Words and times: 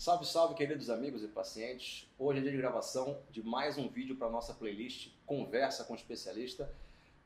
Salve, 0.00 0.24
salve, 0.24 0.54
queridos 0.54 0.88
amigos 0.88 1.22
e 1.22 1.28
pacientes. 1.28 2.08
Hoje 2.18 2.38
é 2.38 2.42
dia 2.42 2.50
de 2.52 2.56
gravação 2.56 3.18
de 3.30 3.42
mais 3.42 3.76
um 3.76 3.86
vídeo 3.86 4.16
para 4.16 4.30
nossa 4.30 4.54
playlist 4.54 5.10
Conversa 5.26 5.84
com 5.84 5.92
o 5.92 5.96
Especialista. 5.96 6.72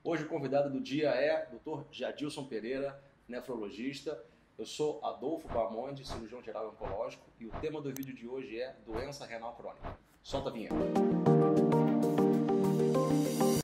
Hoje 0.03 0.25
o 0.25 0.29
convidado 0.29 0.69
do 0.69 0.81
dia 0.81 1.11
é 1.11 1.47
Dr. 1.47 1.85
Jadilson 1.93 2.47
Pereira, 2.47 3.01
nefrologista. 3.29 4.21
Eu 4.59 4.67
sou 4.67 4.99
Adolfo 5.05 5.47
Bamonde, 5.47 6.05
cirurgião 6.05 6.43
geral 6.43 6.71
oncológico, 6.71 7.23
e 7.39 7.47
o 7.47 7.51
tema 7.61 7.81
do 7.81 7.95
vídeo 7.95 8.13
de 8.13 8.27
hoje 8.27 8.61
é 8.61 8.75
doença 8.85 9.25
renal 9.25 9.55
crônica. 9.55 9.97
Solta 10.21 10.49
a 10.49 10.53
vinheta. 10.53 10.75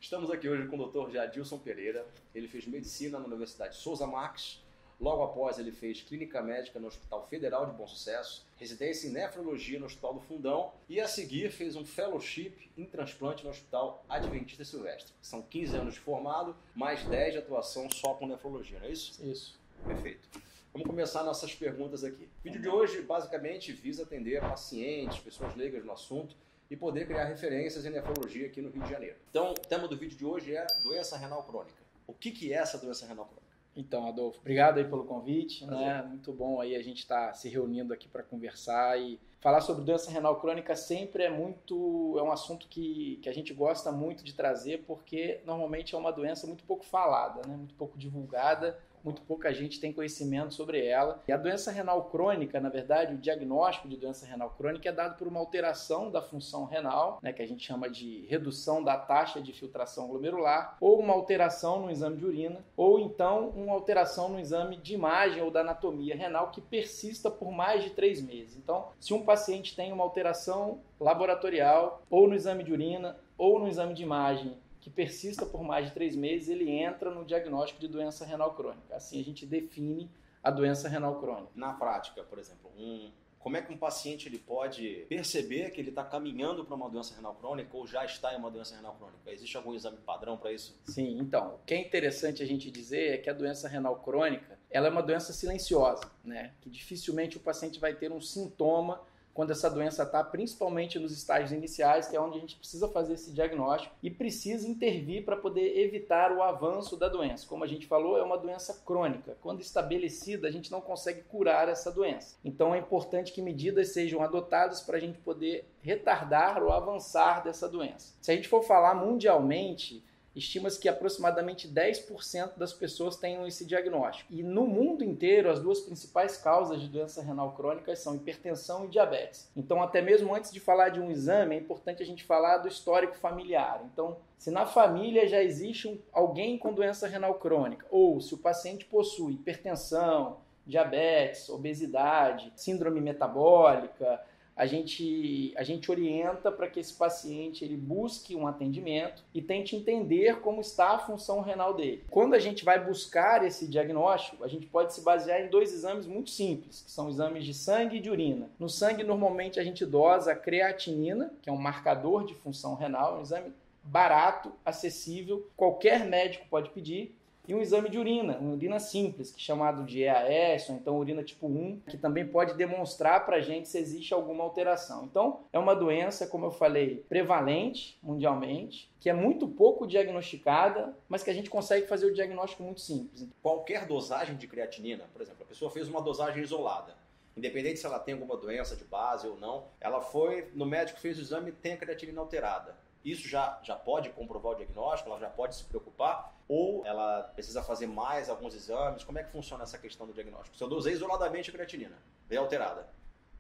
Estamos 0.01 0.31
aqui 0.31 0.49
hoje 0.49 0.69
com 0.69 0.79
o 0.79 0.87
Dr. 0.87 1.11
Jadilson 1.11 1.59
Pereira. 1.59 2.07
Ele 2.33 2.47
fez 2.47 2.65
medicina 2.65 3.19
na 3.19 3.27
Universidade 3.27 3.75
Souza 3.75 4.07
Marques 4.07 4.63
Logo 5.01 5.23
após, 5.23 5.59
ele 5.59 5.73
fez 5.73 6.03
clínica 6.03 6.43
médica 6.43 6.79
no 6.79 6.89
Hospital 6.89 7.27
Federal 7.27 7.65
de 7.65 7.73
Bom 7.73 7.87
Sucesso, 7.87 8.45
residência 8.61 9.09
em 9.09 9.11
nefrologia 9.11 9.81
no 9.81 9.87
Hospital 9.87 10.13
do 10.13 10.21
Fundão 10.21 10.71
e 10.87 11.01
a 11.01 11.09
seguir 11.09 11.51
fez 11.51 11.77
um 11.77 11.85
fellowship 11.85 12.71
em 12.77 12.85
transplante 12.85 13.43
no 13.43 13.49
Hospital 13.49 14.05
Adventista 14.07 14.63
Silvestre. 14.67 15.15
São 15.23 15.41
15 15.41 15.77
anos 15.77 15.95
de 15.95 16.01
formado, 16.01 16.55
mais 16.75 17.03
10 17.05 17.33
de 17.33 17.39
atuação 17.39 17.91
só 17.91 18.13
com 18.13 18.27
nefrologia, 18.27 18.79
não 18.79 18.87
é 18.87 18.93
isso? 18.93 19.25
Isso. 19.25 19.59
Perfeito. 19.87 20.29
Vamos 20.75 20.87
começar 20.87 21.23
nossas 21.25 21.55
perguntas 21.55 22.05
aqui. 22.05 22.25
O 22.25 22.43
vídeo 22.45 22.61
de 22.61 22.69
hoje 22.69 23.01
basicamente 23.01 23.73
visa 23.73 24.03
atender 24.03 24.43
pacientes, 24.43 25.19
pessoas 25.19 25.57
leigas 25.57 25.83
no 25.83 25.93
assunto 25.93 26.37
e 26.71 26.77
poder 26.77 27.07
criar 27.07 27.25
referências 27.25 27.87
em 27.87 27.91
nefrologia 27.91 28.47
aqui 28.47 28.61
no 28.61 28.69
Rio 28.69 28.83
de 28.83 28.91
Janeiro. 28.91 29.17
Então, 29.31 29.53
o 29.53 29.55
tema 29.55 29.89
do 29.89 29.97
vídeo 29.97 30.19
de 30.19 30.25
hoje 30.25 30.55
é 30.55 30.67
doença 30.83 31.17
renal 31.17 31.43
crônica. 31.45 31.81
O 32.07 32.13
que, 32.13 32.31
que 32.31 32.53
é 32.53 32.57
essa 32.57 32.77
doença 32.77 33.07
renal 33.07 33.25
crônica? 33.25 33.50
Então, 33.77 34.07
Adolfo, 34.07 34.41
obrigado 34.41 34.79
aí 34.79 34.85
pelo 34.85 35.05
convite, 35.05 35.65
né? 35.65 36.03
Muito 36.03 36.33
bom 36.33 36.61
aí 36.61 36.75
a 36.75 36.83
gente 36.83 36.99
estar 36.99 37.29
tá 37.29 37.35
se 37.35 37.49
reunindo 37.49 37.95
aqui 37.95 38.09
para 38.09 38.23
conversar 38.23 39.01
e 39.01 39.19
falar 39.41 39.61
sobre 39.61 39.85
doença 39.85 40.11
renal 40.11 40.39
crônica 40.41 40.75
sempre 40.77 41.23
é 41.23 41.31
muito 41.31 42.15
é 42.19 42.23
um 42.23 42.31
assunto 42.31 42.69
que, 42.69 43.19
que 43.23 43.29
a 43.29 43.33
gente 43.33 43.55
gosta 43.55 43.91
muito 43.91 44.23
de 44.23 44.35
trazer 44.35 44.85
porque 44.87 45.41
normalmente 45.47 45.95
é 45.95 45.99
uma 45.99 46.13
doença 46.13 46.47
muito 46.47 46.65
pouco 46.65 46.85
falada, 46.85 47.47
né? 47.47 47.57
Muito 47.57 47.75
pouco 47.75 47.97
divulgada 47.97 48.79
muito 49.05 49.23
pouca 49.23 49.53
gente 49.53 49.81
tem 49.81 49.93
conhecimento 49.93 50.55
sobre 50.55 50.85
ela. 50.85 51.23
E 51.27 51.33
a 51.33 51.37
doença 51.37 51.71
renal 51.71 52.05
crônica, 52.05 52.61
na 52.61 52.69
verdade, 52.69 53.15
o 53.15 53.19
diagnóstico 53.19 53.89
de 53.89 53.97
doença 53.97 54.27
renal 54.27 54.51
crônica 54.51 54.89
é 54.89 54.93
dado 54.93 55.17
por 55.17 55.27
uma 55.27 55.41
alteração 55.41 56.11
da 56.11 56.23
função 56.23 56.65
renal, 56.65 57.19
né, 57.23 57.33
que 57.33 57.43
a 57.43 57.47
gente 57.47 57.65
chama 57.65 57.89
de 57.89 58.27
redução 58.27 58.83
da 58.83 58.97
taxa 58.97 59.41
de 59.41 59.53
filtração 59.53 60.09
glomerular, 60.09 60.77
ou 60.81 61.01
uma 61.01 61.15
alteração 61.15 61.81
no 61.81 61.91
exame 61.91 62.17
de 62.17 62.25
urina, 62.27 62.65
ou 62.77 62.99
então 62.99 63.49
uma 63.51 63.73
alteração 63.73 64.29
no 64.29 64.39
exame 64.39 64.77
de 64.77 64.95
imagem 64.95 65.43
ou 65.43 65.51
da 65.51 65.61
anatomia 65.61 66.15
renal 66.15 66.51
que 66.51 66.61
persista 66.61 67.31
por 67.31 67.51
mais 67.51 67.85
de 67.85 67.91
três 67.91 68.21
meses. 68.21 68.57
Então, 68.57 68.89
se 68.99 69.15
um 69.15 69.25
paciente 69.25 69.75
tem 69.75 69.93
uma 69.93 70.05
alteração 70.05 70.81
laboratorial, 70.99 72.03
ou 72.11 72.29
no 72.29 72.35
exame 72.35 72.63
de 72.63 72.73
urina, 72.73 73.17
ou 73.37 73.59
no 73.59 73.69
exame 73.69 73.95
de 73.95 74.03
imagem 74.03 74.57
que 74.81 74.91
persista 74.91 75.45
por 75.45 75.63
mais 75.63 75.87
de 75.87 75.93
três 75.93 76.17
meses, 76.17 76.49
ele 76.49 76.71
entra 76.71 77.11
no 77.11 77.25
diagnóstico 77.25 77.81
de 77.81 77.89
doença 77.89 78.25
renal 78.25 78.55
crônica. 78.55 78.95
Assim 78.95 79.21
a 79.21 79.25
gente 79.25 79.45
define 79.45 80.11
a 80.43 80.51
doença 80.51 80.89
renal 80.89 81.21
crônica. 81.21 81.51
Na 81.55 81.73
prática, 81.73 82.23
por 82.23 82.39
exemplo, 82.39 82.71
um, 82.79 83.11
como 83.39 83.57
é 83.57 83.63
que 83.63 83.73
um 83.73 83.77
paciente 83.77 84.29
ele 84.29 84.39
pode 84.39 85.07
perceber 85.09 85.71
que 85.71 85.81
ele 85.81 85.89
está 85.89 86.05
caminhando 86.05 86.65
para 86.65 86.75
uma 86.75 86.89
doença 86.89 87.15
renal 87.15 87.35
crônica 87.35 87.75
ou 87.77 87.87
já 87.87 88.05
está 88.05 88.35
em 88.35 88.37
uma 88.37 88.51
doença 88.51 88.77
renal 88.77 88.95
crônica? 88.95 89.31
Existe 89.31 89.57
algum 89.57 89.75
exame 89.75 89.97
padrão 89.99 90.37
para 90.37 90.53
isso? 90.53 90.79
Sim, 90.85 91.19
então, 91.19 91.55
o 91.55 91.59
que 91.67 91.75
é 91.75 91.81
interessante 91.81 92.43
a 92.43 92.47
gente 92.47 92.71
dizer 92.71 93.15
é 93.15 93.19
que 93.19 93.31
a 93.31 93.33
doença 93.33 93.67
renal 93.67 93.97
crônica 93.97 94.59
ela 94.71 94.87
é 94.87 94.91
uma 94.91 95.03
doença 95.03 95.33
silenciosa, 95.33 96.11
né? 96.23 96.53
que 96.61 96.71
dificilmente 96.71 97.37
o 97.37 97.41
paciente 97.41 97.81
vai 97.81 97.95
ter 97.95 98.13
um 98.13 98.21
sintoma 98.21 99.01
quando 99.33 99.51
essa 99.51 99.71
doença 99.71 100.03
está, 100.03 100.23
principalmente 100.23 100.99
nos 100.99 101.13
estágios 101.13 101.53
iniciais, 101.53 102.09
que 102.09 102.17
é 102.17 102.21
onde 102.21 102.39
a 102.39 102.41
gente 102.41 102.57
precisa 102.57 102.89
fazer 102.89 103.15
esse 103.15 103.33
diagnóstico 103.33 103.95
e 104.03 104.11
precisa 104.11 104.69
intervir 104.69 105.25
para 105.25 105.37
poder 105.37 105.79
evitar 105.79 106.33
o 106.33 106.43
avanço 106.43 106.97
da 106.97 107.09
doença. 107.09 107.47
Como 107.47 107.65
a 107.65 107.67
gente 107.67 107.87
falou, 107.87 108.19
é 108.19 108.23
uma 108.23 108.39
doença 108.39 108.83
crônica. 108.85 109.37
Quando 109.41 109.61
estabelecida, 109.61 110.49
a 110.49 110.51
gente 110.51 110.71
não 110.71 110.81
consegue 110.81 111.23
curar 111.23 111.69
essa 111.69 111.91
doença. 111.91 112.37
Então 112.45 112.75
é 112.75 112.79
importante 112.79 113.33
que 113.33 113.43
medidas 113.43 113.93
sejam 113.93 114.23
adotadas 114.23 114.81
para 114.81 114.97
a 114.97 115.01
gente 115.01 115.19
poder 115.19 115.65
retardar 115.81 116.63
ou 116.63 116.73
avançar 116.73 117.43
dessa 117.43 117.69
doença. 117.69 118.15
Se 118.21 118.33
a 118.33 118.35
gente 118.35 118.49
for 118.49 118.63
falar 118.63 118.95
mundialmente, 118.95 120.05
estima-se 120.35 120.79
que 120.79 120.89
aproximadamente 120.89 121.69
10% 121.69 122.57
das 122.57 122.73
pessoas 122.73 123.17
tenham 123.17 123.47
esse 123.47 123.65
diagnóstico. 123.65 124.33
E 124.33 124.43
no 124.43 124.67
mundo 124.67 125.03
inteiro, 125.03 125.51
as 125.51 125.61
duas 125.61 125.81
principais 125.81 126.37
causas 126.37 126.81
de 126.81 126.89
doença 126.89 127.23
renal 127.23 127.53
crônica 127.53 127.95
são 127.97 128.15
hipertensão 128.15 128.85
e 128.85 128.89
diabetes. 128.89 129.51
Então, 129.57 129.83
até 129.83 130.01
mesmo 130.01 130.35
antes 130.35 130.53
de 130.53 130.61
falar 130.61 130.91
de 130.91 131.01
um 131.01 131.11
exame, 131.11 131.57
é 131.57 131.59
importante 131.59 132.03
a 132.03 132.07
gente 132.07 132.25
falar 132.25 132.59
do 132.59 132.69
histórico 132.69 133.17
familiar. 133.17 133.83
Então, 133.93 134.17
se 134.39 134.51
na 134.51 134.65
família 134.67 135.29
já 135.29 135.43
existe 135.43 135.89
um, 135.89 135.99
alguém 136.13 136.57
com 136.57 136.73
doença 136.73 137.07
renal 137.07 137.35
crônica, 137.35 137.87
ou 137.91 138.21
se 138.21 138.35
o 138.35 138.39
paciente 138.39 138.85
possui 138.85 139.35
hipertensão, 139.35 140.39
diabetes, 140.67 141.49
obesidade, 141.49 142.53
síndrome 142.55 143.01
metabólica, 143.01 144.21
a 144.61 144.67
gente, 144.67 145.55
a 145.57 145.63
gente 145.63 145.91
orienta 145.91 146.53
para 146.53 146.69
que 146.69 146.79
esse 146.79 146.93
paciente 146.93 147.65
ele 147.65 147.79
busque 147.79 148.37
um 148.37 148.47
atendimento 148.47 149.25
e 149.33 149.41
tente 149.41 149.75
entender 149.75 150.41
como 150.41 150.61
está 150.61 150.91
a 150.91 150.99
função 150.99 151.41
renal 151.41 151.73
dele. 151.73 152.05
Quando 152.11 152.35
a 152.35 152.39
gente 152.39 152.63
vai 152.63 152.79
buscar 152.79 153.43
esse 153.43 153.67
diagnóstico, 153.67 154.45
a 154.45 154.49
gente 154.49 154.67
pode 154.67 154.93
se 154.93 155.01
basear 155.01 155.41
em 155.41 155.49
dois 155.49 155.73
exames 155.73 156.07
muito 156.07 156.29
simples, 156.29 156.83
que 156.83 156.91
são 156.91 157.09
exames 157.09 157.47
de 157.47 157.55
sangue 157.55 157.97
e 157.97 158.01
de 158.01 158.11
urina. 158.11 158.51
No 158.59 158.69
sangue, 158.69 159.03
normalmente, 159.03 159.59
a 159.59 159.65
gente 159.65 159.87
dosa 159.87 160.33
a 160.33 160.37
creatinina, 160.37 161.33
que 161.41 161.49
é 161.49 161.53
um 161.53 161.57
marcador 161.57 162.27
de 162.27 162.35
função 162.35 162.75
renal, 162.75 163.17
um 163.17 163.23
exame 163.23 163.55
barato, 163.83 164.53
acessível, 164.63 165.49
qualquer 165.57 166.05
médico 166.05 166.45
pode 166.51 166.69
pedir 166.69 167.17
e 167.51 167.55
um 167.55 167.61
exame 167.61 167.89
de 167.89 167.99
urina, 167.99 168.39
uma 168.39 168.53
urina 168.53 168.79
simples, 168.79 169.33
que 169.33 169.41
é 169.41 169.45
chamado 169.45 169.85
de 169.85 170.03
EAS, 170.03 170.69
ou 170.69 170.77
então 170.77 170.99
urina 170.99 171.23
tipo 171.23 171.47
1, 171.47 171.81
que 171.89 171.97
também 171.97 172.27
pode 172.27 172.55
demonstrar 172.55 173.27
para 173.27 173.37
a 173.37 173.41
gente 173.41 173.69
se 173.69 173.79
existe 173.79 174.15
alguma 174.15 174.45
alteração. 174.45 175.05
Então, 175.05 175.41
é 175.53 175.59
uma 175.59 175.75
doença, 175.75 176.27
como 176.27 176.47
eu 176.47 176.51
falei, 176.51 177.05
prevalente 177.09 177.99
mundialmente, 178.03 178.91
que 179.01 179.11
é 179.11 179.13
muito 179.13 179.49
pouco 179.49 179.87
diagnosticada, 179.87 180.97
mas 181.09 181.23
que 181.23 181.31
a 181.31 181.35
gente 181.35 181.51
consegue 181.51 181.87
fazer 181.87 182.07
o 182.07 182.15
diagnóstico 182.15 182.63
muito 182.63 182.81
simples. 182.81 183.27
Qualquer 183.43 183.87
dosagem 183.87 184.37
de 184.37 184.47
creatinina, 184.47 185.05
por 185.13 185.21
exemplo, 185.21 185.43
a 185.43 185.47
pessoa 185.49 185.71
fez 185.71 185.89
uma 185.89 186.01
dosagem 186.01 186.43
isolada, 186.43 187.00
independente 187.37 187.79
se 187.79 187.87
ela 187.87 187.99
tem 187.99 188.15
alguma 188.15 188.37
doença 188.37 188.77
de 188.77 188.85
base 188.85 189.27
ou 189.27 189.39
não, 189.39 189.69
ela 189.81 190.01
foi 190.01 190.51
no 190.55 190.67
médico 190.67 191.01
fez 191.01 191.19
o 191.19 191.21
exame 191.21 191.51
e 191.51 191.53
tem 191.53 191.73
a 191.73 191.77
creatinina 191.77 192.21
alterada 192.21 192.77
isso 193.05 193.27
já, 193.27 193.59
já 193.63 193.75
pode 193.75 194.11
comprovar 194.11 194.53
o 194.53 194.55
diagnóstico, 194.57 195.11
ela 195.11 195.19
já 195.19 195.29
pode 195.29 195.57
se 195.57 195.65
preocupar, 195.65 196.37
ou 196.47 196.85
ela 196.85 197.23
precisa 197.35 197.63
fazer 197.63 197.87
mais 197.87 198.29
alguns 198.29 198.55
exames? 198.55 199.05
Como 199.05 199.19
é 199.19 199.25
que 199.25 199.31
funciona 199.31 199.63
essa 199.63 199.79
questão 199.79 200.07
do 200.07 200.13
diagnóstico? 200.13 200.57
Se 200.57 200.63
eu 200.63 200.69
dosei 200.69 200.93
isoladamente 200.93 201.49
a 201.49 201.53
creatinina, 201.53 201.97
veio 202.29 202.43
alterada, 202.43 202.83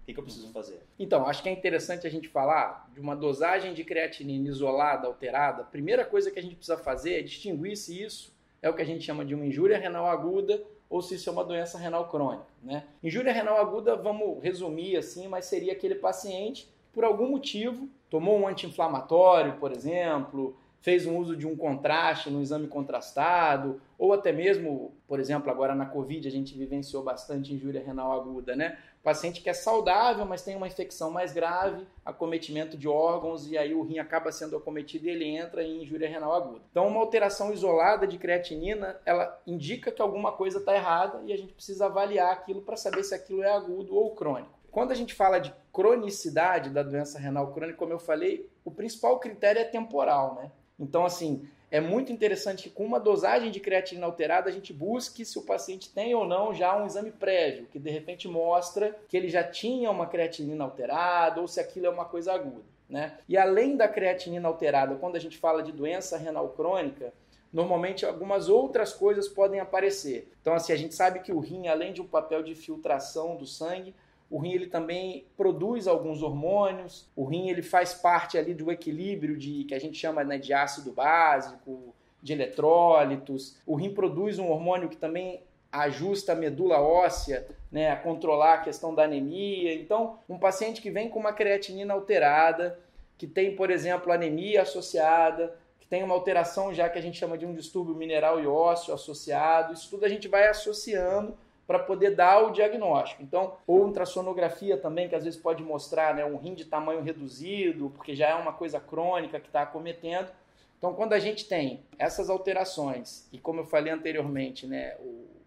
o 0.02 0.06
que, 0.06 0.14
que 0.14 0.18
eu 0.18 0.24
preciso 0.24 0.46
uhum. 0.46 0.52
fazer? 0.52 0.82
Então, 0.98 1.26
acho 1.26 1.42
que 1.42 1.48
é 1.48 1.52
interessante 1.52 2.06
a 2.06 2.10
gente 2.10 2.28
falar 2.28 2.88
de 2.92 3.00
uma 3.00 3.14
dosagem 3.14 3.74
de 3.74 3.84
creatinina 3.84 4.48
isolada, 4.48 5.06
alterada. 5.06 5.62
A 5.62 5.66
primeira 5.66 6.04
coisa 6.04 6.30
que 6.30 6.38
a 6.38 6.42
gente 6.42 6.56
precisa 6.56 6.78
fazer 6.78 7.18
é 7.18 7.22
distinguir 7.22 7.76
se 7.76 8.02
isso 8.02 8.34
é 8.62 8.70
o 8.70 8.74
que 8.74 8.82
a 8.82 8.86
gente 8.86 9.04
chama 9.04 9.24
de 9.24 9.34
uma 9.34 9.44
injúria 9.44 9.78
renal 9.78 10.06
aguda 10.06 10.62
ou 10.90 11.00
se 11.00 11.14
isso 11.14 11.30
é 11.30 11.32
uma 11.32 11.44
doença 11.44 11.78
renal 11.78 12.08
crônica. 12.08 12.44
Né? 12.62 12.82
Injúria 13.02 13.32
renal 13.32 13.58
aguda, 13.58 13.94
vamos 13.94 14.42
resumir 14.42 14.96
assim, 14.96 15.28
mas 15.28 15.44
seria 15.44 15.72
aquele 15.72 15.94
paciente 15.94 16.68
por 16.92 17.04
algum 17.04 17.30
motivo, 17.30 17.88
tomou 18.10 18.36
um 18.36 18.48
anti-inflamatório, 18.48 19.54
por 19.58 19.70
exemplo, 19.70 20.56
fez 20.80 21.06
um 21.06 21.16
uso 21.18 21.36
de 21.36 21.46
um 21.46 21.56
contraste 21.56 22.30
no 22.30 22.42
exame 22.42 22.66
contrastado, 22.66 23.80
ou 23.96 24.12
até 24.12 24.32
mesmo, 24.32 24.92
por 25.06 25.20
exemplo, 25.20 25.50
agora 25.50 25.74
na 25.74 25.86
Covid 25.86 26.26
a 26.26 26.30
gente 26.30 26.56
vivenciou 26.56 27.02
bastante 27.04 27.54
injúria 27.54 27.82
renal 27.84 28.12
aguda, 28.12 28.56
né? 28.56 28.78
Paciente 29.02 29.40
que 29.40 29.48
é 29.48 29.54
saudável, 29.54 30.26
mas 30.26 30.42
tem 30.42 30.54
uma 30.54 30.66
infecção 30.66 31.10
mais 31.10 31.32
grave, 31.32 31.86
acometimento 32.04 32.76
de 32.76 32.86
órgãos, 32.86 33.50
e 33.50 33.56
aí 33.56 33.72
o 33.72 33.82
rim 33.82 33.98
acaba 33.98 34.30
sendo 34.30 34.56
acometido 34.56 35.06
e 35.06 35.10
ele 35.10 35.24
entra 35.24 35.62
em 35.62 35.82
injúria 35.82 36.08
renal 36.08 36.34
aguda. 36.34 36.62
Então, 36.70 36.86
uma 36.86 37.00
alteração 37.00 37.50
isolada 37.50 38.06
de 38.06 38.18
creatinina, 38.18 39.00
ela 39.06 39.40
indica 39.46 39.90
que 39.90 40.02
alguma 40.02 40.32
coisa 40.32 40.58
está 40.58 40.74
errada 40.74 41.22
e 41.24 41.32
a 41.32 41.36
gente 41.36 41.54
precisa 41.54 41.86
avaliar 41.86 42.30
aquilo 42.30 42.60
para 42.60 42.76
saber 42.76 43.02
se 43.02 43.14
aquilo 43.14 43.42
é 43.42 43.50
agudo 43.50 43.96
ou 43.96 44.14
crônico. 44.14 44.60
Quando 44.70 44.92
a 44.92 44.94
gente 44.94 45.14
fala 45.14 45.38
de 45.38 45.52
cronicidade 45.72 46.70
da 46.70 46.82
doença 46.82 47.18
renal 47.18 47.52
crônica, 47.52 47.78
como 47.78 47.92
eu 47.92 47.98
falei, 47.98 48.48
o 48.64 48.70
principal 48.70 49.18
critério 49.18 49.60
é 49.60 49.64
temporal, 49.64 50.34
né? 50.34 50.52
Então, 50.78 51.04
assim, 51.04 51.48
é 51.70 51.80
muito 51.80 52.12
interessante 52.12 52.64
que 52.64 52.70
com 52.70 52.84
uma 52.84 52.98
dosagem 52.98 53.50
de 53.50 53.60
creatina 53.60 54.04
alterada 54.04 54.48
a 54.48 54.52
gente 54.52 54.72
busque 54.72 55.24
se 55.24 55.38
o 55.38 55.42
paciente 55.42 55.88
tem 55.88 56.14
ou 56.14 56.26
não 56.26 56.52
já 56.52 56.76
um 56.76 56.84
exame 56.84 57.12
prévio, 57.12 57.66
que 57.66 57.78
de 57.78 57.90
repente 57.90 58.26
mostra 58.26 58.98
que 59.08 59.16
ele 59.16 59.28
já 59.28 59.44
tinha 59.44 59.90
uma 59.90 60.06
creatinina 60.06 60.64
alterada 60.64 61.40
ou 61.40 61.46
se 61.46 61.60
aquilo 61.60 61.86
é 61.86 61.90
uma 61.90 62.04
coisa 62.04 62.32
aguda. 62.32 62.64
Né? 62.88 63.16
E 63.28 63.36
além 63.36 63.76
da 63.76 63.86
creatinina 63.86 64.48
alterada, 64.48 64.96
quando 64.96 65.14
a 65.14 65.20
gente 65.20 65.38
fala 65.38 65.62
de 65.62 65.70
doença 65.70 66.16
renal 66.16 66.48
crônica, 66.48 67.12
normalmente 67.52 68.04
algumas 68.04 68.48
outras 68.48 68.92
coisas 68.92 69.28
podem 69.28 69.60
aparecer. 69.60 70.32
Então, 70.40 70.54
assim, 70.54 70.72
a 70.72 70.76
gente 70.76 70.94
sabe 70.94 71.20
que 71.20 71.32
o 71.32 71.38
rim, 71.38 71.68
além 71.68 71.92
de 71.92 72.02
um 72.02 72.06
papel 72.06 72.42
de 72.42 72.54
filtração 72.56 73.36
do 73.36 73.46
sangue, 73.46 73.94
o 74.30 74.38
rim 74.38 74.52
ele 74.52 74.66
também 74.68 75.26
produz 75.36 75.88
alguns 75.88 76.22
hormônios, 76.22 77.10
o 77.16 77.24
rim 77.24 77.50
ele 77.50 77.62
faz 77.62 77.92
parte 77.92 78.38
ali 78.38 78.54
do 78.54 78.70
equilíbrio 78.70 79.36
de 79.36 79.64
que 79.64 79.74
a 79.74 79.78
gente 79.80 79.98
chama 79.98 80.22
né, 80.22 80.38
de 80.38 80.52
ácido 80.52 80.92
básico, 80.92 81.92
de 82.22 82.32
eletrólitos. 82.32 83.58
O 83.66 83.74
rim 83.74 83.92
produz 83.92 84.38
um 84.38 84.48
hormônio 84.48 84.88
que 84.88 84.96
também 84.96 85.42
ajusta 85.72 86.32
a 86.32 86.36
medula 86.36 86.80
óssea, 86.80 87.46
né, 87.72 87.90
a 87.90 87.96
controlar 87.96 88.54
a 88.54 88.58
questão 88.58 88.94
da 88.94 89.02
anemia. 89.02 89.74
Então, 89.74 90.18
um 90.28 90.38
paciente 90.38 90.80
que 90.80 90.90
vem 90.90 91.08
com 91.08 91.18
uma 91.18 91.32
creatinina 91.32 91.92
alterada, 91.92 92.78
que 93.18 93.26
tem, 93.26 93.56
por 93.56 93.68
exemplo, 93.68 94.12
anemia 94.12 94.62
associada, 94.62 95.56
que 95.80 95.88
tem 95.88 96.04
uma 96.04 96.14
alteração 96.14 96.72
já 96.72 96.88
que 96.88 96.98
a 96.98 97.02
gente 97.02 97.18
chama 97.18 97.36
de 97.36 97.46
um 97.46 97.54
distúrbio 97.54 97.94
mineral 97.96 98.40
e 98.40 98.46
ósseo 98.46 98.94
associado, 98.94 99.72
isso 99.72 99.90
tudo 99.90 100.04
a 100.04 100.08
gente 100.08 100.28
vai 100.28 100.46
associando 100.46 101.36
para 101.70 101.78
poder 101.78 102.16
dar 102.16 102.42
o 102.42 102.50
diagnóstico. 102.50 103.22
Então, 103.22 103.54
ou 103.64 103.84
ultrassonografia 103.84 104.76
também, 104.76 105.08
que 105.08 105.14
às 105.14 105.22
vezes 105.22 105.38
pode 105.38 105.62
mostrar 105.62 106.12
né, 106.16 106.24
um 106.24 106.36
rim 106.36 106.52
de 106.52 106.64
tamanho 106.64 107.00
reduzido, 107.00 107.90
porque 107.90 108.12
já 108.12 108.30
é 108.30 108.34
uma 108.34 108.52
coisa 108.52 108.80
crônica 108.80 109.38
que 109.38 109.46
está 109.46 109.62
acometendo. 109.62 110.32
Então, 110.76 110.92
quando 110.94 111.12
a 111.12 111.20
gente 111.20 111.44
tem 111.44 111.84
essas 111.96 112.28
alterações, 112.28 113.28
e 113.32 113.38
como 113.38 113.60
eu 113.60 113.64
falei 113.64 113.92
anteriormente, 113.92 114.66
né, 114.66 114.96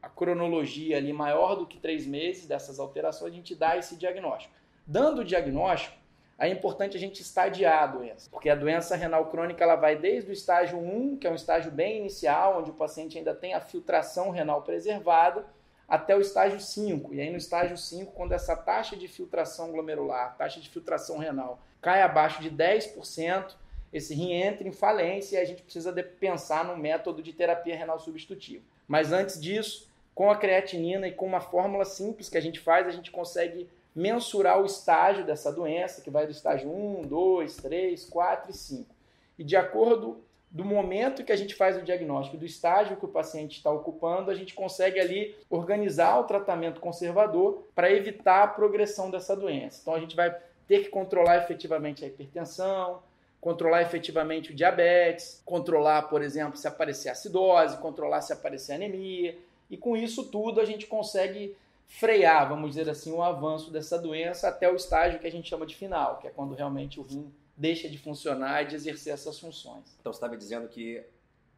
a 0.01 0.07
cronologia 0.07 0.95
ali 0.95 1.11
maior 1.11 1.55
do 1.55 1.67
que 1.67 1.77
três 1.77 2.07
meses 2.07 2.47
dessas 2.47 2.79
alterações, 2.79 3.33
a 3.33 3.35
gente 3.35 3.53
dá 3.53 3.75
esse 3.75 3.97
diagnóstico. 3.97 4.55
Dando 4.87 5.23
o 5.23 5.25
diagnóstico, 5.25 5.97
é 6.39 6.47
importante 6.47 6.95
a 6.95 6.99
gente 7.01 7.21
estadiar 7.21 7.83
a 7.83 7.87
doença, 7.87 8.29
porque 8.31 8.49
a 8.49 8.55
doença 8.55 8.95
renal 8.95 9.25
crônica 9.25 9.61
ela 9.61 9.75
vai 9.75 9.97
desde 9.97 10.29
o 10.29 10.33
estágio 10.33 10.79
1, 10.79 11.17
que 11.17 11.27
é 11.27 11.29
um 11.29 11.35
estágio 11.35 11.69
bem 11.69 11.97
inicial, 11.97 12.59
onde 12.59 12.71
o 12.71 12.75
paciente 12.75 13.17
ainda 13.17 13.35
tem 13.35 13.53
a 13.53 13.59
filtração 13.59 14.29
renal 14.29 14.61
preservada, 14.61 15.45
até 15.87 16.15
o 16.15 16.21
estágio 16.21 16.59
5. 16.59 17.13
E 17.13 17.21
aí 17.21 17.29
no 17.29 17.37
estágio 17.37 17.77
5, 17.77 18.11
quando 18.13 18.31
essa 18.31 18.55
taxa 18.55 18.95
de 18.95 19.07
filtração 19.07 19.71
glomerular, 19.71 20.35
taxa 20.37 20.59
de 20.59 20.69
filtração 20.69 21.17
renal, 21.17 21.59
cai 21.81 22.01
abaixo 22.01 22.41
de 22.41 22.49
10%, 22.49 23.55
esse 23.91 24.15
rim 24.15 24.31
entra 24.33 24.67
em 24.67 24.71
falência 24.71 25.37
e 25.37 25.39
a 25.39 25.45
gente 25.45 25.61
precisa 25.61 25.93
pensar 25.93 26.65
no 26.65 26.75
método 26.75 27.21
de 27.21 27.31
terapia 27.31 27.75
renal 27.75 27.99
substitutiva. 27.99 28.63
Mas 28.87 29.11
antes 29.11 29.39
disso, 29.39 29.87
com 30.15 30.31
a 30.31 30.35
creatinina 30.35 31.07
e 31.07 31.11
com 31.11 31.25
uma 31.25 31.41
fórmula 31.41 31.85
simples 31.85 32.29
que 32.29 32.37
a 32.37 32.41
gente 32.41 32.59
faz, 32.59 32.87
a 32.87 32.91
gente 32.91 33.11
consegue 33.11 33.69
mensurar 33.95 34.59
o 34.59 34.65
estágio 34.65 35.23
dessa 35.23 35.51
doença, 35.51 36.01
que 36.01 36.09
vai 36.09 36.25
do 36.25 36.31
estágio 36.31 36.69
1, 36.71 37.03
2, 37.03 37.55
3, 37.57 38.05
4 38.05 38.51
e 38.51 38.53
5. 38.53 38.95
E 39.37 39.43
de 39.43 39.55
acordo 39.55 40.23
do 40.53 40.63
momento 40.63 41.23
que 41.23 41.31
a 41.31 41.35
gente 41.35 41.55
faz 41.55 41.75
o 41.75 41.81
diagnóstico, 41.81 42.37
do 42.37 42.45
estágio 42.45 42.95
que 42.95 43.05
o 43.05 43.07
paciente 43.07 43.57
está 43.57 43.71
ocupando, 43.71 44.29
a 44.29 44.35
gente 44.35 44.53
consegue 44.53 44.99
ali 44.99 45.35
organizar 45.49 46.19
o 46.19 46.25
tratamento 46.25 46.79
conservador 46.79 47.63
para 47.73 47.91
evitar 47.91 48.43
a 48.43 48.47
progressão 48.47 49.09
dessa 49.09 49.35
doença. 49.35 49.79
Então 49.81 49.95
a 49.95 49.99
gente 49.99 50.15
vai 50.15 50.37
ter 50.67 50.83
que 50.83 50.89
controlar 50.89 51.37
efetivamente 51.37 52.05
a 52.05 52.07
hipertensão, 52.07 53.01
controlar 53.41 53.81
efetivamente 53.81 54.51
o 54.51 54.55
diabetes, 54.55 55.41
controlar, 55.43 56.03
por 56.03 56.21
exemplo, 56.21 56.55
se 56.55 56.67
aparecer 56.67 57.09
acidose, 57.09 57.79
controlar 57.79 58.21
se 58.21 58.31
aparecer 58.31 58.73
anemia, 58.73 59.35
e 59.71 59.75
com 59.75 59.97
isso 59.97 60.25
tudo 60.25 60.61
a 60.61 60.65
gente 60.65 60.85
consegue 60.85 61.57
frear, 61.87 62.47
vamos 62.47 62.69
dizer 62.69 62.87
assim, 62.87 63.11
o 63.11 63.23
avanço 63.23 63.71
dessa 63.71 63.97
doença 63.97 64.47
até 64.47 64.71
o 64.71 64.75
estágio 64.75 65.19
que 65.19 65.25
a 65.25 65.31
gente 65.31 65.49
chama 65.49 65.65
de 65.65 65.75
final, 65.75 66.19
que 66.19 66.27
é 66.27 66.29
quando 66.29 66.53
realmente 66.53 66.99
o 66.99 67.03
rim 67.03 67.33
deixa 67.55 67.89
de 67.89 67.97
funcionar 67.97 68.63
e 68.63 68.67
de 68.67 68.75
exercer 68.75 69.13
essas 69.13 69.39
funções. 69.39 69.95
Então 69.99 70.11
você 70.11 70.17
está 70.17 70.27
me 70.27 70.37
dizendo 70.37 70.67
que 70.67 71.03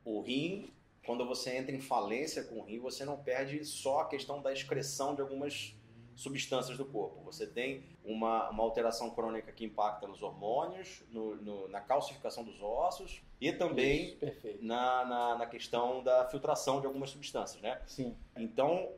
o 0.03 0.21
rim, 0.21 0.71
quando 1.05 1.25
você 1.25 1.55
entra 1.55 1.75
em 1.75 1.81
falência 1.81 2.43
com 2.43 2.59
o 2.59 2.63
rim, 2.63 2.79
você 2.79 3.05
não 3.05 3.17
perde 3.17 3.63
só 3.65 4.01
a 4.01 4.07
questão 4.07 4.41
da 4.41 4.51
excreção 4.51 5.15
de 5.15 5.21
algumas 5.21 5.75
substâncias 6.15 6.77
do 6.77 6.85
corpo. 6.85 7.21
Você 7.23 7.45
tem 7.45 7.83
uma, 8.03 8.49
uma 8.49 8.63
alteração 8.63 9.09
crônica 9.09 9.51
que 9.51 9.65
impacta 9.65 10.07
nos 10.07 10.23
hormônios, 10.23 11.03
no, 11.11 11.35
no, 11.35 11.67
na 11.67 11.81
calcificação 11.81 12.43
dos 12.43 12.61
ossos 12.61 13.21
e 13.39 13.51
também 13.51 14.17
Isso, 14.21 14.57
na, 14.61 15.05
na, 15.05 15.37
na, 15.39 15.45
questão 15.45 16.01
da 16.01 16.25
filtração 16.29 16.79
de 16.79 16.87
algumas 16.87 17.09
substâncias, 17.09 17.61
né? 17.61 17.81
Sim. 17.85 18.15
Então, 18.37 18.89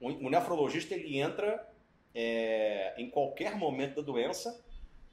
o, 0.00 0.08
o 0.08 0.30
nefrologista 0.30 0.94
ele 0.94 1.18
entra 1.18 1.68
é, 2.14 2.94
em 2.96 3.10
qualquer 3.10 3.56
momento 3.56 3.96
da 3.96 4.02
doença 4.02 4.64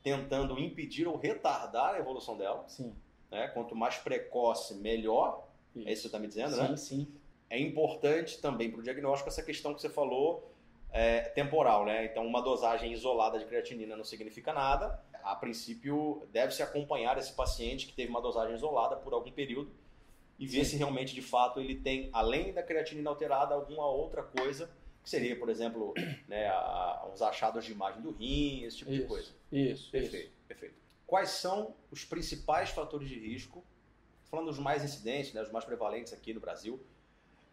tentando 0.07 0.57
impedir 0.57 1.07
ou 1.07 1.17
retardar 1.17 1.95
a 1.95 1.99
evolução 1.99 2.37
dela. 2.37 2.63
Sim. 2.67 2.95
Né? 3.29 3.47
Quanto 3.49 3.75
mais 3.75 3.97
precoce, 3.97 4.75
melhor. 4.75 5.47
Isso. 5.75 5.87
É 5.87 5.91
isso 5.91 6.01
que 6.01 6.01
você 6.03 6.07
está 6.07 6.19
me 6.19 6.27
dizendo, 6.27 6.55
sim, 6.55 6.61
né? 6.61 6.67
Sim, 6.77 6.77
sim. 6.77 7.07
É 7.49 7.59
importante 7.59 8.39
também 8.41 8.71
para 8.71 8.79
o 8.79 8.83
diagnóstico 8.83 9.29
essa 9.29 9.43
questão 9.43 9.73
que 9.73 9.81
você 9.81 9.89
falou 9.89 10.51
é, 10.91 11.21
temporal, 11.21 11.85
né? 11.85 12.05
Então, 12.05 12.25
uma 12.25 12.41
dosagem 12.41 12.91
isolada 12.93 13.37
de 13.37 13.45
creatinina 13.45 13.95
não 13.95 14.03
significa 14.03 14.53
nada. 14.53 15.01
A 15.23 15.35
princípio, 15.35 16.25
deve-se 16.31 16.63
acompanhar 16.63 17.17
esse 17.17 17.33
paciente 17.33 17.85
que 17.85 17.93
teve 17.93 18.09
uma 18.09 18.21
dosagem 18.21 18.55
isolada 18.55 18.95
por 18.95 19.13
algum 19.13 19.31
período 19.31 19.71
e 20.39 20.47
ver 20.47 20.63
Sim. 20.63 20.71
se 20.71 20.77
realmente, 20.77 21.13
de 21.13 21.21
fato, 21.21 21.59
ele 21.59 21.75
tem, 21.75 22.09
além 22.13 22.53
da 22.53 22.63
creatinina 22.63 23.09
alterada, 23.09 23.53
alguma 23.53 23.85
outra 23.87 24.23
coisa, 24.23 24.69
que 25.07 25.11
seria, 25.11 25.39
por 25.39 25.49
exemplo, 25.49 25.93
né, 26.27 26.47
a, 26.47 27.09
uns 27.13 27.21
achados 27.21 27.63
de 27.63 27.71
imagem 27.71 28.01
do 28.01 28.11
rim, 28.11 28.63
esse 28.63 28.77
tipo 28.77 28.91
isso, 28.91 29.01
de 29.01 29.07
coisa. 29.07 29.31
Isso, 29.49 29.89
perfeito, 29.89 30.25
isso. 30.25 30.45
perfeito. 30.45 30.75
Quais 31.05 31.29
são 31.29 31.73
os 31.89 32.03
principais 32.03 32.71
fatores 32.71 33.07
de 33.07 33.17
risco, 33.17 33.63
falando 34.29 34.47
dos 34.47 34.59
mais 34.59 34.83
incidentes, 34.83 35.33
né, 35.33 35.41
os 35.41 35.51
mais 35.51 35.63
prevalentes 35.63 36.11
aqui 36.11 36.33
no 36.33 36.41
Brasil, 36.41 36.77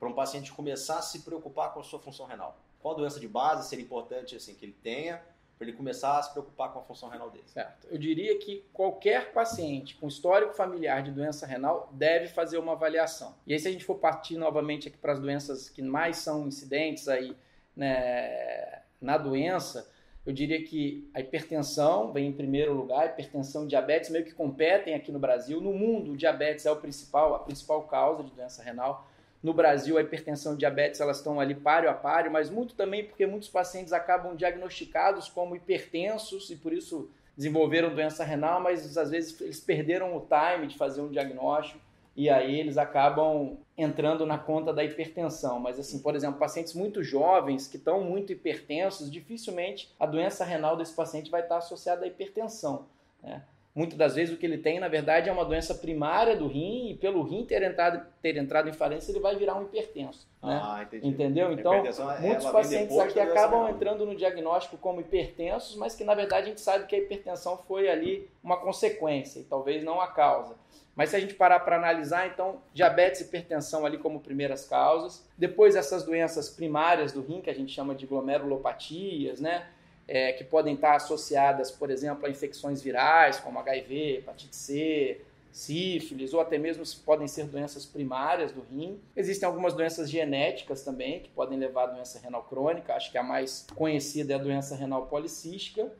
para 0.00 0.08
um 0.08 0.12
paciente 0.12 0.52
começar 0.52 0.98
a 0.98 1.02
se 1.02 1.20
preocupar 1.20 1.72
com 1.72 1.78
a 1.78 1.84
sua 1.84 2.00
função 2.00 2.26
renal? 2.26 2.60
qual 2.84 2.94
doença 2.94 3.18
de 3.18 3.26
base 3.26 3.66
seria 3.66 3.82
importante 3.82 4.36
assim 4.36 4.54
que 4.54 4.66
ele 4.66 4.76
tenha 4.82 5.24
para 5.56 5.68
ele 5.68 5.76
começar 5.76 6.18
a 6.18 6.22
se 6.22 6.32
preocupar 6.32 6.72
com 6.72 6.78
a 6.78 6.82
função 6.82 7.08
renal 7.08 7.30
dele. 7.30 7.44
Certo. 7.46 7.86
Eu 7.90 7.98
diria 7.98 8.38
que 8.38 8.66
qualquer 8.72 9.32
paciente 9.32 9.96
com 9.96 10.08
histórico 10.08 10.54
familiar 10.54 11.02
de 11.02 11.10
doença 11.10 11.46
renal 11.46 11.90
deve 11.92 12.28
fazer 12.28 12.58
uma 12.58 12.72
avaliação. 12.72 13.34
E 13.46 13.52
aí 13.52 13.58
se 13.58 13.68
a 13.68 13.70
gente 13.70 13.84
for 13.84 13.96
partir 13.96 14.36
novamente 14.36 14.88
aqui 14.88 14.98
para 14.98 15.12
as 15.12 15.20
doenças 15.20 15.68
que 15.68 15.82
mais 15.82 16.18
são 16.18 16.46
incidentes 16.46 17.08
aí 17.08 17.36
né, 17.76 18.82
na 19.00 19.16
doença, 19.16 19.90
eu 20.26 20.32
diria 20.32 20.62
que 20.64 21.08
a 21.12 21.20
hipertensão 21.20 22.12
vem 22.12 22.28
em 22.28 22.32
primeiro 22.32 22.72
lugar, 22.72 23.06
hipertensão 23.06 23.64
e 23.64 23.68
diabetes 23.68 24.08
meio 24.08 24.24
que 24.24 24.32
competem 24.32 24.94
aqui 24.94 25.12
no 25.12 25.18
Brasil. 25.18 25.60
No 25.60 25.72
mundo, 25.72 26.12
o 26.12 26.16
diabetes 26.16 26.64
é 26.64 26.70
o 26.70 26.76
principal, 26.76 27.34
a 27.34 27.40
principal 27.40 27.82
causa 27.82 28.24
de 28.24 28.30
doença 28.30 28.62
renal. 28.62 29.06
No 29.44 29.52
Brasil, 29.52 29.98
a 29.98 30.00
hipertensão 30.00 30.54
e 30.54 30.56
diabetes 30.56 31.02
elas 31.02 31.18
estão 31.18 31.38
ali 31.38 31.54
páreo 31.54 31.90
a 31.90 31.92
páreo, 31.92 32.32
mas 32.32 32.48
muito 32.48 32.74
também 32.74 33.04
porque 33.04 33.26
muitos 33.26 33.50
pacientes 33.50 33.92
acabam 33.92 34.34
diagnosticados 34.34 35.28
como 35.28 35.54
hipertensos 35.54 36.48
e 36.48 36.56
por 36.56 36.72
isso 36.72 37.10
desenvolveram 37.36 37.94
doença 37.94 38.24
renal, 38.24 38.58
mas 38.58 38.96
às 38.96 39.10
vezes 39.10 39.38
eles 39.42 39.60
perderam 39.60 40.16
o 40.16 40.26
time 40.26 40.66
de 40.66 40.78
fazer 40.78 41.02
um 41.02 41.10
diagnóstico 41.10 41.78
e 42.16 42.30
aí 42.30 42.58
eles 42.58 42.78
acabam 42.78 43.58
entrando 43.76 44.24
na 44.24 44.38
conta 44.38 44.72
da 44.72 44.82
hipertensão. 44.82 45.60
Mas 45.60 45.78
assim, 45.78 45.98
por 45.98 46.16
exemplo, 46.16 46.38
pacientes 46.38 46.72
muito 46.72 47.02
jovens 47.02 47.68
que 47.68 47.76
estão 47.76 48.00
muito 48.00 48.32
hipertensos, 48.32 49.10
dificilmente 49.10 49.94
a 50.00 50.06
doença 50.06 50.42
renal 50.42 50.74
desse 50.74 50.94
paciente 50.94 51.30
vai 51.30 51.42
estar 51.42 51.58
associada 51.58 52.06
à 52.06 52.08
hipertensão. 52.08 52.86
Né? 53.22 53.42
Muitas 53.74 53.98
das 53.98 54.14
vezes 54.14 54.32
o 54.32 54.38
que 54.38 54.46
ele 54.46 54.58
tem, 54.58 54.78
na 54.78 54.86
verdade, 54.86 55.28
é 55.28 55.32
uma 55.32 55.44
doença 55.44 55.74
primária 55.74 56.36
do 56.36 56.46
rim 56.46 56.90
e 56.90 56.94
pelo 56.94 57.24
rim 57.24 57.44
ter 57.44 57.60
entrado, 57.60 58.06
ter 58.22 58.36
entrado 58.36 58.68
em 58.68 58.72
falência, 58.72 59.10
ele 59.10 59.18
vai 59.18 59.34
virar 59.34 59.56
um 59.56 59.64
hipertenso. 59.64 60.28
Né? 60.40 60.60
Ah, 60.62 60.82
entendi. 60.84 61.08
Entendeu? 61.08 61.52
Então, 61.52 61.82
muitos 62.20 62.46
pacientes 62.46 62.96
aqui 62.96 63.18
acabam 63.18 63.68
entrando 63.68 64.06
no 64.06 64.14
diagnóstico 64.14 64.76
como 64.76 65.00
hipertensos, 65.00 65.74
mas 65.74 65.96
que 65.96 66.04
na 66.04 66.14
verdade 66.14 66.46
a 66.46 66.48
gente 66.50 66.60
sabe 66.60 66.86
que 66.86 66.94
a 66.94 66.98
hipertensão 66.98 67.56
foi 67.66 67.88
ali 67.88 68.30
uma 68.44 68.56
consequência 68.56 69.40
e 69.40 69.44
talvez 69.44 69.82
não 69.82 70.00
a 70.00 70.06
causa. 70.06 70.54
Mas 70.94 71.10
se 71.10 71.16
a 71.16 71.20
gente 71.20 71.34
parar 71.34 71.58
para 71.60 71.74
analisar, 71.74 72.28
então, 72.28 72.60
diabetes 72.72 73.22
e 73.22 73.24
hipertensão 73.24 73.84
ali 73.84 73.98
como 73.98 74.20
primeiras 74.20 74.64
causas. 74.64 75.26
Depois 75.36 75.74
essas 75.74 76.04
doenças 76.04 76.48
primárias 76.48 77.10
do 77.10 77.20
rim, 77.20 77.40
que 77.40 77.50
a 77.50 77.54
gente 77.54 77.72
chama 77.72 77.94
de 77.94 78.06
glomerulopatias, 78.06 79.40
né? 79.40 79.66
É, 80.06 80.32
que 80.32 80.44
podem 80.44 80.74
estar 80.74 80.96
associadas, 80.96 81.70
por 81.70 81.90
exemplo, 81.90 82.26
a 82.26 82.30
infecções 82.30 82.82
virais, 82.82 83.38
como 83.38 83.58
HIV, 83.58 84.18
hepatite 84.18 84.54
C, 84.54 85.20
sífilis, 85.50 86.34
ou 86.34 86.40
até 86.40 86.58
mesmo 86.58 86.82
podem 87.04 87.28
ser 87.28 87.46
doenças 87.46 87.86
primárias 87.86 88.52
do 88.52 88.60
rim. 88.60 89.00
Existem 89.16 89.46
algumas 89.46 89.72
doenças 89.72 90.10
genéticas 90.10 90.82
também, 90.82 91.20
que 91.20 91.30
podem 91.30 91.58
levar 91.58 91.84
a 91.84 91.92
doença 91.92 92.18
renal 92.18 92.42
crônica, 92.42 92.92
acho 92.92 93.10
que 93.10 93.16
a 93.16 93.22
mais 93.22 93.64
conhecida 93.74 94.32
é 94.32 94.36
a 94.36 94.40
doença 94.40 94.74
renal 94.74 95.06
policística. 95.06 95.90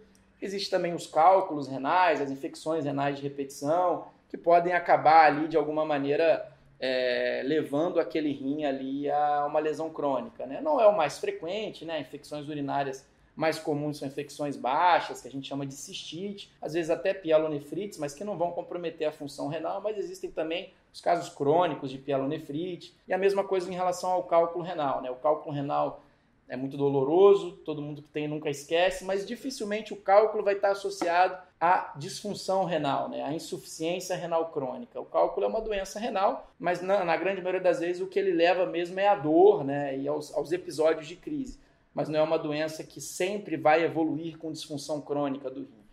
Existem 0.42 0.70
também 0.70 0.92
os 0.92 1.06
cálculos 1.06 1.68
renais, 1.68 2.20
as 2.20 2.30
infecções 2.30 2.84
renais 2.84 3.16
de 3.16 3.22
repetição, 3.22 4.06
que 4.28 4.36
podem 4.36 4.72
acabar 4.72 5.26
ali 5.26 5.46
de 5.46 5.56
alguma 5.56 5.84
maneira 5.84 6.52
é, 6.80 7.42
levando 7.44 8.00
aquele 8.00 8.32
rim 8.32 8.64
ali 8.64 9.08
a 9.08 9.46
uma 9.46 9.60
lesão 9.60 9.88
crônica. 9.88 10.44
Né? 10.44 10.60
Não 10.60 10.80
é 10.80 10.86
o 10.88 10.96
mais 10.96 11.18
frequente, 11.18 11.84
né? 11.84 12.00
infecções 12.00 12.48
urinárias 12.48 13.06
mais 13.34 13.58
comuns 13.58 13.98
são 13.98 14.06
infecções 14.06 14.56
baixas, 14.56 15.20
que 15.20 15.28
a 15.28 15.30
gente 15.30 15.48
chama 15.48 15.66
de 15.66 15.74
cistite, 15.74 16.52
às 16.62 16.74
vezes 16.74 16.90
até 16.90 17.12
pielonefrites, 17.12 17.98
mas 17.98 18.14
que 18.14 18.24
não 18.24 18.36
vão 18.36 18.52
comprometer 18.52 19.08
a 19.08 19.12
função 19.12 19.48
renal, 19.48 19.80
mas 19.80 19.98
existem 19.98 20.30
também 20.30 20.72
os 20.92 21.00
casos 21.00 21.28
crônicos 21.28 21.90
de 21.90 21.98
pielonefrite. 21.98 22.94
E 23.08 23.12
a 23.12 23.18
mesma 23.18 23.42
coisa 23.42 23.70
em 23.70 23.74
relação 23.74 24.10
ao 24.12 24.22
cálculo 24.22 24.64
renal. 24.64 25.02
Né? 25.02 25.10
O 25.10 25.16
cálculo 25.16 25.52
renal 25.52 26.00
é 26.48 26.56
muito 26.56 26.76
doloroso, 26.76 27.52
todo 27.64 27.82
mundo 27.82 28.02
que 28.02 28.08
tem 28.08 28.28
nunca 28.28 28.50
esquece, 28.50 29.04
mas 29.04 29.26
dificilmente 29.26 29.92
o 29.92 29.96
cálculo 29.96 30.44
vai 30.44 30.54
estar 30.54 30.70
associado 30.70 31.36
à 31.60 31.94
disfunção 31.96 32.64
renal, 32.64 33.08
né? 33.08 33.22
à 33.22 33.32
insuficiência 33.32 34.14
renal 34.14 34.50
crônica. 34.50 35.00
O 35.00 35.06
cálculo 35.06 35.46
é 35.46 35.48
uma 35.48 35.60
doença 35.60 35.98
renal, 35.98 36.50
mas 36.58 36.80
na, 36.82 37.04
na 37.04 37.16
grande 37.16 37.40
maioria 37.40 37.62
das 37.62 37.80
vezes 37.80 38.00
o 38.00 38.06
que 38.06 38.18
ele 38.18 38.32
leva 38.32 38.66
mesmo 38.66 39.00
é 39.00 39.08
a 39.08 39.14
dor 39.14 39.64
né? 39.64 39.98
e 39.98 40.06
aos, 40.06 40.32
aos 40.34 40.52
episódios 40.52 41.08
de 41.08 41.16
crise, 41.16 41.58
mas 41.94 42.08
não 42.08 42.18
é 42.18 42.22
uma 42.22 42.38
doença 42.38 42.82
que 42.82 43.00
sempre 43.00 43.56
vai 43.56 43.84
evoluir 43.84 44.36
com 44.36 44.50
disfunção 44.50 45.00
crônica 45.00 45.50
do 45.50 45.60
rim 45.60 45.84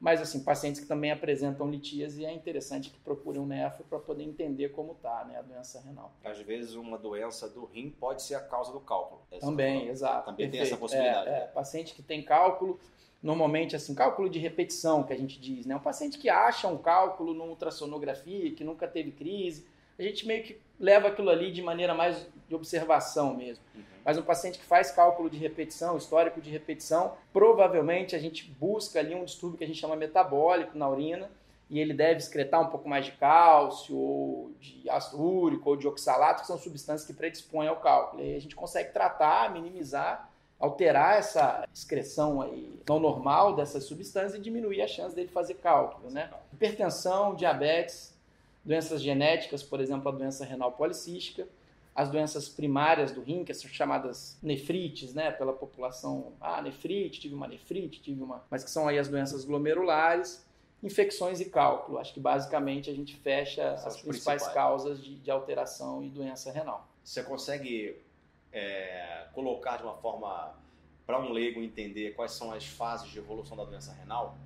mas 0.00 0.20
assim, 0.20 0.44
pacientes 0.44 0.80
que 0.80 0.86
também 0.86 1.10
apresentam 1.10 1.68
litíase, 1.68 2.24
é 2.24 2.32
interessante 2.32 2.90
que 2.90 2.98
procurem 3.00 3.40
um 3.40 3.46
nefro 3.46 3.84
para 3.84 3.98
poder 3.98 4.22
entender 4.22 4.68
como 4.68 4.92
está 4.92 5.24
né, 5.24 5.38
a 5.38 5.42
doença 5.42 5.80
renal. 5.80 6.12
Às 6.24 6.38
vezes 6.40 6.74
uma 6.74 6.96
doença 6.96 7.48
do 7.48 7.64
rim 7.64 7.90
pode 7.90 8.22
ser 8.22 8.36
a 8.36 8.40
causa 8.40 8.72
do 8.72 8.80
cálculo. 8.80 9.20
É 9.30 9.38
também, 9.38 9.88
exato. 9.88 10.26
Também 10.26 10.48
perfeito. 10.48 10.52
tem 10.52 10.60
essa 10.60 10.76
possibilidade. 10.76 11.28
É, 11.28 11.38
é, 11.38 11.46
paciente 11.48 11.94
que 11.94 12.02
tem 12.02 12.22
cálculo, 12.22 12.78
normalmente 13.20 13.74
assim, 13.74 13.92
cálculo 13.92 14.30
de 14.30 14.38
repetição 14.38 15.02
que 15.02 15.12
a 15.12 15.16
gente 15.16 15.40
diz, 15.40 15.66
né? 15.66 15.74
Um 15.74 15.80
paciente 15.80 16.16
que 16.16 16.28
acha 16.28 16.68
um 16.68 16.78
cálculo 16.78 17.34
numa 17.34 17.50
ultrassonografia, 17.50 18.52
que 18.52 18.62
nunca 18.62 18.86
teve 18.86 19.10
crise, 19.10 19.66
a 19.98 20.02
gente 20.02 20.24
meio 20.24 20.44
que 20.44 20.60
leva 20.78 21.08
aquilo 21.08 21.28
ali 21.28 21.50
de 21.50 21.60
maneira 21.60 21.92
mais 21.92 22.24
de 22.48 22.54
observação 22.54 23.34
mesmo. 23.34 23.64
Uhum. 23.74 23.82
Mas 24.08 24.16
um 24.16 24.22
paciente 24.22 24.58
que 24.58 24.64
faz 24.64 24.90
cálculo 24.90 25.28
de 25.28 25.36
repetição, 25.36 25.94
histórico 25.94 26.40
de 26.40 26.48
repetição, 26.48 27.12
provavelmente 27.30 28.16
a 28.16 28.18
gente 28.18 28.42
busca 28.58 28.98
ali 28.98 29.14
um 29.14 29.22
distúrbio 29.22 29.58
que 29.58 29.64
a 29.64 29.66
gente 29.66 29.78
chama 29.78 29.94
metabólico 29.96 30.78
na 30.78 30.88
urina 30.88 31.30
e 31.68 31.78
ele 31.78 31.92
deve 31.92 32.16
excretar 32.16 32.58
um 32.58 32.70
pouco 32.70 32.88
mais 32.88 33.04
de 33.04 33.12
cálcio, 33.12 33.94
ou 33.94 34.50
de 34.58 34.88
ácido 34.88 35.22
úrico, 35.22 35.68
ou 35.68 35.76
de 35.76 35.86
oxalato, 35.86 36.40
que 36.40 36.46
são 36.46 36.56
substâncias 36.56 37.06
que 37.06 37.12
predispõem 37.12 37.68
ao 37.68 37.76
cálculo. 37.76 38.24
E 38.24 38.34
a 38.34 38.40
gente 38.40 38.56
consegue 38.56 38.94
tratar, 38.94 39.52
minimizar, 39.52 40.30
alterar 40.58 41.18
essa 41.18 41.68
excreção 41.70 42.40
aí 42.40 42.80
não 42.88 42.98
normal 42.98 43.56
dessas 43.56 43.84
substâncias 43.84 44.36
e 44.36 44.38
diminuir 44.40 44.80
a 44.80 44.88
chance 44.88 45.14
dele 45.14 45.28
fazer 45.28 45.56
cálculo. 45.56 46.10
Né? 46.10 46.30
Hipertensão, 46.50 47.34
diabetes, 47.34 48.16
doenças 48.64 49.02
genéticas, 49.02 49.62
por 49.62 49.82
exemplo, 49.82 50.08
a 50.08 50.12
doença 50.12 50.46
renal 50.46 50.72
policística, 50.72 51.46
as 51.98 52.08
doenças 52.08 52.48
primárias 52.48 53.10
do 53.10 53.20
rim, 53.20 53.44
que 53.44 53.52
são 53.52 53.68
chamadas 53.68 54.38
nefrites, 54.40 55.12
né, 55.14 55.32
pela 55.32 55.52
população, 55.52 56.32
ah, 56.40 56.62
nefrite, 56.62 57.18
tive 57.18 57.34
uma 57.34 57.48
nefrite, 57.48 58.00
tive 58.00 58.22
uma, 58.22 58.44
mas 58.48 58.62
que 58.62 58.70
são 58.70 58.86
aí 58.86 59.00
as 59.00 59.08
doenças 59.08 59.44
glomerulares, 59.44 60.46
infecções 60.80 61.40
e 61.40 61.46
cálculo. 61.46 61.98
Acho 61.98 62.14
que 62.14 62.20
basicamente 62.20 62.88
a 62.88 62.94
gente 62.94 63.16
fecha 63.16 63.76
são 63.78 63.88
as 63.88 64.00
principais, 64.00 64.42
principais, 64.42 64.54
causas 64.54 65.02
de, 65.02 65.16
de, 65.16 65.28
alteração 65.28 66.00
e 66.04 66.08
doença 66.08 66.52
renal. 66.52 66.86
Você 67.02 67.20
consegue 67.24 68.00
é, 68.52 69.26
colocar 69.32 69.78
de 69.78 69.82
uma 69.82 69.96
forma 69.96 70.54
para 71.04 71.18
um 71.18 71.32
leigo 71.32 71.60
entender 71.60 72.14
quais 72.14 72.30
são 72.30 72.52
as 72.52 72.64
fases 72.64 73.10
de 73.10 73.18
evolução 73.18 73.56
da 73.56 73.64
doença 73.64 73.92
renal? 73.92 74.38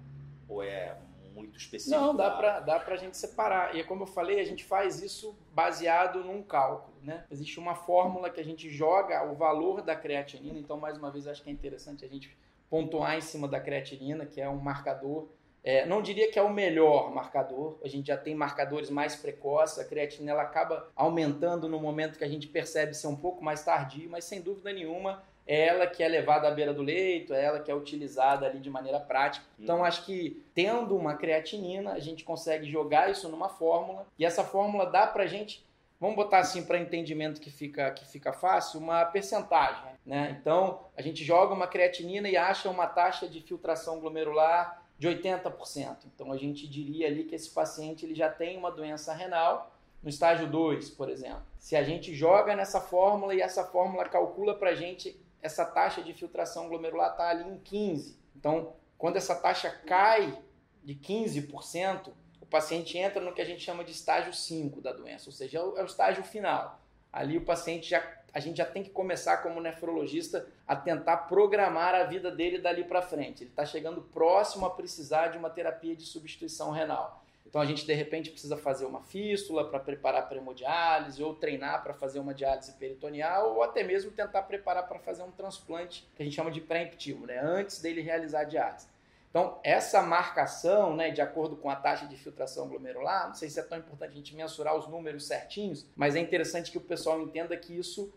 Ou 0.49 0.63
é 0.63 0.97
muito 1.35 1.59
específico? 1.59 2.01
Não, 2.01 2.15
dá 2.15 2.31
para 2.31 2.61
dá 2.61 2.77
a 2.77 2.97
gente 2.97 3.17
separar. 3.17 3.75
E 3.75 3.83
como 3.85 4.03
eu 4.03 4.07
falei, 4.07 4.41
a 4.41 4.45
gente 4.45 4.65
faz 4.65 5.03
isso 5.03 5.37
baseado 5.53 6.23
num 6.23 6.43
cálculo. 6.43 6.97
Né? 7.03 7.25
Existe 7.31 7.59
uma 7.59 7.75
fórmula 7.75 8.31
que 8.31 8.41
a 8.41 8.45
gente 8.45 8.69
joga 8.71 9.25
o 9.25 9.35
valor 9.35 9.83
da 9.83 9.97
creatinina, 9.97 10.59
então, 10.59 10.77
mais 10.77 10.97
uma 10.97 11.11
vez, 11.11 11.27
acho 11.27 11.43
que 11.43 11.51
é 11.51 11.53
interessante 11.53 12.05
a 12.05 12.09
gente 12.09 12.37
pontuar 12.71 13.17
em 13.17 13.21
cima 13.21 13.49
da 13.49 13.61
creatinina, 13.61 14.25
que 14.25 14.41
é 14.41 14.49
um 14.49 14.57
marcador. 14.57 15.29
É, 15.65 15.87
não 15.87 16.03
diria 16.03 16.31
que 16.31 16.39
é 16.39 16.43
o 16.43 16.53
melhor 16.53 17.15
marcador, 17.15 17.79
a 17.85 17.89
gente 17.89 18.09
já 18.09 18.17
tem 18.17 18.35
marcadores 18.35 18.91
mais 18.91 19.15
precoces, 19.15 19.79
a 19.79 19.85
creatina 19.85 20.33
ela 20.33 20.43
acaba 20.43 20.89
aumentando 20.97 21.69
no 21.69 21.79
momento 21.79 22.19
que 22.19 22.25
a 22.25 22.29
gente 22.29 22.49
percebe 22.49 22.95
ser 22.95 23.07
um 23.07 23.15
pouco 23.15 23.45
mais 23.45 23.63
tardio, 23.63 24.11
mas 24.11 24.25
sem 24.25 24.41
dúvida 24.41 24.73
nenhuma 24.73 25.23
é 25.47 25.67
ela 25.67 25.87
que 25.87 26.03
é 26.03 26.09
levada 26.09 26.49
à 26.49 26.51
beira 26.51 26.73
do 26.73 26.83
leito, 26.83 27.35
é 27.35 27.45
ela 27.45 27.61
que 27.61 27.71
é 27.71 27.75
utilizada 27.75 28.47
ali 28.47 28.61
de 28.61 28.71
maneira 28.71 29.01
prática. 29.01 29.45
Então, 29.59 29.79
uhum. 29.79 29.85
acho 29.85 30.05
que 30.05 30.43
tendo 30.55 30.97
uma 30.97 31.15
creatinina, 31.15 31.93
a 31.93 31.99
gente 31.99 32.25
consegue 32.25 32.71
jogar 32.71 33.11
isso 33.11 33.29
numa 33.29 33.49
fórmula 33.49 34.07
e 34.19 34.25
essa 34.25 34.45
fórmula 34.45 34.87
dá 34.87 35.07
pra 35.07 35.27
gente, 35.27 35.65
vamos 36.01 36.17
botar 36.17 36.39
assim 36.39 36.65
para 36.65 36.79
entendimento 36.79 37.41
que 37.41 37.51
fica, 37.51 37.91
que 37.91 38.07
fica 38.07 38.33
fácil, 38.33 38.81
uma 38.81 39.05
percentagem. 39.05 39.93
Né? 40.07 40.37
Então, 40.41 40.81
a 40.97 41.03
gente 41.03 41.25
joga 41.25 41.55
uma 41.55 41.67
creatinina 41.67 42.29
e 42.29 42.37
acha 42.37 42.69
uma 42.69 42.87
taxa 42.87 43.29
de 43.29 43.41
filtração 43.41 44.01
glomerular 44.01 44.83
de 44.99 45.09
80%. 45.09 45.97
Então, 46.15 46.31
a 46.31 46.37
gente 46.37 46.69
diria 46.69 47.09
ali 47.09 47.25
que 47.25 47.35
esse 47.35 47.51
paciente 47.51 48.07
ele 48.07 48.15
já 48.15 48.29
tem 48.29 48.57
uma 48.57 48.71
doença 48.71 49.13
renal 49.13 49.73
no 50.03 50.09
estágio 50.09 50.49
2, 50.49 50.91
por 50.91 51.09
exemplo. 51.09 51.43
Se 51.59 51.77
a 51.77 51.83
gente 51.83 52.15
joga 52.15 52.57
nessa 52.57 52.81
fórmula 52.81 53.35
e 53.35 53.41
essa 53.41 53.65
fórmula 53.65 54.05
calcula 54.05 54.55
para 54.55 54.71
a 54.71 54.75
gente 54.75 55.17
essa 55.43 55.65
taxa 55.65 56.01
de 56.01 56.15
filtração 56.15 56.69
glomerular 56.69 57.11
está 57.11 57.29
ali 57.29 57.45
em 57.45 57.59
15%. 57.59 58.15
Então, 58.37 58.75
quando 58.97 59.17
essa 59.17 59.35
taxa 59.35 59.69
cai 59.71 60.41
de 60.83 60.95
15%, 60.95 62.13
o 62.41 62.47
paciente 62.47 62.97
entra 62.97 63.21
no 63.21 63.35
que 63.35 63.43
a 63.43 63.45
gente 63.45 63.63
chama 63.63 63.85
de 63.85 63.93
estágio 63.93 64.33
5 64.33 64.81
da 64.81 64.93
doença, 64.93 65.29
ou 65.29 65.33
seja, 65.33 65.59
é 65.59 65.63
o, 65.63 65.77
é 65.77 65.83
o 65.83 65.87
estágio 65.87 66.23
final. 66.23 66.81
Ali 67.13 67.37
o 67.37 67.45
paciente 67.45 67.91
já, 67.91 68.03
a 68.33 68.41
gente 68.41 68.57
já 68.57 68.65
tem 68.65 68.83
que 68.83 68.91
começar 68.91 69.39
como 69.39 69.61
nefrologista 69.61 70.49
a 70.67 70.75
tentar 70.75 71.19
programar 71.19 71.95
a 71.95 72.05
vida 72.05 72.31
dele 72.31 72.59
dali 72.59 72.85
para 72.85 73.03
frente. 73.03 73.43
Ele 73.43 73.51
está 73.51 73.67
chegando 73.67 74.01
próximo 74.01 74.65
a 74.65 74.71
precisar 74.71 75.29
de 75.29 75.37
uma 75.37 75.51
terapia 75.51 75.95
de 75.95 76.05
substituição 76.05 76.71
renal. 76.71 77.22
Então 77.53 77.61
a 77.61 77.67
gente 77.67 77.85
de 77.85 77.93
repente 77.93 78.31
precisa 78.31 78.57
fazer 78.57 78.87
uma 78.87 79.03
fístula 79.03 79.69
para 79.69 79.79
preparar 79.79 80.27
para 80.27 80.39
hemodiálise, 80.39 81.23
ou 81.23 81.35
treinar 81.35 81.83
para 81.83 81.93
fazer 81.93 82.19
uma 82.19 82.33
diálise 82.33 82.73
peritoneal, 82.73 83.57
ou 83.57 83.63
até 83.63 83.85
mesmo 83.85 84.11
tentar 84.11 84.41
preparar 84.45 84.89
para 84.89 84.99
fazer 84.99 85.23
um 85.23 85.31
transplante 85.31 86.09
que 86.17 86.23
a 86.23 86.25
gente 86.25 86.35
chama 86.35 86.51
de 86.51 86.63
pré-emptivo, 86.63 87.27
né? 87.27 87.39
antes 87.39 87.79
dele 87.79 88.01
realizar 88.01 88.41
a 88.41 88.45
diálise. 88.45 88.87
Então, 89.29 89.59
essa 89.63 90.01
marcação, 90.01 90.97
né, 90.97 91.11
de 91.11 91.21
acordo 91.21 91.55
com 91.55 91.69
a 91.69 91.77
taxa 91.77 92.07
de 92.07 92.17
filtração 92.17 92.69
glomerular, 92.69 93.29
não 93.29 93.35
sei 93.35 93.51
se 93.51 93.61
é 93.61 93.63
tão 93.63 93.77
importante 93.77 94.13
a 94.13 94.17
gente 94.17 94.35
mensurar 94.35 94.75
os 94.75 94.89
números 94.89 95.27
certinhos, 95.27 95.85
mas 95.95 96.17
é 96.17 96.21
interessante 96.21 96.71
que 96.71 96.79
o 96.79 96.83
pessoal 96.83 97.21
entenda 97.21 97.55
que 97.55 97.79
isso 97.79 98.11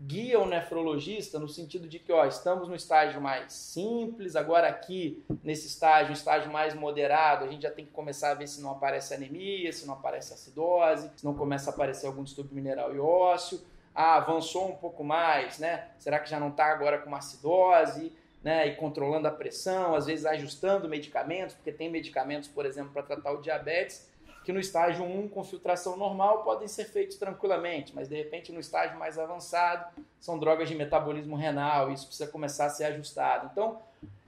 guia 0.00 0.40
o 0.40 0.46
nefrologista 0.46 1.38
no 1.38 1.48
sentido 1.48 1.86
de 1.86 1.98
que 1.98 2.10
ó, 2.10 2.24
estamos 2.24 2.68
no 2.68 2.74
estágio 2.74 3.20
mais 3.20 3.52
simples, 3.52 4.34
agora 4.34 4.66
aqui 4.66 5.22
nesse 5.44 5.66
estágio, 5.66 6.12
estágio 6.12 6.50
mais 6.50 6.74
moderado, 6.74 7.44
a 7.44 7.48
gente 7.48 7.62
já 7.62 7.70
tem 7.70 7.84
que 7.84 7.92
começar 7.92 8.30
a 8.30 8.34
ver 8.34 8.46
se 8.46 8.62
não 8.62 8.70
aparece 8.70 9.12
anemia, 9.12 9.70
se 9.72 9.86
não 9.86 9.94
aparece 9.94 10.32
acidose, 10.32 11.10
se 11.16 11.24
não 11.24 11.34
começa 11.34 11.70
a 11.70 11.74
aparecer 11.74 12.06
algum 12.06 12.24
distúrbio 12.24 12.54
mineral 12.54 12.94
e 12.94 12.98
ósseo. 12.98 13.60
Ah, 13.94 14.16
avançou 14.16 14.68
um 14.68 14.76
pouco 14.76 15.04
mais, 15.04 15.58
né? 15.58 15.88
Será 15.98 16.18
que 16.18 16.30
já 16.30 16.40
não 16.40 16.48
está 16.48 16.66
agora 16.66 16.98
com 16.98 17.08
uma 17.08 17.18
acidose? 17.18 18.12
Né, 18.42 18.68
e 18.68 18.76
controlando 18.76 19.28
a 19.28 19.30
pressão, 19.30 19.94
às 19.94 20.06
vezes 20.06 20.24
ajustando 20.24 20.88
medicamentos, 20.88 21.54
porque 21.54 21.70
tem 21.70 21.90
medicamentos, 21.90 22.48
por 22.48 22.64
exemplo, 22.64 22.90
para 22.90 23.02
tratar 23.02 23.32
o 23.32 23.42
diabetes, 23.42 24.09
que 24.50 24.52
no 24.52 24.58
estágio 24.58 25.04
1 25.04 25.28
com 25.28 25.44
filtração 25.44 25.96
normal 25.96 26.42
podem 26.42 26.66
ser 26.66 26.84
feitos 26.84 27.16
tranquilamente, 27.16 27.94
mas 27.94 28.08
de 28.08 28.16
repente 28.16 28.50
no 28.50 28.58
estágio 28.58 28.98
mais 28.98 29.16
avançado 29.16 29.88
são 30.18 30.36
drogas 30.40 30.68
de 30.68 30.74
metabolismo 30.74 31.36
renal, 31.36 31.92
isso 31.92 32.06
precisa 32.06 32.28
começar 32.28 32.66
a 32.66 32.68
ser 32.68 32.84
ajustado. 32.86 33.48
Então, 33.52 33.80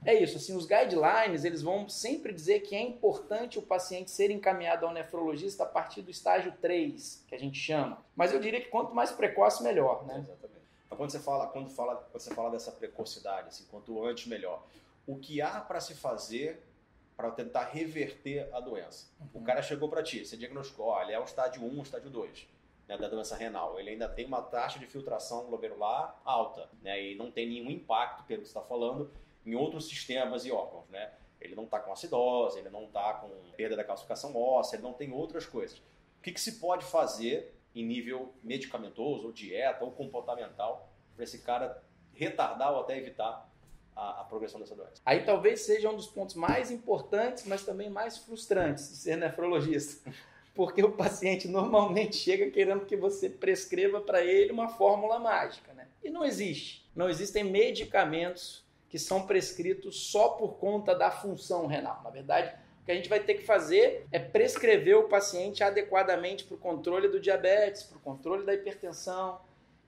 é 0.05 0.13
isso, 0.13 0.37
assim, 0.37 0.55
os 0.55 0.65
guidelines, 0.65 1.43
eles 1.43 1.61
vão 1.61 1.89
sempre 1.89 2.31
dizer 2.31 2.61
que 2.61 2.73
é 2.73 2.81
importante 2.81 3.59
o 3.59 3.61
paciente 3.61 4.11
ser 4.11 4.31
encaminhado 4.31 4.85
ao 4.85 4.93
nefrologista 4.93 5.63
a 5.63 5.65
partir 5.65 6.01
do 6.01 6.09
estágio 6.09 6.53
3, 6.61 7.25
que 7.27 7.35
a 7.35 7.39
gente 7.39 7.59
chama. 7.59 7.97
Mas 8.15 8.33
eu 8.33 8.39
diria 8.39 8.61
que 8.61 8.69
quanto 8.69 8.95
mais 8.95 9.11
precoce, 9.11 9.61
melhor, 9.61 10.05
né? 10.05 10.19
Exatamente. 10.19 10.63
Então, 10.85 10.97
quando 10.97 11.11
você 11.11 11.19
fala, 11.19 11.47
quando 11.47 11.69
fala, 11.69 11.95
quando 11.95 12.21
você 12.21 12.33
fala 12.33 12.49
dessa 12.49 12.71
precocidade, 12.71 13.49
assim, 13.49 13.65
quanto 13.69 14.05
antes 14.05 14.25
melhor, 14.27 14.63
o 15.05 15.17
que 15.17 15.41
há 15.41 15.59
para 15.59 15.81
se 15.81 15.93
fazer 15.93 16.63
para 17.15 17.31
tentar 17.31 17.65
reverter 17.65 18.49
a 18.53 18.59
doença. 18.59 19.11
Uhum. 19.19 19.41
O 19.41 19.43
cara 19.43 19.61
chegou 19.61 19.89
para 19.89 20.03
ti, 20.03 20.25
você 20.25 20.35
diagnosticou, 20.35 20.87
olha, 20.87 21.13
é 21.13 21.19
o 21.19 21.23
estágio 21.23 21.63
1, 21.63 21.79
o 21.79 21.83
estágio 21.83 22.09
2 22.09 22.47
né, 22.87 22.97
da 22.97 23.07
doença 23.07 23.35
renal. 23.35 23.79
Ele 23.79 23.91
ainda 23.91 24.07
tem 24.07 24.25
uma 24.25 24.41
taxa 24.41 24.79
de 24.79 24.85
filtração 24.85 25.45
glomerular 25.45 26.19
alta, 26.23 26.69
né, 26.81 27.01
e 27.01 27.15
não 27.15 27.31
tem 27.31 27.47
nenhum 27.47 27.71
impacto, 27.71 28.23
pelo 28.25 28.41
que 28.41 28.47
você 28.47 28.57
está 28.57 28.61
falando, 28.61 29.11
em 29.45 29.55
outros 29.55 29.87
sistemas 29.87 30.45
e 30.45 30.51
órgãos, 30.51 30.87
né? 30.89 31.11
Ele 31.41 31.55
não 31.55 31.65
está 31.65 31.77
com 31.77 31.91
acidose, 31.91 32.59
ele 32.59 32.69
não 32.69 32.85
está 32.85 33.15
com 33.15 33.29
perda 33.57 33.75
da 33.75 33.83
calcificação 33.83 34.33
óssea, 34.37 34.77
ele 34.77 34.83
não 34.83 34.93
tem 34.93 35.11
outras 35.11 35.45
coisas. 35.45 35.79
O 36.17 36.21
que, 36.21 36.31
que 36.31 36.39
se 36.39 36.53
pode 36.53 36.85
fazer 36.85 37.53
em 37.75 37.85
nível 37.85 38.33
medicamentoso, 38.41 39.25
ou 39.25 39.33
dieta, 39.33 39.83
ou 39.83 39.91
comportamental, 39.91 40.89
para 41.13 41.25
esse 41.25 41.39
cara 41.39 41.83
retardar 42.13 42.71
ou 42.71 42.81
até 42.81 42.97
evitar 42.97 43.51
a, 43.95 44.21
a, 44.21 44.23
progressão 44.23 44.59
dessa 44.59 44.75
doença. 44.75 45.01
Aí 45.05 45.23
talvez 45.23 45.61
seja 45.61 45.89
um 45.89 45.95
dos 45.95 46.07
pontos 46.07 46.35
mais 46.35 46.71
importantes, 46.71 47.45
mas 47.45 47.63
também 47.63 47.89
mais 47.89 48.17
frustrantes 48.17 48.89
de 48.89 48.95
ser 48.97 49.17
nefrologista. 49.17 50.11
Porque 50.55 50.83
o 50.83 50.91
paciente 50.91 51.47
normalmente 51.47 52.15
chega 52.15 52.51
querendo 52.51 52.85
que 52.85 52.95
você 52.95 53.27
prescreva 53.27 53.99
para 53.99 54.23
ele 54.23 54.51
uma 54.51 54.69
fórmula 54.69 55.17
mágica. 55.17 55.73
Né? 55.73 55.87
E 56.03 56.11
não 56.11 56.23
existe. 56.23 56.87
Não 56.95 57.09
existem 57.09 57.43
medicamentos 57.43 58.63
que 58.87 58.99
são 58.99 59.25
prescritos 59.25 60.11
só 60.11 60.29
por 60.29 60.57
conta 60.57 60.93
da 60.93 61.09
função 61.09 61.65
renal. 61.65 62.01
Na 62.03 62.11
verdade, 62.11 62.53
o 62.83 62.85
que 62.85 62.91
a 62.91 62.95
gente 62.95 63.09
vai 63.09 63.19
ter 63.19 63.33
que 63.33 63.43
fazer 63.43 64.05
é 64.11 64.19
prescrever 64.19 64.97
o 64.97 65.07
paciente 65.07 65.63
adequadamente 65.63 66.43
para 66.43 66.53
o 66.53 66.59
controle 66.59 67.07
do 67.07 67.19
diabetes, 67.19 67.81
para 67.81 67.97
o 67.97 68.01
controle 68.01 68.45
da 68.45 68.53
hipertensão. 68.53 69.39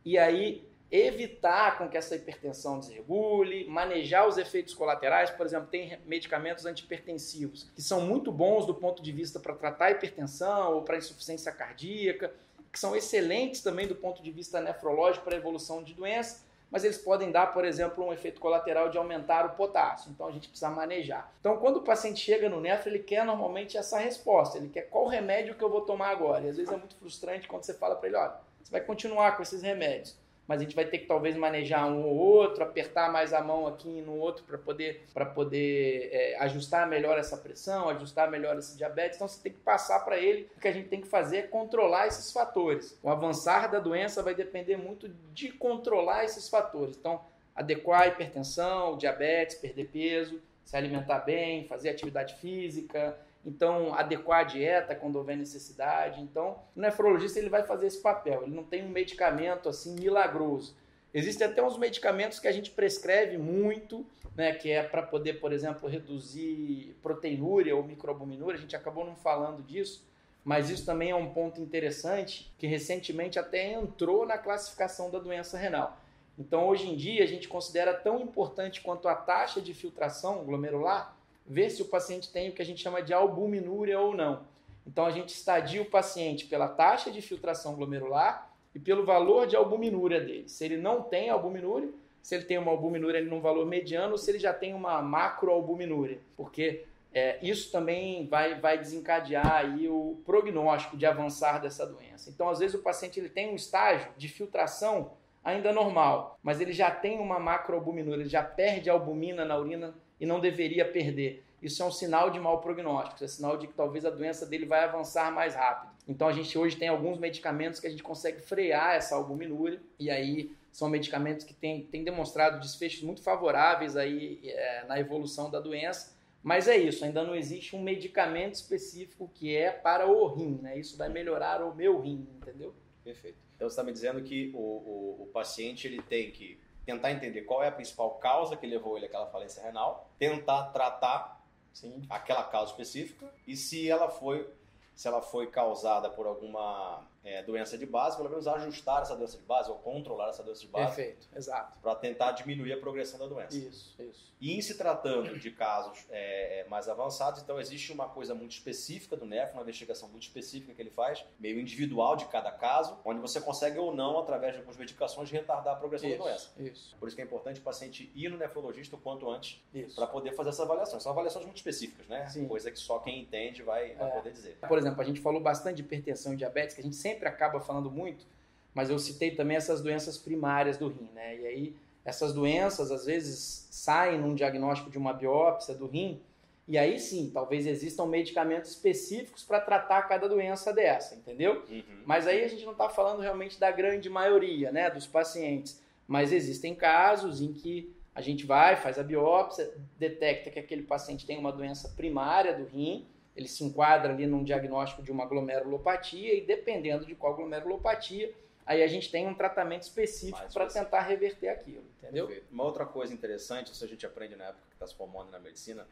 E 0.04 0.18
aí 0.18 0.68
evitar 0.92 1.78
com 1.78 1.90
que 1.90 1.98
essa 1.98 2.16
hipertensão 2.16 2.80
desregule, 2.80 3.68
manejar 3.68 4.28
os 4.28 4.38
efeitos 4.38 4.74
colaterais. 4.74 5.30
Por 5.32 5.46
exemplo, 5.46 5.68
tem 5.68 5.98
medicamentos 6.06 6.66
antihipertensivos 6.66 7.70
que 7.76 7.82
são 7.82 8.02
muito 8.02 8.32
bons 8.32 8.66
do 8.66 8.74
ponto 8.74 9.02
de 9.02 9.12
vista 9.12 9.40
para 9.40 9.54
tratar 9.54 9.92
hipertensão 9.92 10.76
ou 10.76 10.84
para 10.84 10.98
insuficiência 10.98 11.52
cardíaca, 11.52 12.32
que 12.72 12.80
são 12.80 12.96
excelentes 12.96 13.62
também 13.62 13.88
do 13.88 13.96
ponto 13.96 14.22
de 14.22 14.32
vista 14.32 14.62
nefrológico 14.62 15.26
para 15.26 15.36
a 15.36 15.40
evolução 15.40 15.82
de 15.82 15.94
doença, 15.94 16.44
mas 16.70 16.84
eles 16.84 16.98
podem 16.98 17.32
dar, 17.32 17.54
por 17.54 17.64
exemplo, 17.64 18.04
um 18.04 18.12
efeito 18.12 18.42
colateral 18.42 18.90
de 18.90 18.98
aumentar 18.98 19.46
o 19.46 19.50
potássio. 19.52 20.12
Então 20.12 20.28
a 20.28 20.32
gente 20.32 20.50
precisa 20.50 20.70
manejar. 20.70 21.32
Então, 21.40 21.58
quando 21.58 21.78
o 21.78 21.82
paciente 21.82 22.20
chega 22.20 22.50
no 22.50 22.60
nefro, 22.60 22.90
ele 22.90 23.00
quer 23.00 23.24
normalmente 23.24 23.78
essa 23.78 23.98
resposta. 23.98 24.58
Ele 24.58 24.68
quer 24.68 24.82
qual 24.90 25.08
remédio 25.08 25.56
que 25.56 25.64
eu 25.64 25.70
vou 25.70 25.82
tomar 25.82 26.10
agora. 26.10 26.44
E 26.44 26.50
às 26.50 26.58
vezes 26.58 26.72
é 26.72 26.76
muito 26.76 26.96
frustrante 26.96 27.48
quando 27.48 27.64
você 27.64 27.74
fala 27.74 27.96
para 27.96 28.08
ele: 28.10 28.18
olha, 28.18 28.36
você 28.62 28.72
vai 28.72 28.82
continuar 28.82 29.38
com 29.38 29.44
esses 29.44 29.62
remédios 29.62 30.18
mas 30.48 30.60
a 30.60 30.64
gente 30.64 30.76
vai 30.76 30.86
ter 30.86 31.00
que 31.00 31.08
talvez 31.08 31.36
manejar 31.36 31.88
um 31.88 32.04
ou 32.06 32.16
outro, 32.16 32.64
apertar 32.64 33.12
mais 33.12 33.34
a 33.34 33.42
mão 33.42 33.66
aqui 33.66 34.02
no 34.02 34.14
outro 34.18 34.44
para 34.44 34.58
poder, 34.58 35.04
pra 35.14 35.26
poder 35.26 36.10
é, 36.12 36.38
ajustar 36.40 36.88
melhor 36.88 37.18
essa 37.18 37.36
pressão, 37.38 37.90
ajustar 37.90 38.30
melhor 38.30 38.58
esse 38.58 38.78
diabetes. 38.78 39.18
Então 39.18 39.28
você 39.28 39.42
tem 39.42 39.52
que 39.52 39.60
passar 39.60 40.00
para 40.02 40.18
ele 40.18 40.50
o 40.56 40.60
que 40.60 40.68
a 40.68 40.72
gente 40.72 40.88
tem 40.88 41.02
que 41.02 41.08
fazer 41.08 41.38
é 41.38 41.42
controlar 41.44 42.08
esses 42.08 42.32
fatores. 42.32 42.98
O 43.02 43.10
avançar 43.10 43.72
da 43.72 43.80
doença 43.80 44.22
vai 44.22 44.36
depender 44.36 44.78
muito 44.78 45.10
de 45.34 45.52
controlar 45.52 46.26
esses 46.26 46.48
fatores. 46.48 46.96
Então, 46.98 47.22
adequar 47.56 48.02
a 48.02 48.08
hipertensão, 48.08 48.98
diabetes, 48.98 49.56
perder 49.56 49.88
peso, 49.88 50.42
se 50.64 50.76
alimentar 50.76 51.20
bem, 51.20 51.66
fazer 51.68 51.90
atividade 51.90 52.36
física, 52.36 53.18
então 53.46 53.94
adequar 53.94 54.40
a 54.40 54.44
dieta 54.44 54.96
quando 54.96 55.18
houver 55.18 55.38
necessidade. 55.38 56.22
Então, 56.22 56.60
o 56.76 56.82
nefrologista 56.82 57.38
ele 57.38 57.50
vai 57.50 57.64
fazer 57.64 57.88
esse 57.88 58.02
papel. 58.02 58.44
Ele 58.44 58.56
não 58.56 58.64
tem 58.64 58.84
um 58.84 58.90
medicamento 58.90 59.70
assim 59.70 59.94
milagroso. 59.94 60.76
Existem 61.14 61.48
até 61.48 61.64
uns 61.64 61.78
medicamentos 61.78 62.40
que 62.40 62.48
a 62.48 62.52
gente 62.52 62.72
prescreve 62.72 63.38
muito, 63.38 64.06
né, 64.36 64.54
que 64.54 64.70
é 64.70 64.84
para 64.84 65.02
poder, 65.02 65.36
por 65.36 65.54
exemplo, 65.54 65.88
reduzir 65.88 66.96
proteinúria 67.02 67.76
ou 67.76 67.84
microalbuminúria. 67.84 68.58
A 68.58 68.62
gente 68.62 68.76
acabou 68.76 69.06
não 69.06 69.16
falando 69.16 69.64
disso, 69.64 70.06
mas 70.44 70.70
isso 70.70 70.86
também 70.86 71.12
é 71.12 71.16
um 71.16 71.30
ponto 71.30 71.62
interessante 71.62 72.54
que 72.58 72.68
recentemente 72.68 73.40
até 73.40 73.72
entrou 73.72 74.26
na 74.26 74.38
classificação 74.38 75.10
da 75.10 75.20
doença 75.20 75.58
renal. 75.58 76.02
Então, 76.38 76.68
hoje 76.68 76.90
em 76.90 76.98
dia, 76.98 77.24
a 77.24 77.28
gente 77.28 77.48
considera 77.48 77.94
tão 77.94 78.20
importante 78.20 78.82
quanto 78.82 79.08
a 79.08 79.16
taxa 79.16 79.62
de 79.62 79.74
filtração 79.74 80.44
glomerular 80.44 81.16
ver 81.46 81.70
se 81.70 81.82
o 81.82 81.86
paciente 81.86 82.32
tem 82.32 82.50
o 82.50 82.54
que 82.54 82.62
a 82.62 82.66
gente 82.66 82.82
chama 82.82 83.02
de 83.02 83.14
albuminúria 83.14 84.00
ou 84.00 84.16
não. 84.16 84.44
Então 84.86 85.06
a 85.06 85.12
gente 85.12 85.30
estadia 85.30 85.82
o 85.82 85.86
paciente 85.86 86.46
pela 86.46 86.68
taxa 86.68 87.12
de 87.12 87.22
filtração 87.22 87.76
glomerular 87.76 88.50
e 88.74 88.80
pelo 88.80 89.06
valor 89.06 89.48
de 89.48 89.56
albuminúria 89.56 90.20
dele. 90.20 90.48
Se 90.48 90.66
ele 90.66 90.78
não 90.78 91.02
tem 91.02 91.30
albuminúria, 91.30 91.90
se 92.22 92.36
ele 92.36 92.46
tem 92.46 92.58
uma 92.58 92.72
albuminúria 92.72 93.22
num 93.24 93.40
valor 93.40 93.66
mediano 93.66 94.14
ou 94.14 94.18
se 94.18 94.32
ele 94.32 94.40
já 94.40 94.54
tem 94.54 94.74
uma 94.74 95.02
macroalbuminúria, 95.02 96.20
porque 96.36 96.84
é, 97.14 97.40
isso 97.42 97.72
também 97.72 98.28
vai, 98.28 98.60
vai 98.60 98.78
desencadear 98.78 99.56
aí 99.56 99.88
o 99.88 100.20
prognóstico 100.26 100.98
de 100.98 101.06
avançar 101.06 101.62
dessa 101.62 101.86
doença. 101.86 102.30
Então, 102.30 102.50
às 102.50 102.60
vezes, 102.60 102.76
o 102.76 102.82
paciente 102.82 103.20
ele 103.20 103.30
tem 103.30 103.50
um 103.50 103.56
estágio 103.56 104.10
de 104.18 104.28
filtração 104.28 105.12
ainda 105.42 105.72
normal, 105.72 106.38
mas 106.44 106.60
ele 106.60 106.74
já 106.74 106.92
tem 106.92 107.20
uma 107.20 107.40
macroalbuminúria, 107.40 108.22
ele 108.22 108.30
já 108.30 108.44
perde 108.44 108.90
albumina 108.90 109.46
na 109.46 109.58
urina 109.58 109.94
e 110.20 110.26
não 110.26 110.40
deveria 110.40 110.86
perder. 110.86 111.44
Isso 111.62 111.82
é 111.82 111.86
um 111.86 111.92
sinal 111.92 112.30
de 112.30 112.40
mau 112.40 112.62
prognóstico, 112.62 113.24
é 113.24 113.28
sinal 113.28 113.58
de 113.58 113.68
que 113.68 113.74
talvez 113.74 114.06
a 114.06 114.10
doença 114.10 114.46
dele 114.46 114.66
vai 114.66 114.84
avançar 114.84 115.32
mais 115.34 115.56
rápido. 115.56 115.94
Então 116.08 116.28
a 116.28 116.32
gente 116.32 116.56
hoje 116.58 116.76
tem 116.76 116.88
alguns 116.88 117.18
medicamentos 117.18 117.80
que 117.80 117.88
a 117.88 117.90
gente 117.90 118.04
consegue 118.04 118.40
frear 118.40 118.96
essa 118.96 119.16
albuminúria 119.16 119.82
e 119.98 120.10
aí 120.10 120.56
são 120.72 120.90
medicamentos 120.90 121.46
que 121.46 121.54
têm, 121.54 121.84
têm 121.86 122.04
demonstrado 122.04 122.60
desfechos 122.60 123.02
muito 123.02 123.24
favoráveis 123.24 123.96
aí 123.96 124.42
é, 124.44 124.86
na 124.86 125.00
evolução 125.00 125.50
da 125.50 125.60
doença. 125.60 126.14
Mas 126.44 126.68
é 126.68 126.78
isso, 126.78 127.04
ainda 127.04 127.24
não 127.24 127.34
existe 127.34 127.76
um 127.76 127.82
medicamento 127.82 128.54
específico 128.54 129.32
que 129.34 129.56
é 129.56 129.72
para 129.72 130.06
o 130.06 130.28
rim, 130.28 130.60
né? 130.62 130.78
Isso 130.78 130.96
vai 130.96 131.10
melhorar 131.10 131.64
o 131.64 131.74
meu 131.74 132.00
rim, 132.00 132.28
entendeu? 132.40 132.76
Perfeito. 133.04 133.40
Então 133.56 133.68
você 133.68 133.74
está 133.74 133.84
me 133.84 133.92
dizendo 133.92 134.22
que 134.22 134.52
o, 134.54 134.60
o, 134.60 135.24
o 135.24 135.30
paciente 135.34 135.88
ele 135.88 136.02
tem 136.04 136.30
que 136.30 136.60
tentar 136.86 137.12
entender 137.12 137.42
qual 137.42 137.64
é 137.64 137.68
a 137.68 137.72
principal 137.72 138.12
causa 138.12 138.56
que 138.56 138.68
levou 138.68 138.96
ele 138.96 139.08
àquela 139.08 139.28
falência 139.28 139.62
renal, 139.64 140.10
tentar 140.18 140.66
tratar 140.66 141.42
Sim. 141.74 142.06
aquela 142.10 142.44
causa 142.44 142.72
específica 142.72 143.30
e 143.46 143.56
se 143.56 143.90
ela 143.90 144.10
foi 144.10 144.50
se 144.96 145.10
ela 145.10 145.22
foi 145.22 145.48
causada 145.48 146.10
por 146.10 146.26
alguma 146.26 147.06
é, 147.26 147.42
doença 147.42 147.78
de 147.78 147.86
base, 147.86 148.16
pelo 148.16 148.30
menos 148.30 148.48
ajustar 148.48 149.02
essa 149.02 149.16
doença 149.16 149.38
de 149.38 149.44
base 149.44 149.70
ou 149.70 149.78
controlar 149.80 150.30
essa 150.30 150.44
doença 150.44 150.62
de 150.62 150.68
base. 150.68 150.96
Perfeito, 150.96 151.28
exato. 151.36 151.80
Para 151.82 151.96
tentar 151.96 152.34
diminuir 152.34 152.72
a 152.74 152.78
progressão 152.78 153.20
da 153.20 153.26
doença. 153.26 153.58
Isso, 153.58 153.96
isso. 154.00 154.34
E 154.40 154.56
em 154.56 154.62
se 154.62 154.78
tratando 154.78 155.40
de 155.40 155.50
casos 155.50 156.06
é, 156.10 156.60
é, 156.60 156.68
mais 156.68 156.88
avançados, 156.88 157.42
então 157.42 157.60
existe 157.60 157.92
uma 157.92 158.08
coisa 158.08 158.36
muito 158.36 158.52
específica 158.52 159.16
do 159.16 159.26
NEF, 159.26 159.54
uma 159.54 159.64
investigação 159.64 160.08
muito 160.10 160.24
específica 160.24 160.74
que 160.74 160.82
ele 160.82 160.92
faz, 160.92 161.26
meio 161.40 161.60
individual 161.60 162.16
de 162.16 162.26
cada 162.26 162.52
caso, 162.52 163.00
onde 163.04 163.20
você 163.20 163.42
consegue 163.42 163.80
ou 163.80 163.96
não, 163.96 164.20
através 164.20 164.54
de 164.54 164.60
algumas 164.60 164.78
medicações, 164.78 165.32
retardar 165.32 165.76
a 165.76 165.78
progressão 165.78 166.10
isso, 166.10 166.20
da 166.20 166.24
doença. 166.26 166.52
Isso. 166.60 166.96
Por 167.00 167.08
isso 167.08 167.16
que 167.16 167.22
é 167.24 167.26
importante 167.26 167.60
o 167.60 167.64
paciente 167.64 168.12
ir 168.14 168.30
no 168.30 168.38
nefrologista 168.38 168.96
o 168.96 169.00
quanto 169.00 169.28
antes 169.30 169.64
para 169.96 170.06
poder 170.06 170.34
fazer 170.34 170.50
essa 170.50 170.64
avaliação. 170.64 171.00
São 171.00 171.12
avaliações 171.12 171.46
muito 171.46 171.58
específicas, 171.58 172.08
né? 172.08 172.28
Sim. 172.28 172.48
Coisa 172.48 172.70
que 172.70 172.78
só 172.78 173.00
quem 173.00 173.22
entende 173.22 173.64
vai, 173.64 173.96
vai 173.96 174.10
é. 174.10 174.12
poder 174.12 174.32
dizer. 174.32 174.58
Por 174.68 174.78
exemplo, 174.78 175.02
a 175.02 175.04
gente 175.06 175.22
falou 175.22 175.42
bastante 175.42 175.78
de 175.78 175.82
hipertensão 175.82 176.34
e 176.34 176.36
diabetes, 176.36 176.76
que 176.76 176.82
a 176.82 176.84
gente 176.84 176.96
sempre 176.96 177.15
acaba 177.24 177.60
falando 177.60 177.90
muito, 177.90 178.26
mas 178.74 178.90
eu 178.90 179.00
citei 179.00 179.32
também 179.32 179.56
essas 179.56 179.82
doenças 179.82 180.18
primárias 180.18 180.78
do 180.78 180.88
rim, 180.88 181.10
né? 181.14 181.38
E 181.38 181.48
aí 181.48 181.76
essas 182.04 182.34
doenças 182.34 182.92
às 182.92 183.06
vezes 183.06 183.68
saem 183.72 184.20
num 184.20 184.36
diagnóstico 184.36 184.90
de 184.90 184.98
uma 184.98 185.14
biópsia 185.14 185.74
do 185.74 185.88
rim, 185.88 186.22
e 186.68 186.78
aí 186.78 187.00
sim, 187.00 187.30
talvez 187.32 187.68
existam 187.68 188.06
medicamentos 188.08 188.72
específicos 188.72 189.44
para 189.44 189.60
tratar 189.60 190.02
cada 190.04 190.28
doença 190.28 190.74
dessa, 190.74 191.16
entendeu? 191.16 191.64
Uhum. 191.70 191.84
Mas 192.06 192.26
aí 192.26 192.44
a 192.44 192.48
gente 192.48 192.66
não 192.66 192.72
está 192.72 192.90
falando 192.90 193.22
realmente 193.22 193.60
da 193.60 193.72
grande 193.72 194.10
maioria 194.10 194.72
né, 194.72 194.90
dos 194.90 195.06
pacientes. 195.06 195.80
Mas 196.08 196.32
existem 196.32 196.74
casos 196.74 197.40
em 197.40 197.54
que 197.54 197.94
a 198.16 198.22
gente 198.22 198.46
vai, 198.46 198.76
faz 198.78 198.98
a 198.98 199.04
biópsia, 199.04 199.72
detecta 200.00 200.50
que 200.50 200.58
aquele 200.58 200.84
paciente 200.84 201.26
tem 201.26 201.38
uma 201.38 201.52
doença 201.52 201.90
primária 201.90 202.54
do 202.54 202.66
rim, 202.66 203.06
ele 203.36 203.48
se 203.48 203.64
enquadra 203.64 204.14
ali 204.14 204.26
num 204.26 204.44
diagnóstico 204.44 205.04
de 205.04 205.12
uma 205.12 205.26
glomerulopatia 205.26 206.34
e 206.34 206.42
dependendo 206.42 207.06
de 207.06 207.16
qual 207.16 207.36
glomerulopatia, 207.36 208.34
aí 208.66 208.82
a 208.82 208.88
gente 208.88 209.12
tem 209.12 209.28
um 209.28 209.34
tratamento 209.34 209.84
específico 209.84 210.52
para 210.54 210.68
tentar 210.68 211.02
reverter 211.02 211.50
aquilo, 211.50 211.84
entendeu? 211.98 212.44
Uma 212.50 212.64
outra 212.64 212.86
coisa 212.86 213.14
interessante, 213.14 213.72
isso 213.72 213.84
a 213.84 213.88
gente 213.88 214.06
aprende 214.06 214.36
na 214.36 214.46
época 214.46 214.64
que 214.70 214.76
está 214.76 214.88
se 214.88 214.96
formando 214.96 215.32
na 215.32 215.40
medicina, 215.40 215.86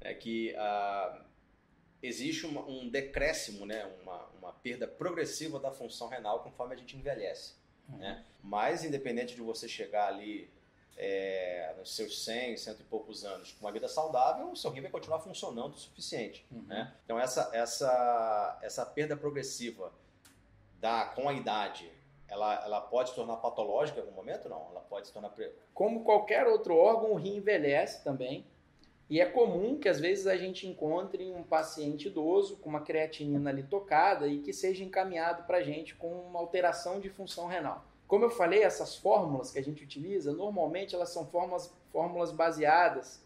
é 0.00 0.12
que 0.14 0.54
ah, 0.56 1.24
existe 2.02 2.46
uma, 2.46 2.62
um 2.62 2.88
decréscimo, 2.88 3.64
né, 3.64 3.90
uma, 4.02 4.26
uma 4.38 4.52
perda 4.52 4.86
progressiva 4.86 5.58
da 5.58 5.70
função 5.70 6.08
renal 6.08 6.42
conforme 6.42 6.74
a 6.74 6.76
gente 6.76 6.96
envelhece. 6.96 7.54
Uhum. 7.88 7.98
Né? 7.98 8.24
Mas, 8.42 8.84
independente 8.84 9.34
de 9.34 9.40
você 9.40 9.66
chegar 9.66 10.08
ali 10.08 10.50
é, 11.02 11.72
nos 11.78 11.96
seus 11.96 12.24
100, 12.24 12.58
cento 12.58 12.80
e 12.80 12.84
poucos 12.84 13.24
anos 13.24 13.52
com 13.52 13.64
uma 13.64 13.72
vida 13.72 13.88
saudável, 13.88 14.50
o 14.50 14.56
seu 14.56 14.70
rim 14.70 14.82
vai 14.82 14.90
continuar 14.90 15.18
funcionando 15.20 15.72
o 15.72 15.78
suficiente. 15.78 16.44
Uhum. 16.52 16.62
Né? 16.66 16.92
Então, 17.06 17.18
essa, 17.18 17.50
essa, 17.54 18.58
essa 18.60 18.84
perda 18.84 19.16
progressiva 19.16 19.90
da, 20.78 21.06
com 21.06 21.26
a 21.26 21.32
idade 21.32 21.90
ela, 22.28 22.62
ela 22.64 22.80
pode 22.82 23.08
se 23.08 23.14
tornar 23.14 23.36
patológica 23.38 23.98
em 23.98 24.02
algum 24.02 24.14
momento? 24.14 24.48
Não, 24.48 24.68
ela 24.70 24.80
pode 24.80 25.08
se 25.08 25.12
tornar. 25.12 25.34
Como 25.74 26.04
qualquer 26.04 26.46
outro 26.46 26.76
órgão, 26.76 27.12
o 27.12 27.16
rim 27.16 27.38
envelhece 27.38 28.04
também. 28.04 28.46
E 29.08 29.20
é 29.20 29.26
comum 29.26 29.76
que 29.76 29.88
às 29.88 29.98
vezes 29.98 30.28
a 30.28 30.36
gente 30.36 30.68
encontre 30.68 31.32
um 31.32 31.42
paciente 31.42 32.06
idoso 32.06 32.58
com 32.58 32.68
uma 32.68 32.82
creatinina 32.82 33.50
ali 33.50 33.64
tocada 33.64 34.28
e 34.28 34.38
que 34.38 34.52
seja 34.52 34.84
encaminhado 34.84 35.42
para 35.44 35.58
a 35.58 35.62
gente 35.62 35.96
com 35.96 36.08
uma 36.08 36.38
alteração 36.38 37.00
de 37.00 37.08
função 37.08 37.48
renal. 37.48 37.84
Como 38.10 38.24
eu 38.24 38.30
falei, 38.30 38.64
essas 38.64 38.96
fórmulas 38.96 39.52
que 39.52 39.58
a 39.60 39.62
gente 39.62 39.84
utiliza, 39.84 40.32
normalmente 40.32 40.96
elas 40.96 41.10
são 41.10 41.24
fórmulas, 41.28 41.72
fórmulas 41.92 42.32
baseadas 42.32 43.22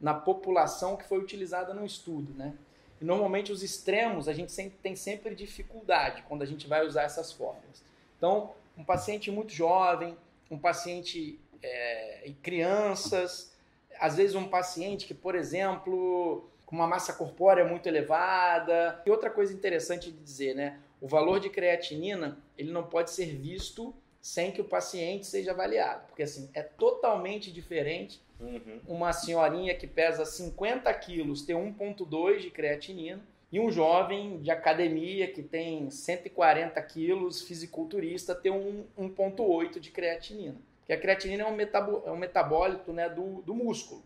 na 0.00 0.14
população 0.14 0.96
que 0.96 1.02
foi 1.02 1.18
utilizada 1.18 1.74
no 1.74 1.84
estudo, 1.84 2.32
né? 2.34 2.54
E 3.00 3.04
normalmente 3.04 3.50
os 3.50 3.64
extremos 3.64 4.28
a 4.28 4.32
gente 4.32 4.52
sempre, 4.52 4.78
tem 4.80 4.94
sempre 4.94 5.34
dificuldade 5.34 6.22
quando 6.28 6.42
a 6.42 6.46
gente 6.46 6.68
vai 6.68 6.86
usar 6.86 7.02
essas 7.02 7.32
fórmulas. 7.32 7.82
Então, 8.16 8.52
um 8.76 8.84
paciente 8.84 9.28
muito 9.28 9.52
jovem, 9.52 10.16
um 10.48 10.56
paciente 10.56 11.40
é, 11.60 12.30
crianças, 12.40 13.52
às 13.98 14.14
vezes 14.14 14.36
um 14.36 14.46
paciente 14.46 15.04
que, 15.04 15.14
por 15.14 15.34
exemplo, 15.34 16.48
com 16.64 16.76
uma 16.76 16.86
massa 16.86 17.12
corpórea 17.12 17.64
muito 17.64 17.88
elevada. 17.88 19.02
E 19.04 19.10
outra 19.10 19.30
coisa 19.30 19.52
interessante 19.52 20.12
de 20.12 20.16
dizer, 20.16 20.54
né? 20.54 20.78
O 21.00 21.08
valor 21.08 21.40
de 21.40 21.50
creatinina, 21.50 22.38
ele 22.56 22.70
não 22.70 22.84
pode 22.84 23.10
ser 23.10 23.34
visto 23.34 23.92
sem 24.28 24.52
que 24.52 24.60
o 24.60 24.64
paciente 24.64 25.26
seja 25.26 25.52
avaliado, 25.52 26.06
porque 26.08 26.22
assim, 26.22 26.50
é 26.52 26.62
totalmente 26.62 27.50
diferente 27.50 28.20
uhum. 28.38 28.78
uma 28.86 29.10
senhorinha 29.10 29.74
que 29.74 29.86
pesa 29.86 30.26
50 30.26 30.92
quilos 30.94 31.40
ter 31.40 31.54
1.2 31.54 32.40
de 32.40 32.50
creatinina 32.50 33.22
e 33.50 33.58
um 33.58 33.70
jovem 33.70 34.38
de 34.42 34.50
academia 34.50 35.32
que 35.32 35.42
tem 35.42 35.90
140 35.90 36.80
quilos, 36.82 37.40
fisiculturista, 37.40 38.34
ter 38.34 38.50
um 38.50 38.84
1,8 38.98 39.80
de 39.80 39.90
creatinina. 39.90 40.56
que 40.84 40.92
a 40.92 41.00
creatinina 41.00 41.44
é 41.44 41.46
um, 41.46 41.56
metabo, 41.56 42.02
é 42.04 42.10
um 42.12 42.18
metabólito 42.18 42.92
né, 42.92 43.08
do, 43.08 43.40
do 43.40 43.54
músculo. 43.54 44.02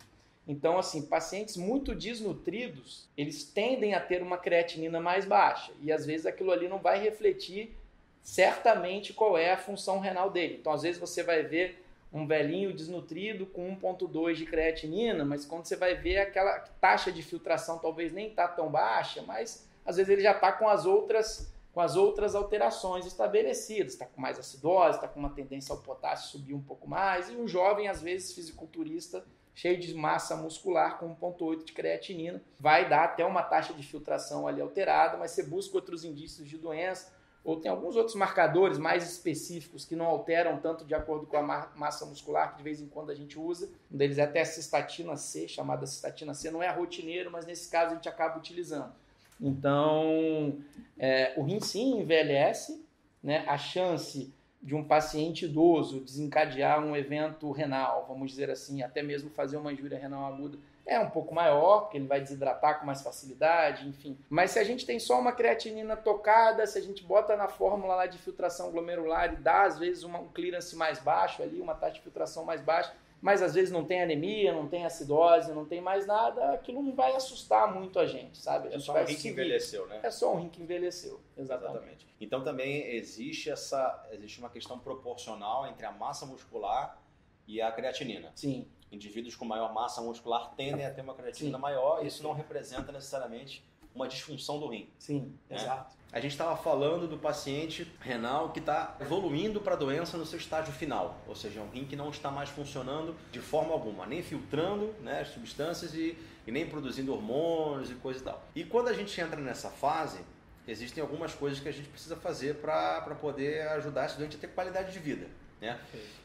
Então, 0.47 0.79
assim, 0.79 1.03
pacientes 1.03 1.57
muito 1.57 1.97
desnutridos, 1.97 3.09
eles 3.17 3.43
tendem 3.43 3.95
a 3.95 4.01
ter 4.01 4.23
uma 4.23 4.39
creatinina 4.39 5.01
mais 5.01 5.25
baixa. 5.25 5.73
E 5.81 5.91
às 5.91 6.07
vezes 6.07 6.27
aquilo 6.27 6.53
ali 6.53 6.69
não 6.69 6.79
vai 6.79 7.01
refletir 7.01 7.77
certamente 8.23 9.13
qual 9.13 9.37
é 9.37 9.53
a 9.53 9.57
função 9.57 9.99
renal 9.99 10.31
dele. 10.31 10.57
Então, 10.61 10.73
às 10.73 10.83
vezes 10.83 11.01
você 11.01 11.23
vai 11.23 11.43
ver 11.43 11.85
um 12.13 12.27
velhinho 12.27 12.73
desnutrido 12.73 13.47
com 13.47 13.75
1.2 13.77 14.35
de 14.35 14.45
creatinina, 14.45 15.25
mas 15.25 15.45
quando 15.45 15.65
você 15.65 15.77
vai 15.77 15.95
ver 15.95 16.19
aquela 16.19 16.59
taxa 16.81 17.11
de 17.11 17.23
filtração 17.23 17.79
talvez 17.79 18.13
nem 18.13 18.29
está 18.29 18.47
tão 18.47 18.71
baixa, 18.71 19.23
mas 19.23 19.67
às 19.85 19.97
vezes 19.97 20.11
ele 20.11 20.23
já 20.23 20.33
está 20.33 20.53
com 20.53 20.69
as 20.69 20.85
outras 20.85 21.51
com 21.73 21.81
as 21.81 21.97
outras 21.97 22.35
alterações 22.35 23.07
estabelecidas, 23.07 23.95
está 23.95 24.05
com 24.05 24.21
mais 24.21 24.39
acidose, 24.39 24.97
está 24.97 25.09
com 25.09 25.19
uma 25.19 25.31
tendência 25.31 25.73
ao 25.73 25.81
potássio 25.81 26.31
subir 26.31 26.53
um 26.53 26.61
pouco 26.61 26.87
mais, 26.87 27.31
e 27.31 27.33
um 27.33 27.49
jovem, 27.49 27.89
às 27.89 28.03
vezes, 28.03 28.35
fisiculturista, 28.35 29.25
cheio 29.55 29.79
de 29.79 29.95
massa 29.95 30.37
muscular 30.37 30.99
com 30.99 31.15
1,8 31.17 31.65
de 31.65 31.73
creatinina, 31.73 32.43
vai 32.61 32.89
dar 32.89 33.05
até 33.05 33.25
uma 33.25 33.43
taxa 33.43 33.73
de 33.73 33.83
filtração 33.83 34.47
ali 34.47 34.61
alterada, 34.61 35.17
mas 35.17 35.31
você 35.31 35.43
busca 35.43 35.77
outros 35.77 36.05
indícios 36.05 36.47
de 36.47 36.59
doença, 36.59 37.11
ou 37.45 37.57
tem 37.57 37.71
alguns 37.71 37.97
outros 37.97 38.15
marcadores 38.15 38.79
mais 38.79 39.11
específicos 39.11 39.85
que 39.85 39.97
não 39.97 40.07
alteram 40.07 40.59
tanto 40.59 40.85
de 40.85 40.95
acordo 40.95 41.27
com 41.27 41.37
a 41.37 41.71
massa 41.75 42.07
muscular, 42.07 42.53
que 42.53 42.59
de 42.59 42.63
vez 42.63 42.81
em 42.81 42.87
quando 42.87 43.11
a 43.11 43.15
gente 43.15 43.39
usa. 43.39 43.69
Um 43.91 43.97
deles 43.97 44.19
é 44.19 44.23
até 44.23 44.41
a 44.41 44.45
cistatina 44.45 45.17
C, 45.17 45.49
chamada 45.49 45.85
cistatina 45.87 46.35
C, 46.35 46.51
não 46.51 46.63
é 46.63 46.71
rotineiro, 46.71 47.31
mas 47.31 47.45
nesse 47.45 47.69
caso 47.69 47.93
a 47.93 47.95
gente 47.97 48.09
acaba 48.09 48.39
utilizando. 48.39 48.93
Então, 49.41 50.57
é, 50.97 51.35
o 51.37 51.43
rim 51.43 51.59
sim 51.59 52.01
envelhece, 52.01 52.85
né? 53.21 53.45
a 53.49 53.59
chance 53.59 54.33
de 54.63 54.77
um 54.77 54.85
paciente 54.85 55.47
idoso 55.47 56.01
desencadear 56.01 56.79
um 56.85 56.95
evento 56.95 57.51
renal, 57.51 58.07
vamos 58.07 58.31
dizer 58.31 58.49
assim, 58.49 58.83
até 58.83 59.03
mesmo 59.03 59.29
fazer 59.31 59.57
uma 59.57 59.73
injúria 59.73 59.99
renal 59.99 60.33
aguda, 60.33 60.57
é 60.85 60.99
um 60.99 61.11
pouco 61.11 61.35
maior, 61.35 61.83
porque 61.83 61.97
ele 61.97 62.07
vai 62.07 62.21
desidratar 62.21 62.81
com 62.81 62.87
mais 62.87 63.03
facilidade, 63.03 63.89
enfim. 63.89 64.19
Mas 64.29 64.51
se 64.51 64.59
a 64.59 64.65
gente 64.65 64.85
tem 64.85 64.99
só 64.99 65.19
uma 65.19 65.33
creatinina 65.33 65.97
tocada, 65.97 66.67
se 66.67 66.79
a 66.79 66.83
gente 66.83 67.05
bota 67.05 67.37
na 67.37 67.49
fórmula 67.49 67.95
lá 67.95 68.07
de 68.07 68.19
filtração 68.19 68.71
glomerular 68.71 69.33
e 69.33 69.37
dá 69.37 69.63
às 69.63 69.79
vezes 69.79 70.03
uma, 70.03 70.19
um 70.19 70.29
clearance 70.29 70.75
mais 70.75 70.99
baixo 70.99 71.43
ali, 71.43 71.61
uma 71.61 71.75
taxa 71.75 71.95
de 71.95 72.01
filtração 72.01 72.45
mais 72.45 72.61
baixa, 72.61 72.93
mas 73.21 73.41
às 73.41 73.55
vezes 73.55 73.71
não 73.71 73.85
tem 73.85 74.03
anemia, 74.03 74.53
não 74.53 74.67
tem 74.67 74.85
acidose, 74.85 75.53
não 75.53 75.65
tem 75.65 75.81
mais 75.81 76.05
nada, 76.05 76.55
aquilo 76.55 76.83
não 76.83 76.93
vai 76.93 77.15
assustar 77.15 77.73
muito 77.73 78.01
a 78.01 78.05
gente, 78.05 78.37
sabe? 78.39 78.69
A 78.69 78.73
é 78.73 78.79
só 78.81 79.01
um 79.01 79.05
rim 79.05 79.15
que 79.15 79.29
envelheceu, 79.29 79.87
né? 79.87 80.01
É 80.03 80.11
só 80.11 80.35
um 80.35 80.41
rim 80.41 80.49
que 80.49 80.61
envelheceu, 80.61 81.21
exatamente. 81.37 81.75
exatamente. 81.77 82.07
Então 82.21 82.43
também 82.43 82.97
existe 82.97 83.49
essa, 83.49 84.09
existe 84.11 84.41
uma 84.41 84.51
questão 84.51 84.77
proporcional 84.81 85.69
entre 85.69 85.87
a 85.87 85.93
massa 85.93 86.27
muscular 86.27 87.01
e 87.47 87.63
a 87.63 87.71
creatinina. 87.71 88.33
Sim. 88.35 88.67
Indivíduos 88.93 89.35
com 89.35 89.45
maior 89.45 89.73
massa 89.73 90.01
muscular 90.01 90.53
tendem 90.55 90.85
a 90.85 90.93
ter 90.93 91.01
uma 91.01 91.15
creatinina 91.15 91.57
Sim. 91.57 91.63
maior, 91.63 92.05
e 92.05 92.07
isso 92.07 92.23
não 92.23 92.33
representa 92.33 92.93
necessariamente 92.93 93.65
uma 93.95 94.07
disfunção 94.07 94.59
do 94.59 94.69
rim. 94.69 94.89
Sim, 94.99 95.35
né? 95.49 95.57
exato. 95.57 95.97
A 96.13 96.21
gente 96.21 96.33
estava 96.33 96.55
falando 96.57 97.09
do 97.09 97.17
paciente 97.17 97.91
renal 97.99 98.51
que 98.51 98.59
está 98.59 98.97
evoluindo 99.01 99.63
para 99.63 99.73
a 99.73 99.77
doença 99.77 100.19
no 100.19 100.27
seu 100.27 100.39
estágio 100.39 100.73
final, 100.73 101.17
ou 101.27 101.35
seja, 101.35 101.61
um 101.61 101.71
rim 101.71 101.87
que 101.87 101.97
não 101.97 102.11
está 102.11 102.31
mais 102.31 102.51
funcionando 102.51 103.17
de 103.31 103.41
forma 103.41 103.73
alguma, 103.73 104.05
nem 104.05 104.23
filtrando 104.23 104.95
né, 105.01 105.21
as 105.21 105.29
substâncias 105.29 105.95
e, 105.95 106.19
e 106.47 106.53
nem 106.53 106.69
produzindo 106.69 107.15
hormônios 107.15 107.91
e 107.91 107.95
coisa 107.95 108.21
e 108.21 108.23
tal. 108.23 108.43
E 108.55 108.63
quando 108.63 108.89
a 108.89 108.93
gente 108.93 109.19
entra 109.19 109.41
nessa 109.41 109.71
fase, 109.71 110.21
existem 110.69 111.03
algumas 111.03 111.35
coisas 111.35 111.61
que 111.61 111.69
a 111.69 111.73
gente 111.73 111.89
precisa 111.89 112.17
fazer 112.17 112.57
para 112.57 113.01
poder 113.19 113.67
ajudar 113.69 114.05
esse 114.05 114.19
doente 114.19 114.37
a 114.37 114.39
ter 114.39 114.49
qualidade 114.49 114.93
de 114.93 114.99
vida. 114.99 115.29
Né? 115.63 115.81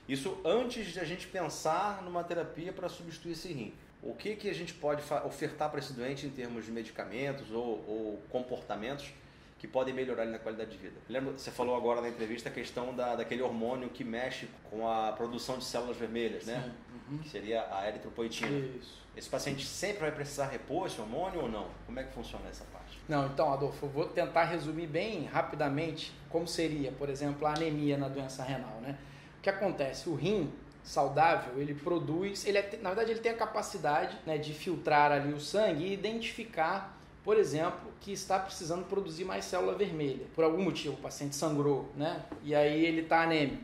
Isso 0.09 0.41
antes 0.43 0.87
de 0.87 0.99
a 0.99 1.05
gente 1.05 1.27
pensar 1.27 2.01
numa 2.03 2.23
terapia 2.23 2.73
para 2.73 2.89
substituir 2.89 3.33
esse 3.33 3.53
rim 3.53 3.73
o 4.01 4.13
que, 4.13 4.35
que 4.35 4.49
a 4.49 4.53
gente 4.53 4.73
pode 4.73 5.01
ofertar 5.25 5.69
para 5.69 5.79
esse 5.79 5.93
doente 5.93 6.25
em 6.25 6.29
termos 6.29 6.65
de 6.65 6.71
medicamentos 6.71 7.51
ou, 7.51 7.83
ou, 7.87 8.21
comportamentos 8.29 9.11
que 9.59 9.67
podem 9.67 9.93
melhorar 9.93 10.25
na 10.25 10.37
qualidade 10.37 10.71
de 10.71 10.77
vida. 10.77 10.95
Lembra, 11.09 11.33
você 11.33 11.49
falou 11.49 11.75
agora 11.75 11.99
na 11.99 12.09
entrevista 12.09 12.47
a 12.47 12.51
questão 12.51 12.95
da, 12.95 13.15
daquele 13.15 13.41
hormônio 13.41 13.89
que 13.89 14.03
mexe 14.03 14.47
com 14.69 14.87
a 14.87 15.11
produção 15.13 15.57
de 15.57 15.65
células 15.65 15.97
vermelhas, 15.97 16.45
né? 16.45 16.61
Sim. 16.61 16.69
né? 16.69 16.75
Uhum. 17.09 17.17
Que 17.19 17.29
seria 17.29 17.67
a 17.75 17.87
eritropoetina. 17.87 18.51
Isso. 18.77 19.01
Esse 19.15 19.27
paciente 19.27 19.65
sempre 19.65 20.01
vai 20.01 20.11
precisar 20.11 20.45
repor 20.45 20.85
esse 20.85 21.01
hormônio 21.01 21.41
ou 21.41 21.49
não? 21.49 21.67
Como 21.87 21.99
é 21.99 22.03
que 22.03 22.13
funciona 22.13 22.47
essa 22.47 22.63
parte? 22.65 22.99
Não, 23.09 23.25
então, 23.25 23.51
Adolfo, 23.51 23.87
eu 23.87 23.89
vou 23.89 24.05
tentar 24.05 24.43
resumir 24.43 24.85
bem 24.85 25.25
rapidamente 25.25 26.13
como 26.29 26.47
seria, 26.47 26.91
por 26.91 27.09
exemplo, 27.09 27.47
a 27.47 27.53
anemia 27.55 27.97
na 27.97 28.07
doença 28.07 28.43
renal, 28.43 28.79
né? 28.79 28.95
Que 29.47 29.51
acontece? 29.51 30.09
O 30.09 30.13
rim, 30.13 30.51
saudável, 30.83 31.53
ele 31.57 31.73
produz, 31.73 32.45
ele 32.45 32.57
é, 32.57 32.79
na 32.81 32.89
verdade 32.89 33.11
ele 33.11 33.21
tem 33.21 33.31
a 33.31 33.37
capacidade 33.37 34.17
né, 34.25 34.37
de 34.37 34.53
filtrar 34.53 35.09
ali 35.09 35.31
o 35.31 35.39
sangue 35.39 35.85
e 35.85 35.93
identificar, 35.93 36.99
por 37.23 37.37
exemplo, 37.37 37.89
que 38.01 38.11
está 38.11 38.37
precisando 38.37 38.83
produzir 38.89 39.23
mais 39.23 39.45
célula 39.45 39.73
vermelha. 39.73 40.25
Por 40.35 40.43
algum 40.43 40.61
motivo 40.61 40.95
o 40.95 40.97
paciente 40.97 41.33
sangrou, 41.33 41.89
né? 41.95 42.25
E 42.43 42.53
aí 42.53 42.85
ele 42.85 43.03
está 43.03 43.21
anêmico. 43.21 43.63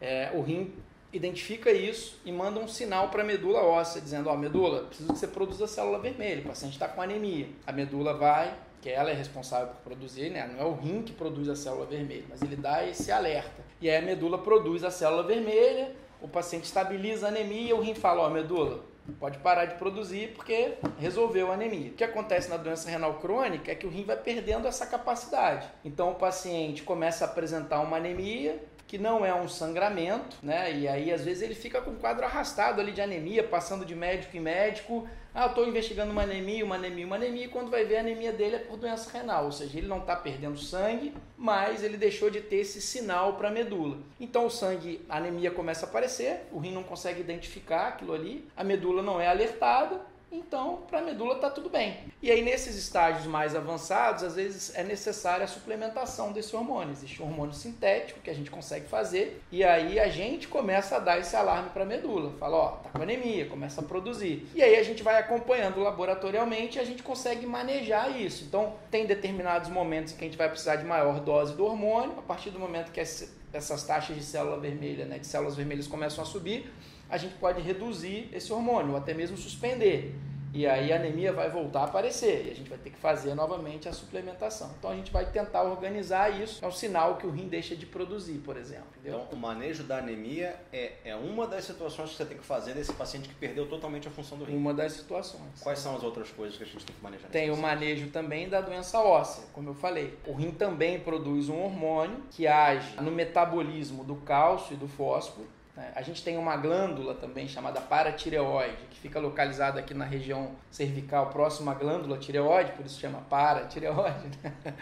É, 0.00 0.32
o 0.34 0.42
rim 0.42 0.74
identifica 1.12 1.70
isso 1.70 2.20
e 2.24 2.32
manda 2.32 2.58
um 2.58 2.66
sinal 2.66 3.08
para 3.08 3.22
a 3.22 3.24
medula 3.24 3.62
óssea, 3.62 4.00
dizendo, 4.00 4.28
ó, 4.28 4.34
oh, 4.34 4.36
medula, 4.36 4.82
preciso 4.82 5.12
que 5.12 5.18
você 5.20 5.28
produza 5.28 5.68
célula 5.68 6.00
vermelha, 6.00 6.40
o 6.40 6.48
paciente 6.48 6.72
está 6.72 6.88
com 6.88 7.00
anemia. 7.00 7.48
A 7.64 7.70
medula 7.70 8.14
vai, 8.14 8.52
que 8.82 8.90
ela 8.90 9.10
é 9.10 9.14
responsável 9.14 9.68
por 9.68 9.92
produzir, 9.92 10.30
né? 10.30 10.44
Não 10.52 10.60
é 10.60 10.64
o 10.64 10.74
rim 10.74 11.02
que 11.02 11.12
produz 11.12 11.48
a 11.48 11.54
célula 11.54 11.86
vermelha, 11.86 12.24
mas 12.28 12.42
ele 12.42 12.56
dá 12.56 12.84
esse 12.84 13.12
alerta. 13.12 13.62
E 13.84 13.90
aí 13.90 13.98
a 13.98 14.00
medula 14.00 14.38
produz 14.38 14.82
a 14.82 14.90
célula 14.90 15.22
vermelha, 15.22 15.94
o 16.22 16.26
paciente 16.26 16.64
estabiliza 16.64 17.26
a 17.26 17.28
anemia 17.28 17.68
e 17.68 17.72
o 17.74 17.82
rim 17.82 17.94
fala, 17.94 18.22
ó, 18.22 18.30
medula, 18.30 18.80
pode 19.20 19.36
parar 19.40 19.66
de 19.66 19.74
produzir 19.74 20.32
porque 20.34 20.78
resolveu 20.98 21.50
a 21.50 21.54
anemia. 21.54 21.90
O 21.90 21.92
que 21.94 22.02
acontece 22.02 22.48
na 22.48 22.56
doença 22.56 22.88
renal 22.88 23.18
crônica 23.18 23.70
é 23.70 23.74
que 23.74 23.86
o 23.86 23.90
rim 23.90 24.04
vai 24.04 24.16
perdendo 24.16 24.66
essa 24.66 24.86
capacidade. 24.86 25.68
Então 25.84 26.12
o 26.12 26.14
paciente 26.14 26.82
começa 26.82 27.26
a 27.26 27.28
apresentar 27.28 27.80
uma 27.80 27.98
anemia, 27.98 28.58
que 28.86 28.98
não 28.98 29.24
é 29.24 29.34
um 29.34 29.48
sangramento, 29.48 30.36
né? 30.42 30.72
E 30.72 30.86
aí 30.88 31.12
às 31.12 31.24
vezes 31.24 31.42
ele 31.42 31.54
fica 31.54 31.80
com 31.80 31.92
um 31.92 31.96
quadro 31.96 32.24
arrastado 32.24 32.80
ali 32.80 32.92
de 32.92 33.00
anemia, 33.00 33.42
passando 33.42 33.84
de 33.84 33.94
médico 33.94 34.36
em 34.36 34.40
médico. 34.40 35.08
Ah, 35.34 35.46
estou 35.46 35.66
investigando 35.66 36.12
uma 36.12 36.22
anemia, 36.22 36.64
uma 36.64 36.76
anemia, 36.76 37.04
uma 37.04 37.16
anemia, 37.16 37.46
e 37.46 37.48
quando 37.48 37.68
vai 37.68 37.84
ver 37.84 37.96
a 37.96 38.00
anemia 38.00 38.32
dele 38.32 38.54
é 38.54 38.58
por 38.60 38.76
doença 38.76 39.10
renal, 39.10 39.46
ou 39.46 39.52
seja, 39.52 39.78
ele 39.78 39.88
não 39.88 39.98
está 39.98 40.14
perdendo 40.14 40.56
sangue, 40.56 41.12
mas 41.36 41.82
ele 41.82 41.96
deixou 41.96 42.30
de 42.30 42.40
ter 42.40 42.58
esse 42.58 42.80
sinal 42.80 43.32
para 43.32 43.48
a 43.48 43.50
medula. 43.50 43.98
Então 44.20 44.46
o 44.46 44.50
sangue, 44.50 45.04
a 45.08 45.16
anemia 45.16 45.50
começa 45.50 45.86
a 45.86 45.88
aparecer, 45.88 46.46
o 46.52 46.60
rim 46.60 46.72
não 46.72 46.84
consegue 46.84 47.20
identificar 47.20 47.88
aquilo 47.88 48.12
ali, 48.12 48.48
a 48.56 48.62
medula 48.62 49.02
não 49.02 49.20
é 49.20 49.26
alertada, 49.26 50.00
então, 50.36 50.82
para 50.88 50.98
a 50.98 51.02
medula 51.02 51.34
está 51.34 51.48
tudo 51.48 51.70
bem. 51.70 51.96
E 52.20 52.30
aí, 52.30 52.42
nesses 52.42 52.76
estágios 52.76 53.26
mais 53.26 53.54
avançados, 53.54 54.22
às 54.22 54.34
vezes 54.34 54.74
é 54.74 54.82
necessária 54.82 55.44
a 55.44 55.48
suplementação 55.48 56.32
desse 56.32 56.54
hormônio. 56.56 56.92
Existe 56.92 57.22
um 57.22 57.26
hormônio 57.26 57.54
sintético 57.54 58.20
que 58.20 58.30
a 58.30 58.34
gente 58.34 58.50
consegue 58.50 58.86
fazer, 58.86 59.42
e 59.52 59.62
aí 59.62 59.98
a 60.00 60.08
gente 60.08 60.48
começa 60.48 60.96
a 60.96 60.98
dar 60.98 61.18
esse 61.18 61.36
alarme 61.36 61.70
para 61.70 61.84
a 61.84 61.86
medula. 61.86 62.32
Fala, 62.38 62.56
ó, 62.56 62.68
tá 62.70 62.90
com 62.90 63.02
anemia, 63.02 63.46
começa 63.46 63.80
a 63.80 63.84
produzir. 63.84 64.46
E 64.54 64.62
aí 64.62 64.76
a 64.76 64.82
gente 64.82 65.02
vai 65.02 65.18
acompanhando 65.18 65.80
laboratorialmente 65.80 66.78
e 66.78 66.80
a 66.80 66.84
gente 66.84 67.02
consegue 67.02 67.46
manejar 67.46 68.20
isso. 68.20 68.44
Então, 68.44 68.74
tem 68.90 69.06
determinados 69.06 69.70
momentos 69.70 70.12
em 70.12 70.16
que 70.16 70.24
a 70.24 70.26
gente 70.26 70.38
vai 70.38 70.48
precisar 70.48 70.76
de 70.76 70.84
maior 70.84 71.20
dose 71.20 71.54
do 71.54 71.64
hormônio, 71.64 72.18
a 72.18 72.22
partir 72.22 72.50
do 72.50 72.58
momento 72.58 72.90
que 72.90 73.00
essas 73.00 73.84
taxas 73.84 74.16
de 74.16 74.24
célula 74.24 74.58
vermelha, 74.58 75.04
né, 75.04 75.18
de 75.18 75.26
células 75.26 75.54
vermelhas 75.54 75.86
começam 75.86 76.24
a 76.24 76.26
subir, 76.26 76.72
a 77.08 77.16
gente 77.16 77.34
pode 77.34 77.60
reduzir 77.60 78.28
esse 78.32 78.52
hormônio, 78.52 78.92
ou 78.92 78.96
até 78.96 79.14
mesmo 79.14 79.36
suspender. 79.36 80.14
E 80.54 80.68
aí 80.68 80.92
a 80.92 80.96
anemia 80.96 81.32
vai 81.32 81.50
voltar 81.50 81.80
a 81.80 81.84
aparecer 81.86 82.46
e 82.46 82.50
a 82.52 82.54
gente 82.54 82.70
vai 82.70 82.78
ter 82.78 82.90
que 82.90 82.96
fazer 82.96 83.34
novamente 83.34 83.88
a 83.88 83.92
suplementação. 83.92 84.72
Então 84.78 84.88
a 84.88 84.94
gente 84.94 85.10
vai 85.10 85.26
tentar 85.26 85.64
organizar 85.64 86.30
isso. 86.40 86.64
É 86.64 86.68
um 86.68 86.70
sinal 86.70 87.16
que 87.16 87.26
o 87.26 87.30
rim 87.30 87.48
deixa 87.48 87.74
de 87.74 87.84
produzir, 87.84 88.38
por 88.38 88.56
exemplo. 88.56 88.86
Entendeu? 88.96 89.22
Então 89.26 89.36
o 89.36 89.42
manejo 89.42 89.82
da 89.82 89.98
anemia 89.98 90.54
é, 90.72 90.92
é 91.04 91.16
uma 91.16 91.48
das 91.48 91.64
situações 91.64 92.10
que 92.10 92.16
você 92.16 92.24
tem 92.24 92.38
que 92.38 92.44
fazer 92.44 92.72
nesse 92.72 92.92
paciente 92.92 93.28
que 93.28 93.34
perdeu 93.34 93.66
totalmente 93.66 94.06
a 94.06 94.12
função 94.12 94.38
do 94.38 94.44
rim. 94.44 94.56
Uma 94.56 94.72
das 94.72 94.92
situações. 94.92 95.60
Quais 95.60 95.80
são 95.80 95.96
as 95.96 96.04
outras 96.04 96.30
coisas 96.30 96.56
que 96.56 96.62
a 96.62 96.66
gente 96.66 96.86
tem 96.86 96.94
que 96.94 97.02
manejar? 97.02 97.28
Tem 97.30 97.50
o 97.50 97.56
manejo 97.56 98.10
também 98.10 98.48
da 98.48 98.60
doença 98.60 99.00
óssea, 99.00 99.42
como 99.52 99.70
eu 99.70 99.74
falei. 99.74 100.16
O 100.24 100.34
rim 100.34 100.52
também 100.52 101.00
produz 101.00 101.48
um 101.48 101.64
hormônio 101.64 102.22
que 102.30 102.46
age 102.46 102.94
no 103.00 103.10
metabolismo 103.10 104.04
do 104.04 104.14
cálcio 104.14 104.74
e 104.74 104.76
do 104.76 104.86
fósforo? 104.86 105.48
A 105.76 106.02
gente 106.02 106.22
tem 106.22 106.38
uma 106.38 106.56
glândula 106.56 107.14
também 107.14 107.48
chamada 107.48 107.80
paratireoide, 107.80 108.86
que 108.90 109.00
fica 109.00 109.18
localizada 109.18 109.80
aqui 109.80 109.92
na 109.92 110.04
região 110.04 110.52
cervical, 110.70 111.30
próxima 111.30 111.72
à 111.72 111.74
glândula 111.74 112.16
tireoide, 112.16 112.70
por 112.72 112.86
isso 112.86 113.00
chama 113.00 113.20
paratireoide. 113.28 114.38
Né? 114.40 114.74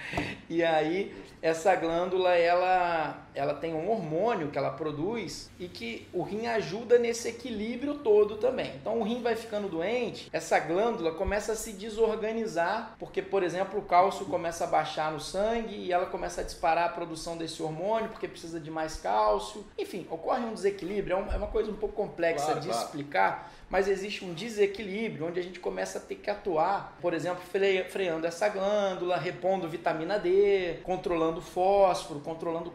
E 0.51 0.63
aí, 0.63 1.15
essa 1.41 1.75
glândula, 1.77 2.35
ela, 2.35 3.27
ela 3.35 3.55
tem 3.55 3.75
um 3.75 3.91
hormônio 3.91 4.51
que 4.51 4.59
ela 4.59 4.71
produz 4.71 5.51
e 5.59 5.69
que 5.69 6.09
o 6.13 6.23
rim 6.23 6.47
ajuda 6.47 6.99
nesse 6.99 7.29
equilíbrio 7.29 7.95
todo 7.99 8.37
também. 8.37 8.73
Então, 8.81 8.99
o 8.99 9.03
rim 9.03 9.23
vai 9.23 9.35
ficando 9.37 9.69
doente, 9.69 10.29
essa 10.33 10.59
glândula 10.59 11.13
começa 11.13 11.53
a 11.53 11.57
se 11.57 11.73
desorganizar, 11.73 12.95
porque, 12.99 13.23
por 13.23 13.43
exemplo, 13.43 13.79
o 13.79 13.83
cálcio 13.83 14.27
começa 14.27 14.65
a 14.65 14.67
baixar 14.67 15.13
no 15.13 15.21
sangue 15.21 15.75
e 15.75 15.93
ela 15.93 16.07
começa 16.07 16.41
a 16.41 16.45
disparar 16.45 16.87
a 16.87 16.93
produção 16.93 17.37
desse 17.37 17.63
hormônio, 17.63 18.09
porque 18.11 18.29
precisa 18.29 18.61
de 18.61 18.71
mais 18.71 18.97
cálcio. 18.97 19.65
Enfim, 19.79 20.07
ocorre 20.11 20.41
um 20.45 20.53
desequilíbrio 20.55 20.73
desequilíbrio 20.73 21.17
é 21.33 21.37
uma 21.37 21.47
coisa 21.49 21.71
um 21.71 21.77
pouco 21.77 21.95
complexa 21.95 22.47
Claro, 22.47 22.61
de 22.61 22.69
claro. 22.69 22.83
explicar, 22.85 23.53
mas 23.69 23.89
existe 23.89 24.25
um 24.25 24.33
desequilíbrio 24.33 25.27
onde 25.27 25.39
a 25.39 25.43
gente 25.43 25.61
começa 25.61 25.99
a 25.99 26.01
ter 26.01 26.17
que 26.17 26.31
atuar, 26.31 26.97
por 27.01 27.13
exemplo, 27.15 27.43
fre- 27.51 27.85
freando 27.85 28.27
essa 28.27 28.49
glândula, 28.49 29.17
repondo 29.17 29.69
vitamina 29.69 30.19
D, 30.19 30.79
controlando 30.83 31.39
o 31.39 31.43
fósforo, 31.43 32.21
controlando 32.21 32.71
o 32.71 32.73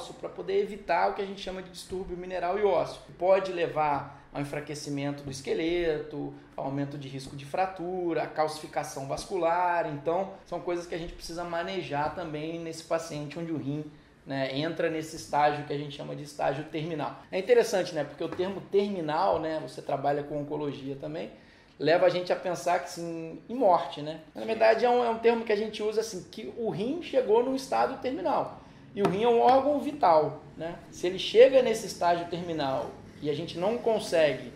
cálcio, 0.00 0.14
para 0.14 0.28
poder 0.28 0.60
evitar 0.60 1.10
o 1.10 1.14
que 1.14 1.22
a 1.22 1.26
gente 1.26 1.40
chama 1.40 1.62
de 1.62 1.70
distúrbio 1.70 2.16
mineral 2.16 2.58
e 2.58 2.64
ósseo. 2.64 3.02
que 3.06 3.12
Pode 3.12 3.52
levar 3.52 4.28
ao 4.32 4.40
enfraquecimento 4.40 5.22
do 5.22 5.30
esqueleto, 5.30 6.32
ao 6.56 6.66
aumento 6.66 6.96
de 6.96 7.08
risco 7.08 7.36
de 7.36 7.44
fratura, 7.44 8.22
a 8.22 8.26
calcificação 8.26 9.06
vascular. 9.06 9.86
Então, 9.86 10.32
são 10.46 10.60
coisas 10.60 10.86
que 10.86 10.94
a 10.94 10.98
gente 10.98 11.12
precisa 11.12 11.44
manejar 11.44 12.14
também 12.14 12.58
nesse 12.58 12.84
paciente 12.84 13.38
onde 13.38 13.52
o 13.52 13.58
rim 13.58 13.84
né, 14.26 14.56
entra 14.56 14.88
nesse 14.88 15.16
estágio 15.16 15.64
que 15.66 15.72
a 15.72 15.78
gente 15.78 15.96
chama 15.96 16.16
de 16.16 16.22
estágio 16.22 16.64
terminal. 16.64 17.20
É 17.30 17.38
interessante, 17.38 17.94
né, 17.94 18.04
porque 18.04 18.22
o 18.22 18.28
termo 18.28 18.60
terminal, 18.60 19.40
né, 19.40 19.58
você 19.60 19.82
trabalha 19.82 20.22
com 20.22 20.40
oncologia 20.40 20.96
também, 20.96 21.30
leva 21.78 22.06
a 22.06 22.10
gente 22.10 22.32
a 22.32 22.36
pensar 22.36 22.80
que 22.80 22.90
sim, 22.90 23.40
em 23.48 23.54
morte, 23.54 24.02
né? 24.02 24.20
Na 24.34 24.44
verdade 24.44 24.84
é 24.84 24.90
um, 24.90 25.02
é 25.02 25.08
um 25.08 25.18
termo 25.18 25.44
que 25.46 25.52
a 25.52 25.56
gente 25.56 25.82
usa 25.82 26.02
assim, 26.02 26.24
que 26.30 26.52
o 26.58 26.68
rim 26.68 27.02
chegou 27.02 27.42
num 27.42 27.56
estado 27.56 28.00
terminal. 28.02 28.59
E 28.94 29.02
o 29.02 29.08
rim 29.08 29.22
é 29.22 29.28
um 29.28 29.40
órgão 29.40 29.80
vital, 29.80 30.42
né? 30.56 30.76
Se 30.90 31.06
ele 31.06 31.18
chega 31.18 31.62
nesse 31.62 31.86
estágio 31.86 32.26
terminal 32.28 32.90
e 33.22 33.30
a 33.30 33.34
gente 33.34 33.58
não 33.58 33.78
consegue 33.78 34.52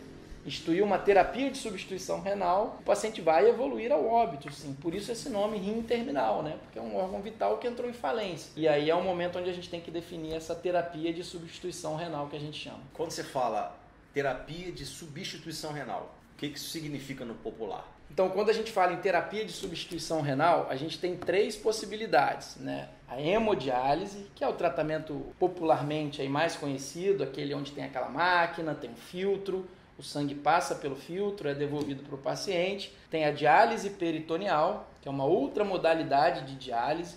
instituir 0.47 0.85
uma 0.85 0.99
terapia 0.99 1.51
de 1.51 1.57
substituição 1.57 2.21
renal, 2.21 2.79
o 2.81 2.85
paciente 2.85 3.21
vai 3.21 3.49
evoluir 3.49 3.91
ao 3.91 4.07
óbito, 4.07 4.53
sim. 4.53 4.75
Por 4.75 4.95
isso 4.95 5.11
esse 5.11 5.29
nome 5.29 5.57
rim 5.59 5.83
terminal, 5.83 6.43
né? 6.43 6.59
Porque 6.63 6.79
é 6.79 6.83
um 6.83 6.97
órgão 6.97 7.23
vital 7.23 7.59
que 7.59 7.67
entrou 7.67 7.89
em 7.89 7.95
falência. 7.95 8.53
E 8.57 8.69
aí 8.69 8.91
é 8.91 8.95
o 8.95 9.03
momento 9.03 9.39
onde 9.39 9.49
a 9.49 9.53
gente 9.53 9.71
tem 9.71 9.81
que 9.81 9.91
definir 9.91 10.35
essa 10.35 10.55
terapia 10.55 11.13
de 11.13 11.25
substituição 11.25 11.97
renal 11.97 12.27
que 12.27 12.37
a 12.37 12.41
gente 12.41 12.59
chama. 12.61 12.81
Quando 12.93 13.11
você 13.11 13.25
fala 13.25 13.79
terapia 14.13 14.71
de 14.71 14.85
substituição 14.85 15.73
renal, 15.73 16.15
o 16.35 16.37
que 16.37 16.47
isso 16.47 16.69
significa 16.69 17.25
no 17.25 17.35
popular? 17.35 17.89
Então, 18.11 18.29
quando 18.31 18.51
a 18.51 18.53
gente 18.53 18.71
fala 18.71 18.93
em 18.93 18.99
terapia 18.99 19.45
de 19.45 19.53
substituição 19.53 20.21
renal, 20.21 20.69
a 20.71 20.77
gente 20.77 20.99
tem 20.99 21.17
três 21.17 21.57
possibilidades, 21.57 22.57
né? 22.57 22.89
A 23.09 23.21
hemodiálise, 23.21 24.27
que 24.35 24.45
é 24.45 24.49
o 24.49 24.53
tratamento 24.53 25.27
popularmente 25.39 26.23
aí 26.23 26.29
mais 26.29 26.55
conhecido, 26.55 27.25
aquele 27.25 27.55
onde 27.55 27.73
tem 27.73 27.85
aquela 27.85 28.09
máquina, 28.09 28.75
tem 28.75 28.91
um 28.91 28.97
filtro, 28.97 29.67
o 29.99 30.03
sangue 30.03 30.35
passa 30.35 30.75
pelo 30.75 30.97
filtro, 30.97 31.49
é 31.49 31.55
devolvido 31.55 32.03
para 32.03 32.15
o 32.15 32.19
paciente. 32.19 32.93
Tem 33.11 33.25
a 33.25 33.31
diálise 33.31 33.91
peritoneal, 33.91 34.91
que 35.01 35.09
é 35.09 35.11
uma 35.11 35.25
outra 35.25 35.65
modalidade 35.65 36.47
de 36.47 36.57
diálise. 36.57 37.17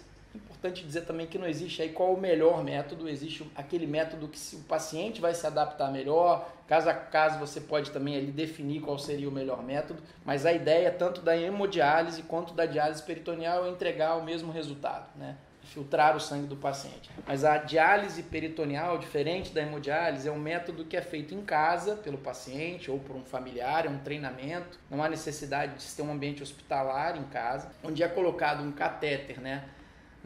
Importante 0.57 0.83
dizer 0.83 1.01
também 1.01 1.27
que 1.27 1.37
não 1.37 1.47
existe 1.47 1.83
aí 1.83 1.89
qual 1.89 2.13
o 2.13 2.19
melhor 2.19 2.63
método, 2.63 3.07
existe 3.07 3.47
aquele 3.55 3.85
método 3.85 4.27
que 4.27 4.55
o 4.55 4.59
paciente 4.63 5.21
vai 5.21 5.35
se 5.35 5.45
adaptar 5.45 5.91
melhor, 5.91 6.49
caso 6.67 6.89
a 6.89 6.95
caso 6.95 7.37
você 7.37 7.61
pode 7.61 7.91
também 7.91 8.17
ali 8.17 8.31
definir 8.31 8.81
qual 8.81 8.97
seria 8.97 9.29
o 9.29 9.31
melhor 9.31 9.61
método, 9.63 10.01
mas 10.25 10.47
a 10.47 10.51
ideia 10.51 10.91
tanto 10.91 11.21
da 11.21 11.37
hemodiálise 11.37 12.23
quanto 12.23 12.55
da 12.55 12.65
diálise 12.65 13.03
peritoneal 13.03 13.67
é 13.67 13.69
entregar 13.69 14.17
o 14.17 14.23
mesmo 14.23 14.51
resultado, 14.51 15.07
né? 15.15 15.37
filtrar 15.67 16.15
o 16.15 16.19
sangue 16.19 16.47
do 16.47 16.55
paciente. 16.55 17.09
Mas 17.27 17.43
a 17.43 17.57
diálise 17.57 18.23
peritoneal, 18.23 18.97
diferente 18.97 19.53
da 19.53 19.61
hemodiálise, 19.61 20.27
é 20.27 20.31
um 20.31 20.39
método 20.39 20.85
que 20.85 20.95
é 20.95 21.01
feito 21.01 21.35
em 21.35 21.41
casa 21.41 21.95
pelo 21.97 22.17
paciente 22.17 22.89
ou 22.89 22.99
por 22.99 23.15
um 23.15 23.23
familiar, 23.23 23.85
é 23.85 23.89
um 23.89 23.99
treinamento. 23.99 24.79
Não 24.89 25.03
há 25.03 25.09
necessidade 25.09 25.75
de 25.75 25.83
se 25.83 25.95
ter 25.95 26.01
um 26.01 26.11
ambiente 26.11 26.41
hospitalar 26.41 27.17
em 27.17 27.25
casa, 27.25 27.69
onde 27.83 28.01
é 28.01 28.07
colocado 28.07 28.63
um 28.63 28.71
catéter, 28.71 29.39
né? 29.41 29.65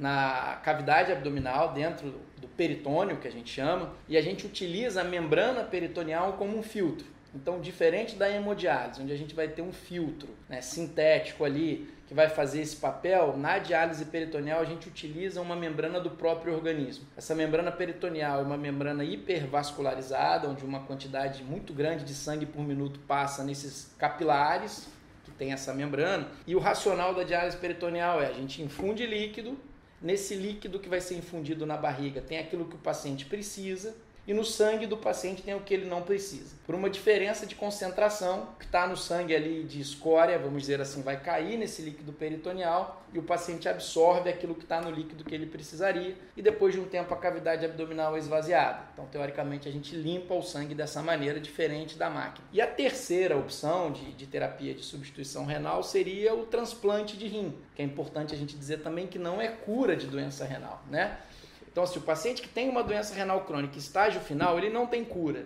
Na 0.02 0.60
cavidade 0.64 1.12
abdominal, 1.12 1.74
dentro 1.74 2.12
do 2.38 2.48
peritônio, 2.48 3.18
que 3.18 3.28
a 3.28 3.32
gente 3.32 3.54
chama, 3.54 3.94
e 4.10 4.18
a 4.18 4.22
gente 4.22 4.48
utiliza 4.48 5.02
a 5.02 5.04
membrana 5.04 5.64
peritoneal 5.64 6.34
como 6.34 6.58
um 6.58 6.64
filtro. 6.64 7.06
Então, 7.36 7.62
diferente 7.62 8.16
da 8.16 8.28
hemodiálise, 8.28 9.00
onde 9.00 9.14
a 9.14 9.16
gente 9.16 9.36
vai 9.36 9.48
ter 9.48 9.62
um 9.62 9.72
filtro 9.72 10.30
né, 10.50 10.60
sintético 10.60 11.46
ali 11.46 11.88
que 12.08 12.16
vai 12.16 12.28
fazer 12.28 12.62
esse 12.62 12.76
papel, 12.76 13.38
na 13.38 13.60
diálise 13.60 14.04
peritoneal 14.06 14.60
a 14.60 14.66
gente 14.66 14.90
utiliza 14.90 15.40
uma 15.40 15.56
membrana 15.56 16.00
do 16.00 16.10
próprio 16.10 16.54
organismo. 16.56 17.06
Essa 17.16 17.36
membrana 17.36 17.72
peritoneal 17.72 18.40
é 18.40 18.44
uma 18.44 18.58
membrana 18.58 19.04
hipervascularizada, 19.04 20.50
onde 20.50 20.66
uma 20.66 20.82
quantidade 20.82 21.44
muito 21.44 21.74
grande 21.74 22.04
de 22.04 22.16
sangue 22.16 22.48
por 22.48 22.64
minuto 22.64 23.00
passa 23.02 23.44
nesses 23.44 23.96
capilares 24.00 24.90
que 25.24 25.32
tem 25.32 25.54
essa 25.54 25.74
membrana. 25.74 26.28
E 26.48 26.56
o 26.56 26.60
racional 26.60 27.14
da 27.14 27.24
diálise 27.24 27.56
peritoneal 27.56 28.20
é 28.20 28.28
a 28.28 28.34
gente 28.34 28.62
infunde 28.62 29.06
líquido, 29.06 29.58
nesse 30.02 30.36
líquido 30.36 30.80
que 30.80 30.90
vai 30.90 31.00
ser 31.00 31.16
infundido 31.16 31.66
na 31.66 31.78
barriga. 31.78 32.22
Tem 32.22 32.40
aquilo 32.40 32.66
que 32.66 32.76
o 32.76 32.80
paciente 32.80 33.26
precisa 33.26 33.96
e 34.28 34.34
no 34.34 34.46
sangue 34.46 34.86
do 34.86 34.98
paciente 34.98 35.42
tem 35.42 35.56
o 35.56 35.62
que 35.62 35.74
ele 35.74 35.86
não 35.86 36.02
precisa. 36.02 36.56
Por 36.66 36.76
uma 36.76 36.90
diferença 36.90 37.46
de 37.46 37.56
concentração, 37.56 38.50
que 38.60 38.66
está 38.66 38.88
no 38.88 38.96
sangue 38.96 39.36
ali 39.36 39.64
de 39.64 39.82
escória, 39.82 40.38
vamos 40.38 40.62
dizer 40.62 40.80
assim, 40.80 41.02
vai 41.02 41.20
cair 41.20 41.58
nesse 41.58 41.82
líquido 41.82 42.14
peritoneal 42.14 43.04
e 43.14 43.20
o 43.20 43.24
paciente 43.24 43.68
absorve 43.68 44.30
aquilo 44.30 44.56
que 44.56 44.64
está 44.64 44.80
no 44.80 44.92
líquido 44.92 45.24
que 45.24 45.36
ele 45.36 45.48
precisaria 45.48 46.16
e 46.38 46.42
depois 46.42 46.74
de 46.74 46.80
um 46.80 46.86
tempo 46.86 47.14
a 47.14 47.18
cavidade 47.18 47.66
abdominal 47.66 48.16
é 48.16 48.20
esvaziada. 48.20 48.84
Então, 48.94 49.06
teoricamente, 49.08 49.68
a 49.68 49.72
gente 49.72 49.96
limpa 49.96 50.34
o 50.34 50.42
sangue 50.42 50.76
dessa 50.76 51.02
maneira, 51.02 51.40
diferente 51.40 51.98
da 51.98 52.10
máquina. 52.10 52.48
E 52.54 52.62
a 52.62 52.68
terceira 52.68 53.36
opção 53.36 53.92
de, 53.92 54.14
de 54.14 54.28
terapia 54.28 54.74
de 54.74 54.84
substituição 54.84 55.46
renal 55.46 55.84
seria 55.84 56.34
o 56.34 56.46
transplante 56.46 57.18
de 57.18 57.28
rim, 57.28 57.58
que 57.76 57.82
é 57.82 57.86
importante 57.86 58.34
a 58.34 58.38
gente 58.38 58.56
dizer 58.56 58.78
também 58.82 59.08
que 59.08 59.20
não 59.20 59.42
é 59.42 59.48
cura 59.48 59.96
de 59.96 60.08
doença 60.08 60.46
renal, 60.46 60.84
né? 60.90 61.18
Então, 61.72 61.86
se 61.86 61.98
o 61.98 62.02
paciente 62.02 62.42
que 62.42 62.50
tem 62.50 62.70
uma 62.70 62.84
doença 62.84 63.14
renal 63.14 63.42
crônica, 63.46 63.78
estágio 63.78 64.20
final, 64.22 64.58
ele 64.58 64.70
não 64.70 64.86
tem 64.86 65.06
cura. 65.06 65.46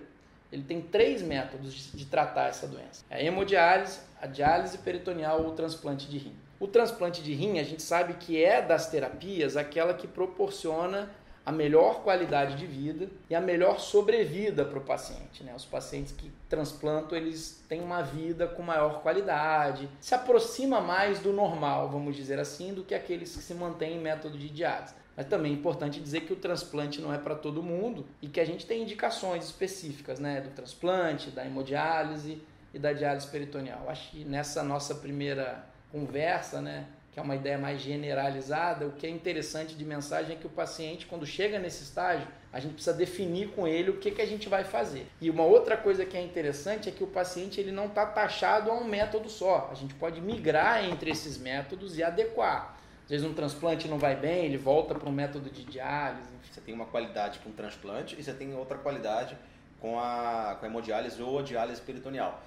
Ele 0.51 0.63
tem 0.63 0.81
três 0.81 1.21
métodos 1.21 1.73
de, 1.73 1.97
de 1.97 2.05
tratar 2.05 2.47
essa 2.47 2.67
doença: 2.67 3.03
é 3.09 3.17
a 3.17 3.23
hemodiálise, 3.23 3.99
a 4.21 4.27
diálise 4.27 4.77
peritoneal 4.79 5.41
ou 5.41 5.49
o 5.49 5.51
transplante 5.51 6.07
de 6.07 6.17
rim. 6.17 6.35
O 6.59 6.67
transplante 6.67 7.21
de 7.21 7.33
rim, 7.33 7.59
a 7.59 7.63
gente 7.63 7.83
sabe 7.83 8.13
que 8.13 8.41
é 8.43 8.61
das 8.61 8.89
terapias 8.89 9.57
aquela 9.57 9.93
que 9.93 10.07
proporciona 10.07 11.09
a 11.45 11.51
melhor 11.51 12.01
qualidade 12.01 12.55
de 12.55 12.65
vida 12.65 13.07
e 13.29 13.35
a 13.35 13.41
melhor 13.41 13.79
sobrevida 13.79 14.65
para 14.65 14.79
o 14.79 14.81
paciente. 14.81 15.43
Né? 15.43 15.53
Os 15.55 15.65
pacientes 15.65 16.11
que 16.11 16.31
transplantam, 16.49 17.15
eles 17.15 17.63
têm 17.69 17.81
uma 17.81 18.01
vida 18.01 18.47
com 18.47 18.63
maior 18.63 19.01
qualidade, 19.03 19.87
se 19.99 20.15
aproxima 20.15 20.81
mais 20.81 21.19
do 21.19 21.31
normal, 21.31 21.89
vamos 21.89 22.15
dizer 22.15 22.39
assim, 22.39 22.73
do 22.73 22.83
que 22.83 22.95
aqueles 22.95 23.35
que 23.35 23.43
se 23.43 23.53
mantêm 23.53 23.97
em 23.97 24.01
método 24.01 24.37
de 24.37 24.49
diálise. 24.49 24.95
Mas 25.15 25.27
também 25.27 25.51
é 25.51 25.55
importante 25.55 25.99
dizer 25.99 26.21
que 26.21 26.33
o 26.33 26.35
transplante 26.35 27.01
não 27.01 27.13
é 27.13 27.17
para 27.17 27.35
todo 27.35 27.63
mundo 27.63 28.05
e 28.21 28.27
que 28.27 28.39
a 28.39 28.45
gente 28.45 28.65
tem 28.65 28.81
indicações 28.81 29.45
específicas 29.45 30.19
né, 30.19 30.41
do 30.41 30.49
transplante, 30.49 31.29
da 31.29 31.45
hemodiálise 31.45 32.41
e 32.73 32.79
da 32.79 32.91
diálise 32.91 33.27
peritoneal. 33.27 33.85
Acho 33.89 34.11
que 34.11 34.25
nessa 34.25 34.61
nossa 34.61 34.95
primeira 34.95 35.65
conversa, 35.91 36.61
né, 36.61 36.85
que 37.15 37.19
é 37.19 37.23
uma 37.23 37.37
ideia 37.37 37.57
mais 37.57 37.79
generalizada, 37.79 38.85
o 38.85 38.91
que 38.91 39.07
é 39.07 39.09
interessante 39.09 39.73
de 39.73 39.85
mensagem 39.85 40.35
é 40.35 40.37
que 40.37 40.45
o 40.45 40.49
paciente, 40.49 41.05
quando 41.05 41.25
chega 41.25 41.57
nesse 41.57 41.83
estágio, 41.83 42.27
a 42.51 42.59
gente 42.59 42.73
precisa 42.73 42.93
definir 42.93 43.51
com 43.51 43.65
ele 43.65 43.91
o 43.91 43.97
que, 43.97 44.11
que 44.11 44.21
a 44.21 44.25
gente 44.25 44.49
vai 44.49 44.65
fazer. 44.65 45.07
E 45.21 45.29
uma 45.29 45.43
outra 45.43 45.77
coisa 45.77 46.05
que 46.05 46.17
é 46.17 46.21
interessante 46.21 46.89
é 46.89 46.91
que 46.91 47.05
o 47.05 47.07
paciente 47.07 47.57
ele 47.57 47.71
não 47.71 47.85
está 47.85 48.05
taxado 48.05 48.69
a 48.69 48.73
um 48.73 48.83
método 48.83 49.29
só. 49.29 49.69
A 49.71 49.75
gente 49.75 49.93
pode 49.93 50.19
migrar 50.19 50.83
entre 50.83 51.09
esses 51.09 51.37
métodos 51.37 51.97
e 51.97 52.03
adequar. 52.03 52.74
Às 53.05 53.09
vezes 53.09 53.25
um 53.25 53.33
transplante 53.33 53.87
não 53.87 53.97
vai 53.97 54.15
bem, 54.15 54.45
ele 54.45 54.57
volta 54.57 54.93
para 54.95 55.07
um 55.07 55.11
método 55.11 55.49
de 55.49 55.63
diálise. 55.63 56.27
Enfim. 56.35 56.53
Você 56.53 56.61
tem 56.61 56.73
uma 56.73 56.85
qualidade 56.85 57.39
com 57.39 57.51
transplante 57.51 58.15
e 58.19 58.23
você 58.23 58.33
tem 58.33 58.53
outra 58.55 58.77
qualidade 58.77 59.37
com 59.79 59.99
a, 59.99 60.57
com 60.59 60.65
a 60.65 60.69
hemodiálise 60.69 61.21
ou 61.21 61.39
a 61.39 61.41
diálise 61.43 61.79
peritoneal. 61.81 62.41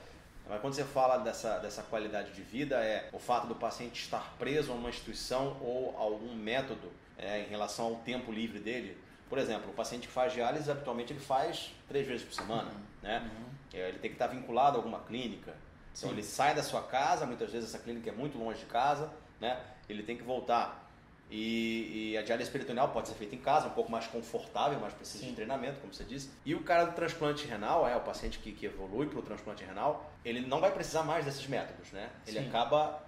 Mas 0.49 0.61
quando 0.61 0.75
você 0.75 0.85
fala 0.85 1.19
dessa, 1.19 1.59
dessa 1.59 1.83
qualidade 1.83 2.33
de 2.33 2.43
vida, 2.43 2.77
é 2.77 3.09
o 3.13 3.19
fato 3.19 3.47
do 3.47 3.55
paciente 3.55 4.03
estar 4.03 4.35
preso 4.39 4.73
a 4.73 4.75
uma 4.75 4.89
instituição 4.89 5.57
ou 5.61 5.95
a 5.97 6.01
algum 6.01 6.35
método 6.35 6.91
é, 7.17 7.41
em 7.43 7.47
relação 7.47 7.87
ao 7.87 7.95
tempo 7.97 8.33
livre 8.33 8.59
dele. 8.59 8.97
Por 9.29 9.39
exemplo, 9.39 9.71
o 9.71 9.75
paciente 9.75 10.09
que 10.09 10.13
faz 10.13 10.33
diálise, 10.33 10.71
habitualmente 10.71 11.13
ele 11.13 11.21
faz 11.21 11.73
três 11.87 12.07
vezes 12.07 12.25
por 12.25 12.33
semana. 12.33 12.71
Né? 13.03 13.31
É, 13.75 13.89
Ele 13.89 13.99
tem 13.99 14.11
que 14.11 14.15
estar 14.15 14.29
vinculado 14.29 14.77
a 14.77 14.79
alguma 14.79 15.01
clínica. 15.01 15.55
Então 15.97 16.09
Sim. 16.11 16.15
ele 16.15 16.23
sai 16.23 16.55
da 16.55 16.63
sua 16.63 16.83
casa, 16.83 17.27
muitas 17.27 17.51
vezes 17.51 17.69
essa 17.69 17.83
clínica 17.83 18.09
é 18.09 18.13
muito 18.13 18.39
longe 18.39 18.61
de 18.61 18.67
casa, 18.67 19.11
né? 19.41 19.61
ele 19.89 20.03
tem 20.03 20.17
que 20.17 20.23
voltar. 20.23 20.87
E, 21.31 22.13
e 22.13 22.17
a 22.19 22.23
diálise 22.23 22.51
peritoneal 22.51 22.89
pode 22.89 23.09
ser 23.09 23.15
feita 23.15 23.35
em 23.35 23.39
casa, 23.39 23.69
um 23.69 23.73
pouco 23.73 23.91
mais 23.93 24.07
confortável, 24.07 24.79
mas 24.81 24.95
precisa 24.95 25.25
Sim. 25.25 25.31
de 25.31 25.35
treinamento, 25.37 25.79
como 25.81 25.93
você 25.93 26.05
disse. 26.05 26.31
E 26.45 26.55
o 26.55 26.63
cara 26.63 26.85
do 26.87 26.93
transplante 26.93 27.47
renal, 27.47 27.87
é 27.87 27.95
o 27.95 28.01
paciente 28.01 28.39
que, 28.39 28.51
que 28.53 28.65
evolui 28.67 29.07
para 29.09 29.19
o 29.19 29.23
transplante 29.23 29.63
renal, 29.63 30.11
ele 30.25 30.41
não 30.41 30.59
vai 30.61 30.73
precisar 30.73 31.03
mais 31.03 31.25
desses 31.27 31.47
métodos, 31.47 31.93
né? 31.93 32.09
Ele 32.27 32.41
Sim. 32.41 32.49
acaba 32.49 33.03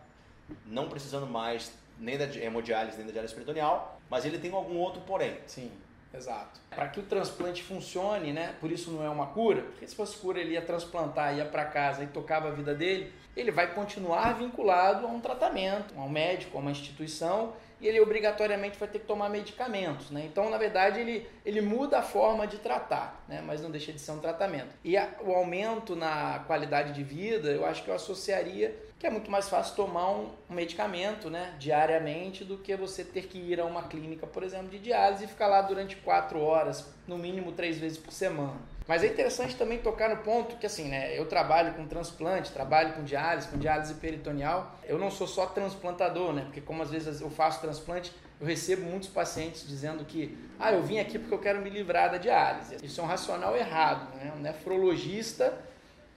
não 0.67 0.89
precisando 0.89 1.27
mais 1.27 1.73
nem 1.99 2.19
da 2.19 2.27
di- 2.27 2.41
hemodiálise 2.41 2.97
nem 2.99 3.07
da 3.07 3.13
diálise 3.13 3.33
peritoneal, 3.33 3.99
mas 4.11 4.25
ele 4.27 4.39
tem 4.39 4.53
algum 4.53 4.77
outro 4.77 5.01
porém. 5.03 5.39
Sim, 5.47 5.71
exato. 6.13 6.61
Para 6.71 6.89
que 6.89 7.01
o 7.01 7.03
transplante 7.03 7.63
funcione, 7.63 8.33
né? 8.33 8.55
Por 8.61 8.71
isso 8.71 8.91
não 8.91 9.05
é 9.05 9.09
uma 9.09 9.27
cura, 9.27 9.63
porque 9.63 9.87
se 9.87 9.95
fosse 9.95 10.17
cura 10.17 10.41
ele 10.41 10.53
ia 10.53 10.63
transplantar, 10.63 11.37
ia 11.37 11.45
para 11.45 11.65
casa 11.65 12.03
e 12.03 12.07
tocava 12.07 12.49
a 12.49 12.51
vida 12.51 12.75
dele. 12.75 13.13
ele 13.37 13.51
vai 13.51 13.73
continuar 13.75 14.35
vinculado 14.35 15.07
a 15.07 15.09
um 15.09 15.21
tratamento, 15.21 15.95
a 15.97 16.03
um 16.03 16.09
médico, 16.09 16.59
a 16.59 16.61
uma 16.61 16.71
instituição 16.71 17.55
e 17.81 17.89
ele 17.89 18.01
obrigatoriamente 18.01 18.79
vai 18.79 18.89
ter 18.89 18.99
que 18.99 19.07
tomar 19.07 19.31
medicamentos. 19.31 20.11
Né? 20.11 20.25
Então, 20.27 20.51
na 20.51 20.59
verdade, 20.59 21.01
ele, 21.01 21.27
ele 21.45 21.61
muda 21.61 21.99
a 21.99 22.03
forma 22.03 22.47
de 22.47 22.59
tratar, 22.59 23.25
né? 23.27 23.43
mas 23.45 23.63
não 23.63 23.71
deixa 23.71 23.93
de 23.93 23.99
ser 23.99 24.13
um 24.13 24.19
tratamento. 24.19 24.75
E 24.85 24.97
a, 24.97 25.09
o 25.23 25.33
aumento 25.33 25.97
na 25.97 26.41
qualidade 26.47 26.93
de 26.93 27.03
vida, 27.03 27.49
eu 27.49 27.65
acho 27.65 27.83
que 27.83 27.89
eu 27.89 27.95
associaria 27.95 28.77
que 29.01 29.07
é 29.07 29.11
muito 29.11 29.31
mais 29.31 29.49
fácil 29.49 29.75
tomar 29.75 30.11
um, 30.11 30.29
medicamento 30.51 31.31
né, 31.31 31.55
diariamente 31.59 32.45
do 32.45 32.59
que 32.59 32.77
você 32.77 33.03
ter 33.03 33.23
que 33.23 33.39
ir 33.39 33.59
a 33.59 33.65
uma 33.65 33.85
clínica, 33.85 34.27
por 34.27 34.43
exemplo, 34.43 34.69
de 34.69 34.79
diálise 34.79 35.25
e 35.25 35.27
ficar 35.27 35.47
lá 35.47 35.63
durante 35.63 35.97
quatro 35.97 36.39
horas, 36.39 36.87
no 37.09 37.17
mínimo 37.17 37.51
três 37.53 37.79
vezes 37.79 37.97
por 37.97 38.13
semana. 38.13 38.61
Mas 38.87 39.03
é 39.03 39.07
interessante 39.07 39.57
também 39.57 39.79
tocar 39.79 40.11
no 40.11 40.19
ponto 40.19 40.57
que, 40.57 40.67
assim, 40.67 40.89
né, 40.89 41.19
eu 41.19 41.25
trabalho 41.25 41.73
com 41.73 41.87
transplante, 41.87 42.53
trabalho 42.53 42.93
com 42.93 43.03
diálise, 43.03 43.49
com 43.49 43.57
diálise 43.57 43.95
peritoneal. 43.95 44.79
Eu 44.85 44.99
não 44.99 45.11
sou 45.11 45.27
só 45.27 45.47
transplantador, 45.47 46.35
né? 46.35 46.43
Porque 46.43 46.61
como 46.61 46.83
às 46.83 46.91
vezes 46.91 47.23
eu 47.23 47.31
faço 47.31 47.61
transplante, 47.61 48.13
eu 48.39 48.47
recebo 48.47 48.83
muitos 48.83 49.09
pacientes 49.09 49.67
dizendo 49.67 50.05
que, 50.05 50.37
ah, 50.59 50.73
eu 50.73 50.83
vim 50.83 50.99
aqui 50.99 51.19
porque 51.19 51.33
eu 51.33 51.39
quero 51.39 51.63
me 51.63 51.71
livrar 51.71 52.11
da 52.11 52.19
diálise. 52.19 52.77
Isso 52.83 53.01
é 53.01 53.05
um 53.05 53.07
racional 53.07 53.57
errado, 53.57 54.15
né? 54.17 54.33
Um 54.37 54.41
nefrologista, 54.41 55.57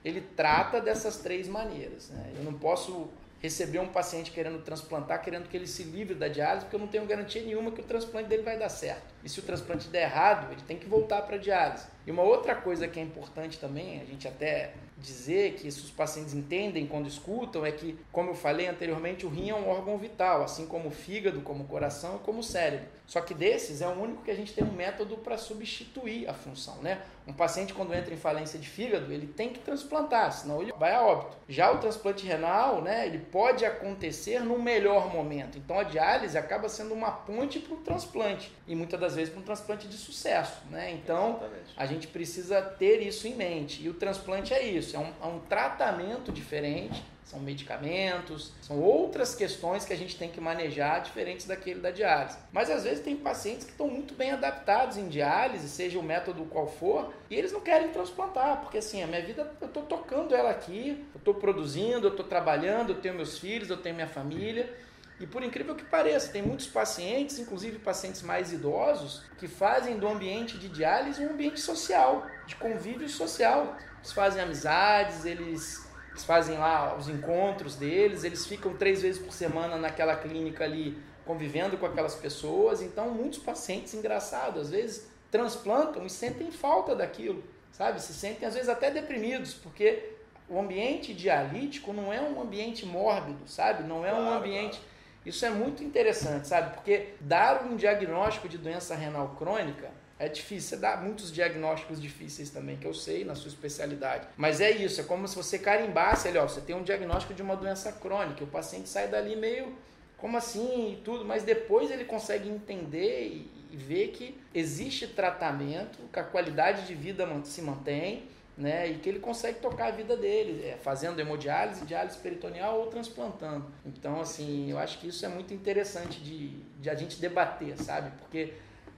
ele 0.04 0.20
trata 0.20 0.80
dessas 0.80 1.18
três 1.18 1.48
maneiras, 1.48 2.10
né? 2.10 2.32
Eu 2.36 2.44
não 2.44 2.54
posso 2.54 3.08
receber 3.40 3.78
um 3.78 3.88
paciente 3.88 4.30
querendo 4.30 4.62
transplantar, 4.62 5.22
querendo 5.22 5.48
que 5.48 5.56
ele 5.56 5.66
se 5.66 5.82
livre 5.82 6.14
da 6.14 6.28
diálise, 6.28 6.64
porque 6.64 6.76
eu 6.76 6.80
não 6.80 6.86
tenho 6.86 7.04
garantia 7.04 7.42
nenhuma 7.42 7.70
que 7.70 7.80
o 7.80 7.84
transplante 7.84 8.26
dele 8.26 8.42
vai 8.42 8.58
dar 8.58 8.70
certo. 8.70 9.14
E 9.22 9.28
se 9.28 9.38
o 9.38 9.42
transplante 9.42 9.88
der 9.88 10.04
errado, 10.04 10.50
ele 10.50 10.62
tem 10.62 10.78
que 10.78 10.86
voltar 10.86 11.20
para 11.22 11.36
a 11.36 11.38
diálise. 11.38 11.86
E 12.06 12.10
uma 12.10 12.22
outra 12.22 12.54
coisa 12.54 12.88
que 12.88 12.98
é 12.98 13.02
importante 13.02 13.58
também, 13.58 14.00
a 14.00 14.04
gente 14.06 14.26
até 14.26 14.72
dizer 15.04 15.54
que 15.54 15.68
isso 15.68 15.84
os 15.84 15.90
pacientes 15.90 16.34
entendem 16.34 16.86
quando 16.86 17.06
escutam 17.06 17.64
é 17.64 17.70
que, 17.70 17.98
como 18.10 18.30
eu 18.30 18.34
falei 18.34 18.66
anteriormente, 18.66 19.26
o 19.26 19.28
rim 19.28 19.50
é 19.50 19.54
um 19.54 19.68
órgão 19.68 19.98
vital, 19.98 20.42
assim 20.42 20.66
como 20.66 20.88
o 20.88 20.90
fígado, 20.90 21.42
como 21.42 21.64
o 21.64 21.66
coração 21.66 22.16
e 22.16 22.18
como 22.20 22.40
o 22.40 22.42
cérebro. 22.42 22.88
Só 23.06 23.20
que 23.20 23.34
desses 23.34 23.82
é 23.82 23.86
o 23.86 23.92
único 23.92 24.22
que 24.22 24.30
a 24.30 24.34
gente 24.34 24.54
tem 24.54 24.64
um 24.64 24.72
método 24.72 25.18
para 25.18 25.36
substituir 25.36 26.26
a 26.28 26.32
função, 26.32 26.76
né? 26.80 27.02
Um 27.26 27.32
paciente 27.32 27.72
quando 27.72 27.94
entra 27.94 28.12
em 28.12 28.18
falência 28.18 28.58
de 28.58 28.68
fígado, 28.68 29.12
ele 29.12 29.26
tem 29.26 29.50
que 29.50 29.58
transplantar, 29.58 30.30
senão 30.32 30.60
ele 30.60 30.72
vai 30.72 30.94
a 30.94 31.02
óbito. 31.02 31.36
Já 31.48 31.70
o 31.72 31.78
transplante 31.78 32.26
renal, 32.26 32.82
né, 32.82 33.06
ele 33.06 33.18
pode 33.18 33.64
acontecer 33.64 34.40
no 34.40 34.58
melhor 34.58 35.12
momento. 35.12 35.56
Então 35.56 35.78
a 35.78 35.84
diálise 35.84 36.36
acaba 36.36 36.68
sendo 36.68 36.92
uma 36.92 37.10
ponte 37.10 37.58
para 37.58 37.74
o 37.74 37.78
transplante 37.78 38.52
e 38.66 38.74
muitas 38.74 39.00
das 39.00 39.14
vezes 39.14 39.32
para 39.32 39.40
um 39.40 39.44
transplante 39.44 39.88
de 39.88 39.96
sucesso, 39.96 40.62
né? 40.70 40.92
Então 40.92 41.36
Exatamente. 41.36 41.72
a 41.76 41.86
gente 41.86 42.06
precisa 42.08 42.60
ter 42.60 43.00
isso 43.00 43.26
em 43.26 43.34
mente. 43.34 43.82
E 43.82 43.88
o 43.88 43.94
transplante 43.94 44.52
é 44.52 44.62
isso, 44.62 44.93
é 44.94 44.98
um, 44.98 45.12
é 45.22 45.26
um 45.26 45.40
tratamento 45.40 46.32
diferente 46.32 47.04
são 47.24 47.40
medicamentos, 47.40 48.52
são 48.60 48.78
outras 48.80 49.34
questões 49.34 49.84
que 49.84 49.92
a 49.92 49.96
gente 49.96 50.16
tem 50.16 50.30
que 50.30 50.40
manejar 50.40 51.00
diferentes 51.02 51.46
daquele 51.46 51.80
da 51.80 51.90
diálise. 51.90 52.36
Mas 52.52 52.70
às 52.70 52.84
vezes 52.84 53.02
tem 53.02 53.16
pacientes 53.16 53.64
que 53.64 53.72
estão 53.72 53.88
muito 53.88 54.14
bem 54.14 54.30
adaptados 54.30 54.96
em 54.96 55.08
diálise, 55.08 55.68
seja 55.68 55.98
o 55.98 56.02
método 56.02 56.44
qual 56.44 56.66
for, 56.66 57.12
e 57.30 57.34
eles 57.34 57.50
não 57.50 57.60
querem 57.60 57.88
transplantar, 57.88 58.60
porque 58.60 58.78
assim, 58.78 59.02
a 59.02 59.06
minha 59.06 59.22
vida, 59.22 59.50
eu 59.60 59.66
estou 59.66 59.82
tocando 59.84 60.34
ela 60.34 60.50
aqui, 60.50 61.04
eu 61.14 61.18
estou 61.18 61.34
produzindo, 61.34 62.06
eu 62.06 62.10
estou 62.10 62.26
trabalhando, 62.26 62.90
eu 62.90 63.00
tenho 63.00 63.14
meus 63.14 63.38
filhos, 63.38 63.70
eu 63.70 63.78
tenho 63.78 63.94
minha 63.94 64.08
família. 64.08 64.72
E 65.18 65.26
por 65.26 65.42
incrível 65.42 65.74
que 65.74 65.84
pareça, 65.84 66.30
tem 66.30 66.42
muitos 66.42 66.66
pacientes, 66.66 67.38
inclusive 67.38 67.78
pacientes 67.78 68.20
mais 68.20 68.52
idosos, 68.52 69.22
que 69.38 69.46
fazem 69.48 69.96
do 69.96 70.08
ambiente 70.08 70.58
de 70.58 70.68
diálise 70.68 71.24
um 71.24 71.30
ambiente 71.30 71.60
social, 71.60 72.26
de 72.46 72.56
convívio 72.56 73.08
social. 73.08 73.76
Eles 73.98 74.12
fazem 74.12 74.42
amizades, 74.42 75.24
eles 75.24 75.84
eles 76.14 76.24
fazem 76.24 76.56
lá 76.56 76.94
os 76.96 77.08
encontros 77.08 77.74
deles, 77.74 78.22
eles 78.22 78.46
ficam 78.46 78.72
três 78.76 79.02
vezes 79.02 79.20
por 79.20 79.32
semana 79.32 79.76
naquela 79.76 80.14
clínica 80.14 80.62
ali 80.62 80.96
convivendo 81.26 81.76
com 81.76 81.86
aquelas 81.86 82.14
pessoas. 82.14 82.80
Então, 82.80 83.10
muitos 83.10 83.40
pacientes, 83.40 83.94
engraçados, 83.94 84.62
às 84.62 84.70
vezes 84.70 85.08
transplantam 85.28 86.06
e 86.06 86.10
sentem 86.10 86.52
falta 86.52 86.94
daquilo, 86.94 87.42
sabe? 87.72 88.00
Se 88.00 88.14
sentem 88.14 88.46
às 88.46 88.54
vezes 88.54 88.68
até 88.68 88.92
deprimidos, 88.92 89.54
porque 89.54 90.12
o 90.48 90.60
ambiente 90.60 91.12
dialítico 91.12 91.92
não 91.92 92.12
é 92.12 92.20
um 92.20 92.40
ambiente 92.40 92.86
mórbido, 92.86 93.48
sabe? 93.48 93.82
Não 93.82 94.06
é 94.06 94.10
claro, 94.10 94.24
um 94.24 94.34
ambiente. 94.34 94.78
Claro. 94.78 94.94
Isso 95.26 95.44
é 95.44 95.50
muito 95.50 95.82
interessante, 95.82 96.46
sabe? 96.46 96.74
Porque 96.74 97.14
dar 97.18 97.64
um 97.64 97.74
diagnóstico 97.74 98.48
de 98.48 98.56
doença 98.56 98.94
renal 98.94 99.34
crônica 99.36 99.90
é 100.18 100.28
difícil, 100.28 100.70
você 100.70 100.76
dá 100.76 100.96
muitos 100.96 101.32
diagnósticos 101.32 102.00
difíceis 102.00 102.50
também, 102.50 102.76
que 102.76 102.86
eu 102.86 102.94
sei 102.94 103.24
na 103.24 103.34
sua 103.34 103.48
especialidade. 103.48 104.28
Mas 104.36 104.60
é 104.60 104.70
isso, 104.70 105.00
é 105.00 105.04
como 105.04 105.26
se 105.26 105.34
você 105.34 105.58
carimbasse 105.58 106.28
ali, 106.28 106.38
ó, 106.38 106.46
você 106.46 106.60
tem 106.60 106.74
um 106.74 106.82
diagnóstico 106.82 107.34
de 107.34 107.42
uma 107.42 107.56
doença 107.56 107.90
crônica, 107.92 108.44
o 108.44 108.46
paciente 108.46 108.88
sai 108.88 109.08
dali 109.08 109.34
meio, 109.34 109.76
como 110.16 110.36
assim, 110.36 110.92
e 110.92 111.02
tudo, 111.04 111.24
mas 111.24 111.42
depois 111.42 111.90
ele 111.90 112.04
consegue 112.04 112.48
entender 112.48 113.26
e, 113.26 113.50
e 113.72 113.76
ver 113.76 114.08
que 114.08 114.40
existe 114.54 115.08
tratamento, 115.08 115.98
que 116.12 116.18
a 116.18 116.24
qualidade 116.24 116.86
de 116.86 116.94
vida 116.94 117.26
se 117.44 117.60
mantém, 117.60 118.28
né, 118.56 118.88
e 118.88 118.98
que 118.98 119.08
ele 119.08 119.18
consegue 119.18 119.58
tocar 119.58 119.88
a 119.88 119.90
vida 119.90 120.16
dele, 120.16 120.64
é, 120.64 120.76
fazendo 120.76 121.18
hemodiálise, 121.18 121.84
diálise 121.84 122.16
peritoneal 122.18 122.78
ou 122.78 122.86
transplantando. 122.86 123.66
Então, 123.84 124.20
assim, 124.20 124.70
eu 124.70 124.78
acho 124.78 124.98
que 125.00 125.08
isso 125.08 125.26
é 125.26 125.28
muito 125.28 125.52
interessante 125.52 126.20
de, 126.20 126.50
de 126.80 126.88
a 126.88 126.94
gente 126.94 127.20
debater, 127.20 127.76
sabe? 127.76 128.12
Porque 128.18 128.52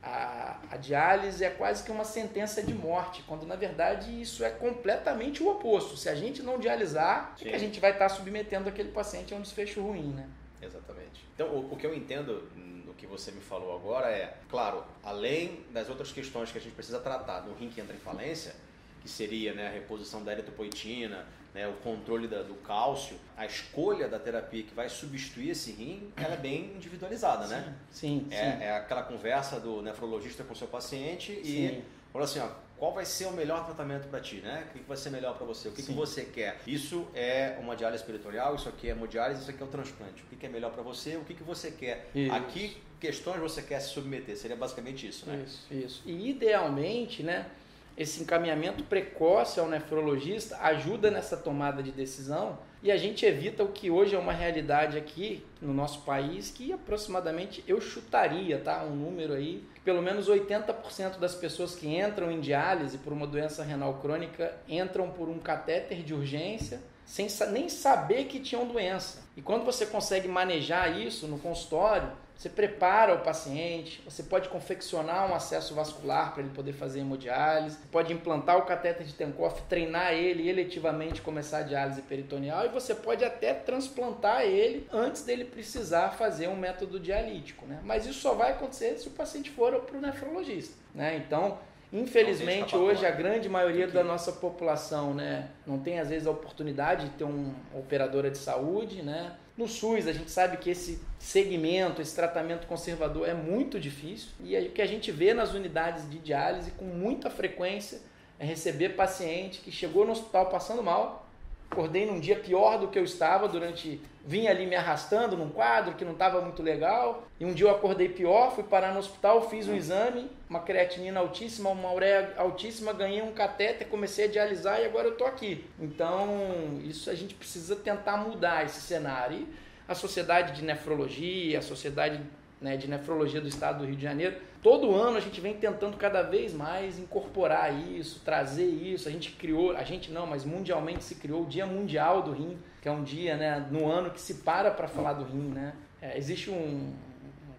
a, 0.07 0.61
a, 0.71 0.77
diálise 0.77 1.45
é 1.45 1.51
quase 1.51 1.83
que 1.83 1.90
uma 1.90 2.05
sentença 2.05 2.62
de 2.62 2.73
morte, 2.73 3.23
quando 3.27 3.45
na 3.45 3.57
verdade 3.57 4.21
isso 4.21 4.45
é 4.45 4.51
completamente 4.51 5.42
o 5.42 5.49
oposto. 5.49 5.97
Se 5.97 6.09
a 6.09 6.14
gente 6.14 6.42
não 6.42 6.59
dialisar, 6.59 7.35
é 7.40 7.45
que 7.45 7.55
a 7.55 7.59
gente 7.59 7.81
vai 7.81 7.90
estar 7.90 8.09
submetendo 8.09 8.69
aquele 8.69 8.90
paciente 8.92 9.35
a 9.35 9.37
um 9.37 9.40
desfecho 9.40 9.83
ruim, 9.83 10.12
né? 10.12 10.29
Exatamente. 10.62 11.25
Então, 11.35 11.49
o, 11.49 11.73
o 11.73 11.77
que 11.77 11.87
eu 11.87 11.95
entendo 11.95 12.49
no 12.57 12.95
que 12.95 13.07
você 13.07 13.31
me 13.31 13.40
falou 13.40 13.75
agora 13.75 14.09
é, 14.09 14.37
claro, 14.49 14.85
além 15.03 15.64
das 15.73 15.88
outras 15.88 16.12
questões 16.12 16.51
que 16.51 16.59
a 16.59 16.61
gente 16.61 16.75
precisa 16.75 17.01
tratar 17.01 17.42
no 17.42 17.55
rim 17.55 17.69
que 17.69 17.81
entra 17.81 17.95
em 17.95 17.99
falência, 17.99 18.55
que 19.03 19.09
seria 19.09 19.53
né, 19.55 19.69
a 19.69 19.71
reposição 19.71 20.25
da 20.25 20.33
eritropoetina, 20.33 21.27
né, 21.57 21.66
o 21.66 21.73
controle 21.73 22.29
da, 22.29 22.42
do 22.42 22.55
cálcio, 22.57 23.16
a 23.35 23.47
escolha 23.47 24.07
da 24.07 24.19
terapia 24.19 24.62
que 24.62 24.75
vai 24.75 24.90
substituir 24.90 25.51
esse 25.51 25.73
rim, 25.73 26.12
ela 26.14 26.35
é 26.35 26.37
bem 26.37 26.75
individualizada, 26.77 27.47
né? 27.47 27.75
Sim, 27.90 28.27
é, 28.31 28.37
sim. 28.37 28.62
é 28.62 28.77
aquela 28.77 29.03
conversa 29.03 29.59
do 29.59 29.81
nefrologista 29.81 30.45
com 30.45 30.53
o 30.53 30.57
seu 30.57 30.69
paciente 30.69 31.33
e 31.33 31.83
fala 32.12 32.27
assim, 32.27 32.40
ó, 32.40 32.49
qual 32.77 32.92
vai 32.92 33.07
ser 33.07 33.25
o 33.25 33.33
melhor 33.33 33.64
tratamento 33.64 34.07
para 34.09 34.21
ti, 34.21 34.37
né? 34.37 34.66
O 34.69 34.79
que 34.79 34.85
vai 34.85 34.99
ser 34.99 35.09
melhor 35.09 35.35
para 35.35 35.47
você? 35.47 35.69
O 35.69 35.73
que, 35.73 35.83
que, 35.83 35.92
você 35.92 36.27
quer? 36.27 36.61
Isso 36.66 37.07
é 37.14 37.57
uma 37.59 37.75
diálise 37.75 38.03
espiritual, 38.03 38.55
isso 38.55 38.69
aqui 38.69 38.88
é 38.88 38.90
hemodiálise, 38.90 39.40
isso 39.40 39.51
aqui 39.51 39.62
é 39.62 39.64
o 39.64 39.69
transplante. 39.69 40.23
O 40.25 40.27
que, 40.27 40.37
que 40.37 40.45
é 40.45 40.51
melhor 40.51 40.71
para 40.71 40.83
você? 40.83 41.16
O 41.16 41.25
que, 41.25 41.33
que 41.33 41.42
você 41.42 41.71
quer? 41.71 42.11
Isso. 42.14 42.35
Aqui, 42.35 42.77
questões 43.01 43.40
você 43.40 43.62
quer 43.62 43.81
se 43.81 43.88
submeter? 43.88 44.37
Seria 44.37 44.57
basicamente 44.57 45.09
isso, 45.09 45.25
né? 45.25 45.42
Isso, 45.47 45.66
isso. 45.73 46.03
E 46.05 46.29
idealmente, 46.29 47.23
né? 47.23 47.47
Esse 47.96 48.22
encaminhamento 48.22 48.85
precoce 48.85 49.59
ao 49.59 49.68
nefrologista 49.68 50.59
ajuda 50.61 51.11
nessa 51.11 51.37
tomada 51.37 51.82
de 51.82 51.90
decisão 51.90 52.59
e 52.82 52.92
a 52.92 52.96
gente 52.96 53.24
evita 53.24 53.64
o 53.64 53.72
que 53.72 53.90
hoje 53.90 54.14
é 54.14 54.18
uma 54.18 54.32
realidade 54.32 54.98
aqui 54.98 55.44
no 55.62 55.72
nosso 55.72 56.02
país, 56.02 56.50
que 56.50 56.72
aproximadamente 56.72 57.64
eu 57.66 57.80
chutaria, 57.80 58.59
tá? 58.59 58.85
Um 58.85 58.94
número 58.94 59.32
aí, 59.32 59.64
que 59.74 59.80
pelo 59.80 60.02
menos 60.02 60.28
80% 60.28 61.18
das 61.18 61.35
pessoas 61.35 61.74
que 61.74 61.88
entram 61.88 62.30
em 62.30 62.38
diálise 62.38 62.98
por 62.98 63.12
uma 63.12 63.26
doença 63.26 63.64
renal 63.64 63.94
crônica 63.94 64.54
entram 64.68 65.11
por 65.11 65.28
um 65.28 65.38
catéter 65.38 66.02
de 66.02 66.12
urgência 66.12 66.80
sem 67.06 67.28
nem 67.50 67.68
saber 67.68 68.24
que 68.24 68.40
tinham 68.40 68.66
doença. 68.66 69.22
E 69.37 69.40
quando 69.40 69.64
você 69.64 69.87
consegue 69.87 70.28
manejar 70.28 71.00
isso 71.00 71.26
no 71.28 71.38
consultório, 71.38 72.11
você 72.37 72.51
prepara 72.51 73.14
o 73.14 73.20
paciente, 73.20 74.03
você 74.05 74.22
pode 74.22 74.51
confeccionar 74.51 75.31
um 75.31 75.35
acesso 75.35 75.75
vascular 75.75 76.35
para 76.35 76.42
ele 76.42 76.53
poder 76.53 76.75
fazer 76.75 77.01
hemodiálise, 77.01 77.79
pode 77.90 78.12
implantar 78.12 78.59
o 78.59 78.62
catéter 78.62 79.07
de 79.07 79.14
Tenkoff, 79.14 79.62
treinar 79.62 80.12
ele 80.12 80.49
eletivamente 80.49 81.22
começar 81.22 81.59
a 81.59 81.62
diálise 81.62 82.03
peritoneal 82.03 82.66
e 82.66 82.68
você 82.68 82.94
pode 82.94 83.25
até 83.25 83.55
transplantar 83.55 84.42
ele 84.42 84.87
antes 84.92 85.22
dele 85.22 85.46
precisar 85.46 86.11
fazer 86.11 86.49
um 86.49 86.57
método 86.57 87.01
dialítico, 87.01 87.64
né? 87.64 87.81
Mas 87.83 88.05
isso 88.05 88.20
só 88.20 88.35
vai 88.35 88.53
acontecer 88.53 88.99
se 88.99 89.09
o 89.09 89.12
paciente 89.12 89.51
for 89.51 89.81
para 89.81 89.96
o 89.96 90.01
nefrologista, 90.01 90.77
né? 90.94 91.16
Então, 91.16 91.59
Infelizmente, 91.92 92.77
hoje 92.77 93.07
a 93.07 93.11
grande 93.12 93.49
maioria 93.49 93.87
da 93.87 94.02
nossa 94.02 94.33
população 94.33 95.15
né, 95.15 95.48
não 95.65 95.79
tem, 95.79 96.00
às 96.00 96.08
vezes, 96.08 96.27
a 96.27 96.31
oportunidade 96.33 97.06
de 97.06 97.10
ter 97.13 97.25
uma 97.25 97.54
operadora 97.75 98.29
de 98.29 98.38
saúde. 98.38 99.02
Né? 99.02 99.33
No 99.57 99.67
SUS, 99.67 100.07
a 100.07 100.13
gente 100.13 100.31
sabe 100.31 100.59
que 100.59 100.69
esse 100.69 101.00
segmento, 101.19 102.02
esse 102.02 102.15
tratamento 102.15 102.67
conservador 102.67 103.27
é 103.27 103.33
muito 103.33 103.81
difícil. 103.81 104.29
E 104.40 104.57
o 104.59 104.71
que 104.71 104.83
a 104.83 104.87
gente 104.87 105.11
vê 105.11 105.33
nas 105.33 105.54
unidades 105.54 106.09
de 106.11 106.19
diálise 106.19 106.73
com 106.73 106.85
muita 106.85 107.31
frequência 107.31 108.00
é 108.38 108.44
receber 108.44 108.90
paciente 108.90 109.61
que 109.61 109.73
chegou 109.73 110.04
no 110.04 110.13
hospital 110.13 110.50
passando 110.50 110.83
mal, 110.83 111.25
acordei 111.71 112.06
num 112.06 112.19
dia 112.19 112.37
pior 112.37 112.79
do 112.79 112.88
que 112.88 112.98
eu 112.98 113.04
estava 113.04 113.48
durante. 113.48 114.00
Vim 114.25 114.48
ali 114.48 114.67
me 114.67 114.75
arrastando 114.75 115.37
num 115.37 115.48
quadro 115.48 115.94
que 115.94 116.04
não 116.04 116.12
estava 116.12 116.40
muito 116.40 116.62
legal. 116.62 117.25
E 117.38 117.44
um 117.44 117.52
dia 117.52 117.67
eu 117.67 117.71
acordei 117.71 118.08
pior, 118.08 118.54
fui 118.54 118.64
parar 118.64 118.92
no 118.92 118.98
hospital, 118.98 119.48
fiz 119.48 119.69
um 119.69 119.77
exame, 119.77 120.31
uma 120.48 120.60
creatinina 120.60 121.21
altíssima, 121.21 121.71
uma 121.71 121.92
ureia 121.92 122.35
altíssima, 122.37 122.92
ganhei 122.92 123.23
um 123.23 123.33
catéter, 123.33 123.87
comecei 123.87 124.25
a 124.25 124.29
dialisar 124.29 124.81
e 124.81 124.85
agora 124.85 125.06
eu 125.06 125.12
estou 125.12 125.27
aqui. 125.27 125.64
Então, 125.79 126.81
isso 126.85 127.08
a 127.08 127.14
gente 127.14 127.35
precisa 127.35 127.77
tentar 127.77 128.17
mudar 128.17 128.64
esse 128.64 128.81
cenário. 128.81 129.38
E 129.38 129.48
a 129.88 129.94
Sociedade 129.94 130.52
de 130.56 130.64
Nefrologia, 130.64 131.58
a 131.58 131.62
Sociedade 131.62 132.21
né, 132.60 132.77
de 132.77 132.88
Nefrologia 132.88 133.40
do 133.40 133.48
Estado 133.48 133.79
do 133.79 133.85
Rio 133.85 133.96
de 133.96 134.02
Janeiro, 134.02 134.37
todo 134.67 134.96
ano 134.96 135.17
a 135.17 135.21
gente 135.21 135.40
vem 135.40 135.54
tentando 135.54 135.96
cada 135.96 136.23
vez 136.23 136.52
mais 136.52 136.98
incorporar 136.98 137.73
isso, 137.73 138.21
trazer 138.25 138.67
isso. 138.67 139.08
A 139.08 139.12
gente 139.12 139.31
criou, 139.31 139.77
a 139.77 139.85
gente 139.85 140.10
não, 140.10 140.27
mas 140.27 140.44
mundialmente 140.44 141.04
se 141.04 141.14
criou 141.14 141.44
o 141.44 141.46
Dia 141.46 141.64
Mundial 141.64 142.21
do 142.21 142.33
Rim, 142.33 142.58
que 142.83 142.88
é 142.88 142.90
um 142.90 143.04
dia 143.04 143.37
né, 143.37 143.64
no 143.71 143.88
ano 143.88 144.10
que 144.10 144.21
se 144.21 144.35
para 144.42 144.73
para 144.73 144.88
falar 144.88 145.12
do 145.12 145.25
rim. 145.25 145.50
Né? 145.50 145.73
É, 146.02 146.19
existe 146.19 146.50
um, 146.50 146.92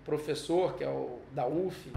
professor 0.03 0.75
que 0.75 0.83
é 0.83 0.89
o 0.89 1.19
da 1.31 1.47
UF, 1.47 1.93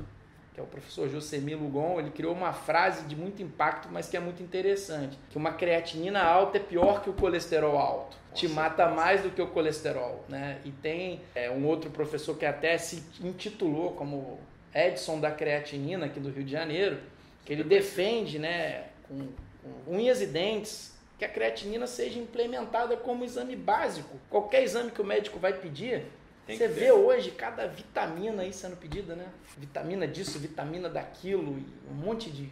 que 0.55 0.61
é 0.61 0.63
o 0.63 0.67
professor 0.67 1.09
Josemir 1.09 1.59
Lugon, 1.59 1.99
ele 1.99 2.11
criou 2.11 2.33
uma 2.33 2.53
frase 2.53 3.05
de 3.07 3.17
muito 3.17 3.43
impacto, 3.43 3.89
mas 3.91 4.09
que 4.09 4.17
é 4.17 4.21
muito 4.21 4.45
interessante, 4.45 5.19
que 5.29 5.37
uma 5.37 5.53
creatinina 5.53 6.23
alta 6.23 6.59
é 6.59 6.61
pior 6.61 7.03
que 7.03 7.11
o 7.11 7.15
colesterol 7.15 7.77
alto. 7.77 8.17
Te 8.33 8.47
mata 8.47 8.89
mais 8.89 9.25
do 9.25 9.31
que 9.31 9.43
o 9.43 9.49
colesterol, 9.49 10.25
né? 10.29 10.61
E 10.65 10.71
tem 10.71 11.21
é, 11.35 11.51
um 11.51 11.67
outro 11.67 11.91
professor 11.91 12.39
que 12.39 12.47
até 12.47 12.79
se 12.79 13.03
intitulou 13.21 13.91
como 13.95 14.39
Edson 14.75 15.21
da 15.21 15.31
creatinina 15.31 16.07
aqui 16.07 16.21
do 16.21 16.31
Rio 16.31 16.45
de 16.45 16.53
Janeiro, 16.53 17.01
que 17.45 17.53
ele 17.53 17.65
defende, 17.65 18.39
né, 18.39 18.85
com, 19.09 19.29
com 19.63 19.97
unhas 19.97 20.21
e 20.21 20.27
dentes, 20.27 20.97
que 21.19 21.25
a 21.25 21.29
creatinina 21.29 21.87
seja 21.87 22.19
implementada 22.19 22.97
como 22.97 23.25
exame 23.25 23.57
básico. 23.57 24.19
Qualquer 24.31 24.63
exame 24.63 24.91
que 24.91 25.03
o 25.03 25.05
médico 25.05 25.39
vai 25.39 25.53
pedir, 25.53 26.05
você 26.47 26.67
vê 26.67 26.91
hoje 26.91 27.31
cada 27.31 27.67
vitamina 27.67 28.43
aí 28.43 28.53
sendo 28.53 28.77
pedida, 28.77 29.15
né? 29.15 29.27
Vitamina 29.57 30.07
disso, 30.07 30.39
vitamina 30.39 30.89
daquilo, 30.89 31.63
um 31.89 31.95
monte 31.95 32.31
de. 32.31 32.49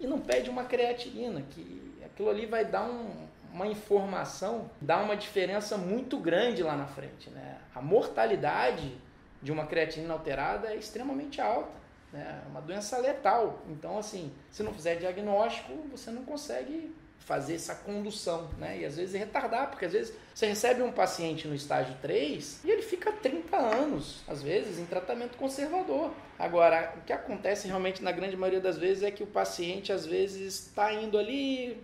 E 0.00 0.06
não 0.06 0.20
pede 0.20 0.48
uma 0.48 0.64
creatinina, 0.64 1.42
que 1.50 2.00
aquilo 2.04 2.30
ali 2.30 2.46
vai 2.46 2.64
dar 2.64 2.84
um, 2.84 3.26
uma 3.52 3.66
informação, 3.66 4.70
dá 4.80 4.98
uma 4.98 5.16
diferença 5.16 5.76
muito 5.76 6.18
grande 6.18 6.62
lá 6.62 6.76
na 6.76 6.86
frente, 6.86 7.28
né? 7.30 7.58
A 7.74 7.82
mortalidade 7.82 8.96
de 9.42 9.52
uma 9.52 9.66
creatinina 9.66 10.12
alterada 10.12 10.72
é 10.72 10.76
extremamente 10.76 11.40
alta. 11.40 11.72
Né? 12.12 12.42
É 12.44 12.48
uma 12.48 12.60
doença 12.60 12.98
letal. 12.98 13.62
Então, 13.68 13.98
assim, 13.98 14.32
se 14.50 14.62
não 14.62 14.72
fizer 14.72 14.96
diagnóstico, 14.96 15.72
você 15.90 16.10
não 16.10 16.24
consegue 16.24 16.94
fazer 17.26 17.56
essa 17.56 17.74
condução, 17.74 18.48
né? 18.56 18.78
E 18.78 18.84
às 18.84 18.96
vezes 18.96 19.18
retardar, 19.18 19.68
porque 19.68 19.84
às 19.84 19.92
vezes 19.92 20.14
você 20.32 20.46
recebe 20.46 20.80
um 20.80 20.92
paciente 20.92 21.48
no 21.48 21.56
estágio 21.56 21.96
3 22.00 22.60
e 22.64 22.70
ele 22.70 22.82
fica 22.82 23.10
30 23.10 23.56
anos, 23.56 24.22
às 24.28 24.40
vezes, 24.40 24.78
em 24.78 24.86
tratamento 24.86 25.36
conservador. 25.36 26.12
Agora, 26.38 26.94
o 26.96 27.00
que 27.00 27.12
acontece 27.12 27.66
realmente 27.66 28.00
na 28.00 28.12
grande 28.12 28.36
maioria 28.36 28.60
das 28.60 28.78
vezes 28.78 29.02
é 29.02 29.10
que 29.10 29.24
o 29.24 29.26
paciente 29.26 29.92
às 29.92 30.06
vezes 30.06 30.66
está 30.66 30.92
indo 30.92 31.18
ali, 31.18 31.82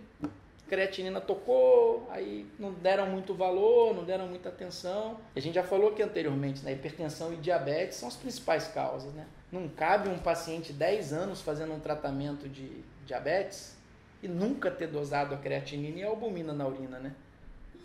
creatinina 0.73 1.21
tocou, 1.21 2.07
aí 2.09 2.47
não 2.57 2.73
deram 2.73 3.05
muito 3.05 3.35
valor, 3.35 3.95
não 3.95 4.03
deram 4.03 4.27
muita 4.27 4.49
atenção. 4.49 5.19
A 5.35 5.39
gente 5.39 5.53
já 5.53 5.63
falou 5.63 5.89
aqui 5.89 6.01
anteriormente, 6.01 6.65
né? 6.65 6.73
Hipertensão 6.73 7.31
e 7.31 7.35
diabetes 7.35 7.97
são 7.97 8.07
as 8.07 8.15
principais 8.15 8.67
causas, 8.67 9.13
né? 9.13 9.27
Não 9.51 9.67
cabe 9.67 10.09
um 10.09 10.17
paciente 10.17 10.73
10 10.73 11.13
anos 11.13 11.41
fazendo 11.41 11.73
um 11.73 11.79
tratamento 11.79 12.49
de 12.49 12.83
diabetes 13.05 13.77
e 14.23 14.27
nunca 14.27 14.71
ter 14.71 14.87
dosado 14.87 15.35
a 15.35 15.37
creatinina 15.37 15.99
e 15.99 16.03
a 16.03 16.07
albumina 16.07 16.53
na 16.53 16.67
urina, 16.67 16.97
né? 16.97 17.13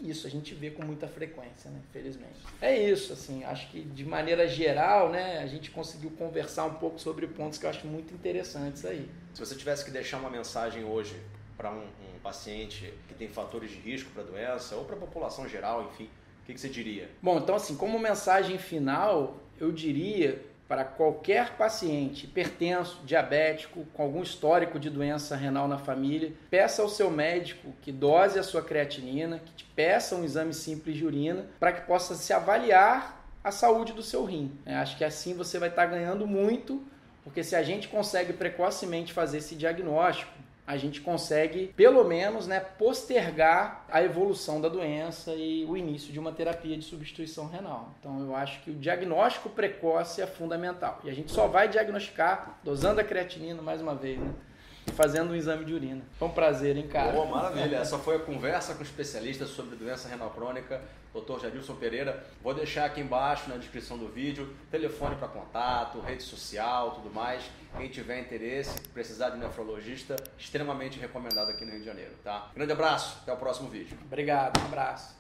E 0.01 0.09
isso 0.09 0.27
a 0.27 0.31
gente 0.31 0.55
vê 0.55 0.71
com 0.71 0.83
muita 0.83 1.07
frequência, 1.07 1.71
né? 1.71 1.81
Infelizmente. 1.91 2.41
É 2.63 2.75
isso, 2.75 3.13
assim, 3.13 3.45
acho 3.45 3.69
que 3.71 3.83
de 3.83 4.07
maneira 4.07 4.49
geral, 4.49 5.11
né, 5.11 5.41
a 5.41 5.47
gente 5.47 5.71
conseguiu 5.71 6.11
conversar 6.13 6.65
um 6.65 6.75
pouco 6.75 6.99
sobre 6.99 7.27
pontos 7.27 7.59
que 7.59 7.67
eu 7.67 7.71
acho 7.71 7.87
muito 7.87 8.15
interessantes 8.15 8.87
aí. 8.87 9.11
Se 9.35 9.41
você 9.41 9.55
tivesse 9.55 9.85
que 9.85 9.91
deixar 9.91 10.19
uma 10.19 10.31
mensagem 10.31 10.85
hoje 10.85 11.21
para 11.59 11.73
um, 11.73 11.83
um, 11.83 12.19
paciente 12.23 12.95
que 13.09 13.15
tem 13.15 13.29
fatores 13.29 13.71
de 13.71 13.79
risco 13.79 14.11
para 14.13 14.23
a 14.23 14.27
doença 14.27 14.77
ou 14.77 14.85
para 14.85 14.95
a 14.95 14.99
população 14.99 15.49
geral, 15.49 15.91
enfim, 15.93 16.09
o 16.43 16.47
que, 16.47 16.55
que 16.55 16.61
você 16.61 16.69
diria? 16.69 17.11
Bom, 17.21 17.39
então 17.39 17.57
assim, 17.57 17.77
como 17.77 17.99
mensagem 17.99 18.57
final, 18.59 19.37
eu 19.61 19.73
diria 19.73 20.41
para 20.69 20.85
qualquer 20.85 21.57
paciente 21.57 22.27
hipertenso, 22.27 23.01
diabético, 23.05 23.87
com 23.95 24.03
algum 24.03 24.23
histórico 24.23 24.79
de 24.79 24.89
doença 24.91 25.35
renal 25.35 25.67
na 25.67 25.79
família, 25.79 26.33
peça 26.51 26.83
ao 26.83 26.89
seu 26.91 27.11
médico 27.11 27.73
que 27.81 27.91
dose 27.91 28.39
a 28.39 28.43
sua 28.43 28.63
creatinina, 28.63 29.39
que 29.39 29.53
te 29.53 29.65
peça 29.65 30.15
um 30.15 30.25
exame 30.25 30.53
simples 30.53 30.97
de 30.97 31.05
urina, 31.05 31.47
para 31.59 31.73
que 31.73 31.87
possa 31.87 32.15
se 32.15 32.33
avaliar 32.35 33.27
a 33.43 33.51
saúde 33.51 33.95
do 33.95 34.03
seu 34.03 34.25
rim. 34.25 34.53
Eu 34.67 34.77
acho 34.77 34.97
que 34.97 35.05
assim 35.05 35.35
você 35.35 35.59
vai 35.59 35.71
estar 35.71 35.87
ganhando 35.87 36.27
muito, 36.27 36.85
porque 37.25 37.43
se 37.43 37.57
a 37.57 37.63
gente 37.63 37.89
consegue 37.89 38.35
precocemente 38.35 39.13
fazer 39.13 39.39
esse 39.39 39.57
diagnóstico, 39.57 40.31
a 40.69 40.77
gente 40.77 41.01
consegue, 41.01 41.69
pelo 41.69 42.05
menos, 42.05 42.47
né, 42.47 42.61
postergar 42.61 43.87
a 43.91 44.03
evolução 44.03 44.61
da 44.61 44.69
doença 44.69 45.35
e 45.35 45.65
o 45.65 45.75
início 45.75 46.13
de 46.13 46.19
uma 46.19 46.31
terapia 46.31 46.77
de 46.77 46.85
substituição 46.85 47.49
renal. 47.49 47.95
Então, 47.99 48.21
eu 48.21 48.37
acho 48.37 48.61
que 48.61 48.71
o 48.71 48.75
diagnóstico 48.75 49.49
precoce 49.49 50.21
é 50.21 50.27
fundamental. 50.27 51.01
E 51.05 51.09
a 51.09 51.15
gente 51.15 51.33
só 51.33 51.47
vai 51.47 51.71
diagnosticar 51.71 52.59
dosando 52.63 53.01
a 53.01 53.05
creatinina, 53.05 53.63
mais 53.63 53.81
uma 53.81 53.95
vez, 53.95 54.19
né? 54.21 54.31
Fazendo 54.89 55.33
um 55.33 55.35
exame 55.35 55.65
de 55.65 55.75
urina. 55.75 56.03
Foi 56.19 56.29
um 56.29 56.33
prazer, 56.33 56.77
hein, 56.77 56.89
cara? 56.89 57.13
Boa, 57.13 57.27
maravilha. 57.27 57.77
Essa 57.77 57.99
foi 57.99 58.17
a 58.17 58.19
conversa 58.19 58.75
com 58.75 58.83
especialistas 58.83 59.49
sobre 59.51 59.77
doença 59.77 60.09
renal 60.09 60.31
crônica, 60.31 60.81
Dr. 61.15 61.41
Jadilson 61.41 61.75
Pereira. 61.75 62.25
Vou 62.43 62.55
deixar 62.55 62.85
aqui 62.85 63.01
embaixo 63.01 63.49
na 63.49 63.57
descrição 63.57 63.99
do 63.99 64.09
vídeo 64.09 64.55
telefone 64.71 65.17
para 65.17 65.29
contato, 65.29 66.01
rede 66.01 66.23
social, 66.23 66.93
tudo 66.93 67.11
mais. 67.13 67.43
Quem 67.77 67.89
tiver 67.89 68.21
interesse, 68.21 68.81
precisar 68.95 69.31
de 69.31 69.39
nefrologista, 69.39 70.17
extremamente 70.39 70.99
recomendado 70.99 71.51
aqui 71.51 71.65
no 71.65 71.71
Rio 71.71 71.81
de 71.81 71.87
Janeiro, 71.87 72.13
tá? 72.25 72.51
Grande 72.55 72.73
abraço, 72.73 73.19
até 73.23 73.33
o 73.33 73.37
próximo 73.37 73.69
vídeo. 73.69 73.97
Obrigado, 74.07 74.61
um 74.61 74.67
abraço. 74.67 75.18